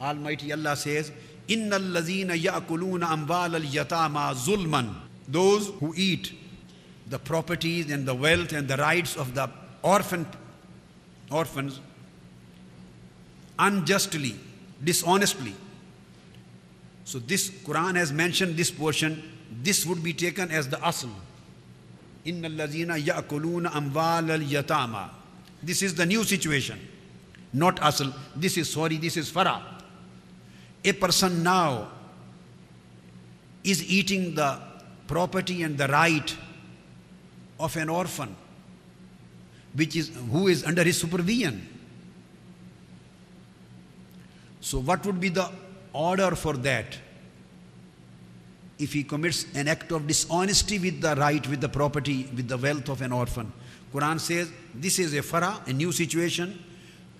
Almighty 0.01 0.51
Allah 0.51 0.75
says, 0.75 1.11
إِنَّ 1.47 1.71
الَّذِينَ 1.71 2.29
يَأْكُلُونَ 2.41 3.03
أَمْوَالَ 3.03 3.55
الْيَتَامَى 3.61 4.33
ظُلْمًا 4.33 4.93
Those 5.27 5.69
who 5.79 5.93
eat 5.95 6.33
the 7.08 7.18
properties 7.18 7.90
and 7.90 8.06
the 8.06 8.14
wealth 8.14 8.52
and 8.52 8.68
the 8.68 8.76
rights 8.76 9.16
of 9.16 9.34
the 9.34 9.50
orphan, 9.82 10.26
orphans 11.30 11.80
unjustly, 13.58 14.36
dishonestly. 14.82 15.54
So 17.04 17.18
this 17.18 17.50
Quran 17.50 17.96
has 17.96 18.12
mentioned 18.12 18.56
this 18.56 18.70
portion. 18.70 19.22
This 19.62 19.86
would 19.86 20.02
be 20.02 20.12
taken 20.12 20.50
as 20.50 20.68
the 20.68 20.76
asl. 20.76 21.10
Inna 22.24 22.50
allazina 22.50 23.02
ya'kuluna 23.02 23.70
amwal 23.70 24.30
al-yatama. 24.30 25.10
This 25.62 25.82
is 25.82 25.94
the 25.94 26.04
new 26.06 26.24
situation. 26.24 26.78
Not 27.52 27.76
asl. 27.76 28.12
This 28.36 28.58
is, 28.58 28.70
sorry, 28.72 28.98
this 28.98 29.16
is 29.16 29.30
fara. 29.30 29.62
A 30.84 30.92
person 30.92 31.42
now 31.42 31.88
is 33.64 33.90
eating 33.90 34.34
the 34.34 34.60
property 35.06 35.62
and 35.62 35.76
the 35.78 35.88
right 35.88 36.36
of 37.58 37.76
an 37.76 37.88
orphan, 37.88 38.34
which 39.74 39.96
is 39.96 40.10
who 40.30 40.48
is 40.48 40.64
under 40.64 40.82
his 40.84 41.00
supervision. 41.00 41.66
So, 44.60 44.80
what 44.80 45.04
would 45.06 45.20
be 45.20 45.28
the 45.28 45.50
order 45.92 46.34
for 46.36 46.54
that? 46.54 46.98
If 48.78 48.92
he 48.92 49.02
commits 49.02 49.46
an 49.54 49.66
act 49.66 49.90
of 49.90 50.06
dishonesty 50.06 50.78
with 50.78 51.00
the 51.00 51.16
right, 51.16 51.44
with 51.48 51.60
the 51.60 51.68
property, 51.68 52.28
with 52.36 52.48
the 52.48 52.56
wealth 52.56 52.88
of 52.88 53.02
an 53.02 53.12
orphan, 53.12 53.52
Quran 53.92 54.20
says 54.20 54.50
this 54.74 54.98
is 54.98 55.14
a 55.14 55.22
fara, 55.22 55.60
a 55.66 55.72
new 55.72 55.90
situation. 55.90 56.62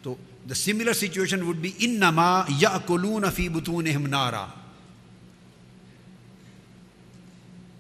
So 0.04 0.18
the 0.46 0.54
similar 0.54 0.94
situation 0.94 1.46
would 1.48 1.60
be 1.60 1.72
innama 1.72 2.44
ya'kuluna 2.44 3.32
fi 3.32 3.48
butunihim 3.48 4.08
nara. 4.08 4.52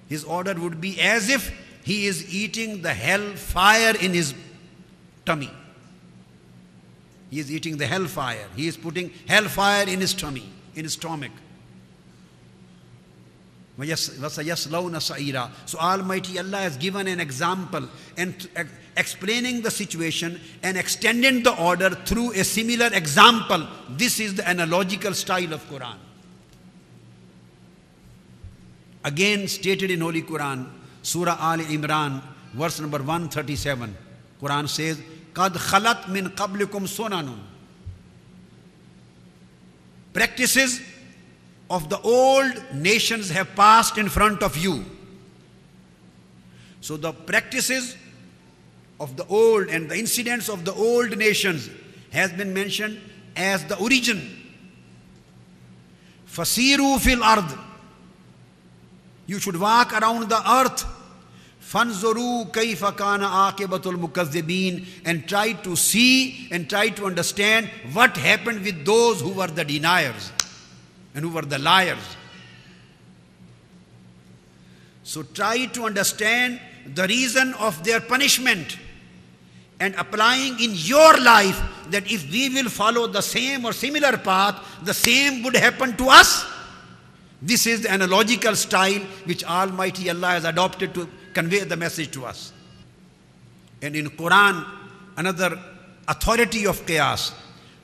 His 0.08 0.24
order 0.24 0.54
would 0.54 0.80
be 0.80 1.00
as 1.00 1.28
if 1.28 1.52
he 1.88 2.04
is 2.04 2.34
eating 2.34 2.82
the 2.82 2.92
hell 2.92 3.34
fire 3.34 3.94
in 3.98 4.12
his 4.12 4.34
tummy. 5.24 5.50
He 7.30 7.38
is 7.40 7.50
eating 7.50 7.78
the 7.78 7.86
hellfire. 7.86 8.46
He 8.54 8.68
is 8.68 8.76
putting 8.76 9.10
hellfire 9.26 9.88
in 9.88 9.98
his 9.98 10.12
tummy, 10.12 10.52
in 10.74 10.84
his 10.84 10.92
stomach. 10.92 11.32
So 15.64 15.78
Almighty 15.78 16.38
Allah 16.38 16.58
has 16.58 16.76
given 16.76 17.08
an 17.08 17.20
example 17.20 17.88
and 18.18 18.48
explaining 18.98 19.62
the 19.62 19.70
situation 19.70 20.38
and 20.62 20.76
extending 20.76 21.42
the 21.42 21.58
order 21.58 21.88
through 21.88 22.32
a 22.32 22.44
similar 22.44 22.90
example. 22.92 23.66
This 23.88 24.20
is 24.20 24.34
the 24.34 24.46
analogical 24.46 25.14
style 25.14 25.54
of 25.54 25.66
Quran. 25.70 25.96
Again 29.04 29.48
stated 29.48 29.90
in 29.90 30.02
Holy 30.02 30.20
Quran, 30.20 30.72
Surah 31.08 31.38
Al 31.40 31.60
Imran, 31.60 32.22
verse 32.52 32.80
number 32.80 32.98
137. 32.98 33.96
Quran 34.42 34.68
says, 34.68 35.00
Qad 35.32 35.52
khalat 35.52 36.08
min 36.08 36.26
qablikum 36.26 36.84
sunanun. 36.86 37.38
Practices 40.12 40.82
of 41.70 41.88
the 41.88 41.98
old 42.00 42.52
nations 42.74 43.30
have 43.30 43.54
passed 43.56 43.96
in 43.96 44.10
front 44.10 44.42
of 44.42 44.54
you. 44.58 44.84
So 46.82 46.98
the 46.98 47.12
practices 47.12 47.96
of 49.00 49.16
the 49.16 49.26
old 49.28 49.68
and 49.68 49.88
the 49.90 49.96
incidents 49.96 50.50
of 50.50 50.66
the 50.66 50.74
old 50.74 51.16
nations 51.16 51.70
has 52.12 52.32
been 52.32 52.52
mentioned 52.52 53.00
as 53.34 53.64
the 53.64 53.78
origin. 53.78 54.20
Fasiru 56.26 57.00
fil 57.00 57.22
ard. 57.22 57.50
You 59.26 59.38
should 59.38 59.58
walk 59.58 59.94
around 59.94 60.28
the 60.28 60.42
earth. 60.50 60.97
Fanzuru 61.68 62.50
kaifa 62.50 62.96
akibatul 62.96 63.98
mukazzibin 63.98 64.86
and 65.04 65.28
try 65.28 65.52
to 65.52 65.76
see 65.76 66.48
and 66.50 66.68
try 66.68 66.88
to 66.88 67.04
understand 67.04 67.68
what 67.92 68.16
happened 68.16 68.62
with 68.64 68.86
those 68.86 69.20
who 69.20 69.34
were 69.34 69.48
the 69.48 69.64
deniers 69.64 70.32
and 71.14 71.24
who 71.24 71.30
were 71.30 71.42
the 71.42 71.58
liars. 71.58 72.16
So 75.02 75.22
try 75.22 75.66
to 75.66 75.84
understand 75.84 76.58
the 76.94 77.06
reason 77.06 77.52
of 77.54 77.84
their 77.84 78.00
punishment 78.00 78.78
and 79.78 79.94
applying 79.96 80.58
in 80.60 80.70
your 80.72 81.20
life 81.20 81.60
that 81.90 82.10
if 82.10 82.30
we 82.32 82.48
will 82.48 82.70
follow 82.70 83.06
the 83.06 83.20
same 83.20 83.66
or 83.66 83.74
similar 83.74 84.16
path, 84.16 84.56
the 84.84 84.94
same 84.94 85.42
would 85.42 85.56
happen 85.56 85.94
to 85.98 86.08
us. 86.08 86.46
This 87.42 87.66
is 87.66 87.82
the 87.82 87.90
analogical 87.90 88.56
style 88.56 89.00
which 89.26 89.44
Almighty 89.44 90.08
Allah 90.08 90.28
has 90.28 90.44
adopted 90.44 90.94
to 90.94 91.08
convey 91.38 91.60
the 91.72 91.76
message 91.76 92.10
to 92.10 92.24
us. 92.26 92.52
And 93.80 93.94
in 93.94 94.10
Quran, 94.10 94.64
another 95.16 95.56
authority 96.08 96.66
of 96.66 96.84
qiyas, 96.84 97.32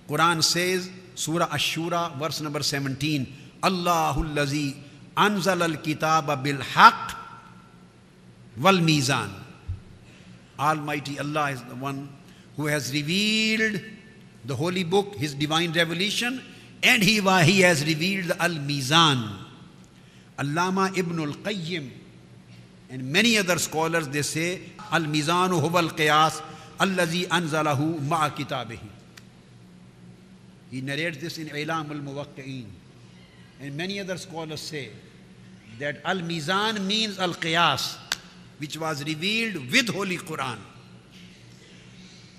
Quran 0.08 0.42
says, 0.42 0.90
Surah 1.14 1.48
Ash-Shura, 1.52 2.16
verse 2.18 2.40
number 2.40 2.64
17, 2.64 3.32
Allahul 3.62 4.34
Lazi 4.34 4.74
anzal 5.16 5.62
al 5.62 5.76
kitaba 5.86 6.42
bil 6.42 6.60
haq 6.60 7.16
wal 8.60 8.80
mizan. 8.88 9.30
Almighty 10.58 11.20
Allah 11.20 11.50
is 11.52 11.62
the 11.62 11.76
one 11.76 12.08
who 12.56 12.66
has 12.66 12.92
revealed 12.92 13.80
the 14.44 14.56
holy 14.56 14.82
book, 14.82 15.14
his 15.14 15.34
divine 15.34 15.72
revelation, 15.72 16.42
and 16.82 17.02
he, 17.02 17.20
he 17.20 17.60
has 17.60 17.86
revealed 17.86 18.32
Al 18.38 18.56
Mizan. 18.70 19.38
Allama 20.38 20.96
ibn 20.98 21.18
al 21.20 21.32
Qayyim 21.32 21.90
and 22.94 23.10
many 23.10 23.36
other 23.38 23.58
scholars 23.58 24.06
they 24.06 24.22
say 24.22 24.60
Al 24.92 25.02
Mizanu 25.02 25.60
huwa 25.60 25.80
al 25.82 25.90
Qiyas 26.00 26.40
allazi 26.78 27.26
anzalahu 27.26 28.00
ma'a 28.00 28.30
kitabihi. 28.30 28.88
He 30.70 30.80
narrates 30.80 31.18
this 31.18 31.38
in 31.38 31.48
Ilam 31.48 31.90
al 31.90 32.02
Muwaqqi'in. 32.08 32.66
And 33.60 33.76
many 33.76 33.98
other 33.98 34.16
scholars 34.16 34.60
say 34.60 34.90
that 35.80 35.96
Al 36.04 36.18
Mizan 36.18 36.86
means 36.86 37.18
Al 37.18 37.34
Qiyas 37.34 37.96
which 38.58 38.78
was 38.78 39.04
revealed 39.04 39.72
with 39.72 39.88
Holy 39.88 40.18
Quran. 40.18 40.58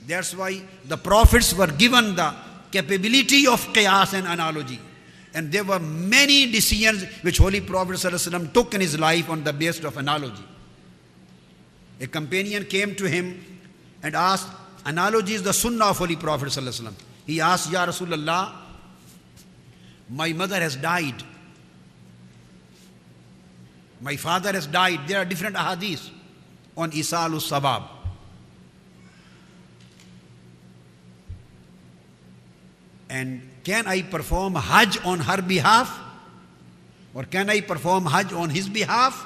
That's 0.07 0.33
why 0.33 0.61
the 0.85 0.95
prophets 0.95 1.53
were 1.53 1.67
given 1.67 2.15
the 2.15 2.33
And 5.35 5.51
there 5.51 5.65
were 5.65 5.79
many 5.79 6.49
decisions 6.49 7.03
which 7.21 7.39
Holy 7.39 7.59
Prophet 7.59 7.97
ﷺ 7.97 8.53
took 8.53 8.73
in 8.73 8.79
his 8.79 8.97
life 8.97 9.29
on 9.29 9.43
the 9.43 9.51
basis 9.51 9.83
of 9.83 9.97
analogy. 9.97 10.43
A 11.99 12.07
companion 12.07 12.63
came 12.63 12.95
to 12.95 13.03
him 13.03 13.43
and 14.01 14.15
asked, 14.15 14.47
Analogy 14.85 15.33
is 15.33 15.43
the 15.43 15.51
sunnah 15.51 15.87
of 15.87 15.97
Holy 15.97 16.15
Prophet. 16.15 16.47
ﷺ. 16.47 16.93
He 17.27 17.41
asked, 17.41 17.69
Ya 17.69 17.85
Rasulullah, 17.85 18.53
my 20.09 20.31
mother 20.31 20.55
has 20.55 20.77
died. 20.77 21.21
My 23.99 24.15
father 24.15 24.53
has 24.53 24.67
died. 24.67 25.01
There 25.05 25.19
are 25.19 25.25
different 25.25 25.57
ahadith 25.57 26.09
on 26.77 26.91
Isalu 26.91 27.41
Sawab. 27.41 27.89
And 33.09 33.49
can 33.65 33.87
I 33.87 34.03
perform 34.03 34.55
Hajj 34.55 35.03
on 35.03 35.19
her 35.19 35.41
behalf? 35.41 35.89
Or 37.13 37.23
can 37.23 37.49
I 37.49 37.61
perform 37.61 38.05
Hajj 38.05 38.31
on 38.31 38.49
his 38.51 38.69
behalf? 38.69 39.25